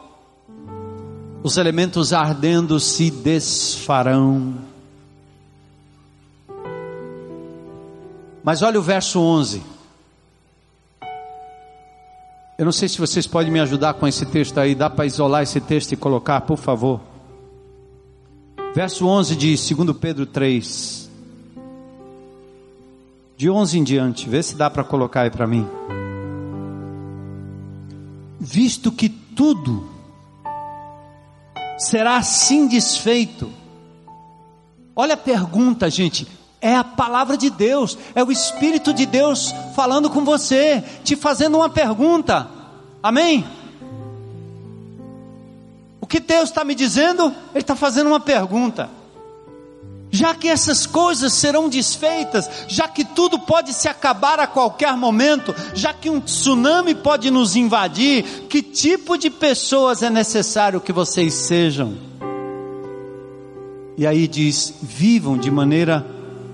os 1.48 1.56
elementos 1.56 2.12
ardendo 2.12 2.78
se 2.78 3.10
desfarão. 3.10 4.56
Mas 8.44 8.62
olha 8.62 8.78
o 8.78 8.84
verso 8.84 9.22
11. 9.22 9.64
Eu 12.58 12.66
não 12.66 12.72
sei 12.74 12.90
se 12.90 12.98
vocês 12.98 13.26
podem 13.26 13.50
me 13.50 13.62
ajudar 13.62 13.94
com 13.94 14.06
esse 14.06 14.26
texto 14.26 14.58
aí, 14.58 14.76
dá 14.76 14.90
para 14.90 15.06
isolar 15.06 15.42
esse 15.42 15.62
texto 15.62 15.94
e 15.94 15.96
colocar, 15.96 16.42
por 16.42 16.58
favor. 16.58 17.00
Verso 18.76 19.08
11 19.08 19.36
de 19.38 19.56
2 19.74 19.98
Pedro 19.98 20.26
3. 20.26 21.10
De 23.38 23.50
11 23.50 23.80
em 23.80 23.84
diante, 23.86 24.28
vê 24.28 24.44
se 24.44 24.56
dá 24.56 24.70
para 24.70 24.84
colocar 24.84 25.22
aí 25.22 25.32
para 25.32 25.48
mim. 25.48 25.66
Visto 28.38 28.92
que 28.92 29.08
tudo 29.08 29.97
será 31.78 32.18
assim 32.18 32.68
desfeito. 32.68 33.52
Olha 34.96 35.14
a 35.14 35.18
pergunta, 35.18 35.90
gente. 35.90 36.28
É 36.60 36.76
a 36.76 36.84
palavra 36.84 37.38
de 37.38 37.52
Deus, 37.52 37.98
é 38.16 38.24
o 38.24 38.32
Espírito 38.32 38.92
de 38.92 39.06
Deus 39.06 39.54
falando 39.76 40.10
com 40.10 40.26
você, 40.26 40.84
te 41.04 41.16
fazendo 41.16 41.58
uma 41.58 41.70
pergunta. 41.70 42.48
Amém? 43.02 43.46
O 46.02 46.08
que 46.08 46.20
Deus 46.20 46.50
está 46.50 46.64
me 46.64 46.74
dizendo? 46.74 47.26
Ele 47.54 47.62
está 47.62 47.76
fazendo 47.76 48.08
uma 48.08 48.20
pergunta 48.20 48.97
já 50.18 50.34
que 50.34 50.48
essas 50.48 50.88
coisas 50.88 51.32
serão 51.32 51.70
desfeitas, 51.70 52.50
já 52.68 52.88
que 52.88 53.06
tudo 53.06 53.38
pode 53.38 53.72
se 53.72 53.88
acabar 53.88 54.40
a 54.40 54.48
qualquer 54.48 54.98
momento, 54.98 55.54
já 55.76 55.94
que 55.94 56.10
um 56.10 56.20
tsunami 56.20 56.96
pode 56.96 57.30
nos 57.30 57.56
invadir, 57.56 58.24
que 58.50 58.64
tipo 58.64 59.16
de 59.16 59.30
pessoas 59.30 60.02
é 60.02 60.10
necessário 60.10 60.82
que 60.82 60.92
vocês 60.92 61.36
sejam? 61.36 61.96
E 63.96 64.08
aí 64.08 64.28
diz: 64.28 64.74
vivam 64.82 65.38
de 65.38 65.52
maneira 65.52 66.04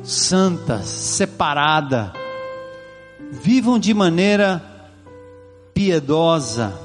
santa, 0.03 0.81
separada, 0.81 2.11
vivam 3.31 3.79
de 3.79 3.93
maneira 3.93 4.61
piedosa, 5.73 6.77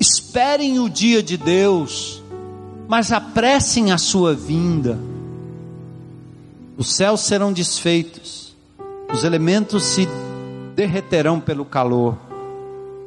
esperem 0.00 0.80
o 0.80 0.88
dia 0.88 1.22
de 1.22 1.36
Deus, 1.36 2.22
mas 2.88 3.12
apressem 3.12 3.92
a 3.92 3.98
sua 3.98 4.32
vinda 4.32 4.98
os 6.76 6.94
céus 6.94 7.20
serão 7.22 7.52
desfeitos, 7.52 8.54
os 9.12 9.24
elementos 9.24 9.82
se 9.82 10.06
derreterão 10.74 11.40
pelo 11.40 11.64
calor, 11.64 12.18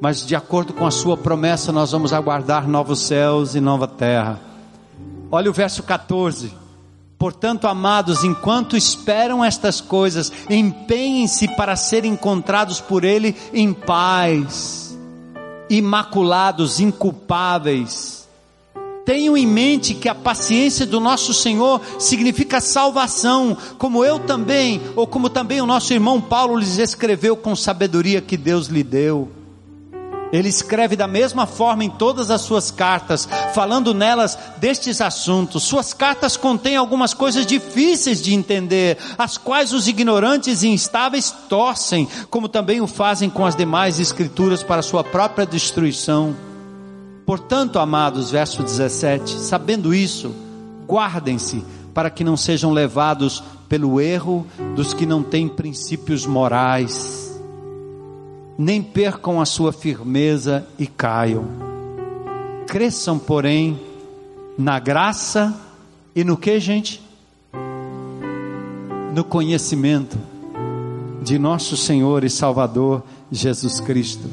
mas 0.01 0.25
de 0.25 0.35
acordo 0.35 0.73
com 0.73 0.87
a 0.87 0.91
sua 0.91 1.15
promessa, 1.15 1.71
nós 1.71 1.91
vamos 1.91 2.11
aguardar 2.11 2.67
novos 2.67 3.01
céus 3.01 3.53
e 3.53 3.59
nova 3.59 3.87
terra. 3.87 4.39
Olha 5.31 5.51
o 5.51 5.53
verso 5.53 5.83
14. 5.83 6.51
Portanto, 7.17 7.67
amados, 7.67 8.23
enquanto 8.23 8.77
esperam 8.77 9.43
estas 9.43 9.81
coisas, 9.81 10.31
empenhem-se 10.49 11.49
para 11.55 11.75
serem 11.75 12.13
encontrados 12.13 12.79
por 12.79 13.03
Ele 13.03 13.35
em 13.53 13.73
paz, 13.73 14.97
imaculados, 15.69 16.79
inculpáveis 16.79 18.18
Tenham 19.05 19.35
em 19.35 19.47
mente 19.47 19.93
que 19.93 20.07
a 20.07 20.13
paciência 20.13 20.85
do 20.85 20.99
nosso 20.99 21.33
Senhor 21.33 21.81
significa 21.97 22.61
salvação, 22.61 23.57
como 23.77 24.05
eu 24.05 24.19
também, 24.19 24.81
ou 24.95 25.07
como 25.07 25.29
também 25.29 25.61
o 25.61 25.65
nosso 25.65 25.93
irmão 25.93 26.21
Paulo 26.21 26.57
lhes 26.57 26.77
escreveu 26.77 27.35
com 27.35 27.55
sabedoria 27.55 28.21
que 28.21 28.37
Deus 28.37 28.67
lhe 28.67 28.83
deu. 28.83 29.29
Ele 30.31 30.47
escreve 30.47 30.95
da 30.95 31.07
mesma 31.07 31.47
forma 31.47 31.83
em 31.83 31.89
todas 31.89 32.29
as 32.29 32.41
suas 32.41 32.69
cartas, 32.69 33.27
falando 33.53 33.95
nelas 33.95 34.37
destes 34.57 35.01
assuntos. 35.01 35.63
Suas 35.63 35.91
cartas 35.91 36.37
contêm 36.37 36.75
algumas 36.75 37.13
coisas 37.13 37.45
difíceis 37.45 38.21
de 38.21 38.33
entender, 38.33 38.97
as 39.17 39.37
quais 39.37 39.73
os 39.73 39.87
ignorantes 39.87 40.61
e 40.61 40.67
instáveis 40.67 41.33
torcem, 41.49 42.07
como 42.29 42.47
também 42.47 42.79
o 42.79 42.87
fazem 42.87 43.29
com 43.29 43.45
as 43.45 43.55
demais 43.55 43.99
escrituras 43.99 44.61
para 44.61 44.83
sua 44.83 45.03
própria 45.03 45.47
destruição. 45.47 46.48
Portanto, 47.29 47.77
amados, 47.77 48.31
verso 48.31 48.63
17, 48.63 49.37
sabendo 49.37 49.93
isso, 49.93 50.33
guardem-se 50.87 51.63
para 51.93 52.09
que 52.09 52.23
não 52.23 52.35
sejam 52.35 52.71
levados 52.71 53.43
pelo 53.69 54.01
erro 54.01 54.47
dos 54.75 54.95
que 54.95 55.05
não 55.05 55.21
têm 55.21 55.47
princípios 55.47 56.25
morais, 56.25 57.39
nem 58.57 58.81
percam 58.81 59.39
a 59.39 59.45
sua 59.45 59.71
firmeza 59.71 60.65
e 60.79 60.87
caiam. 60.87 61.45
Cresçam, 62.65 63.19
porém, 63.19 63.79
na 64.57 64.79
graça 64.79 65.55
e 66.15 66.23
no 66.23 66.35
que, 66.35 66.59
gente? 66.59 66.99
No 69.13 69.23
conhecimento 69.23 70.17
de 71.21 71.37
nosso 71.37 71.77
Senhor 71.77 72.23
e 72.23 72.29
Salvador 72.31 73.03
Jesus 73.31 73.79
Cristo. 73.79 74.27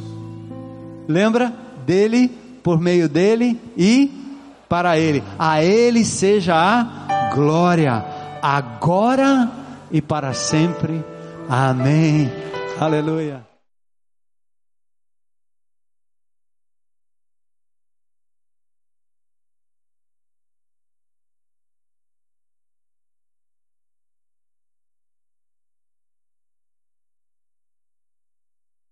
Lembra 1.07 1.53
dele? 1.85 2.46
Por 2.67 2.81
meio 2.81 3.09
dele 3.09 3.57
e 3.77 4.11
para 4.69 4.99
ele. 4.99 5.23
A 5.39 5.63
ele 5.63 6.05
seja 6.05 6.57
a 6.57 7.31
glória, 7.33 8.05
agora 8.43 9.49
e 9.93 10.03
para 10.03 10.35
sempre. 10.35 11.05
Amém. 11.49 12.29
Aleluia. 12.81 13.46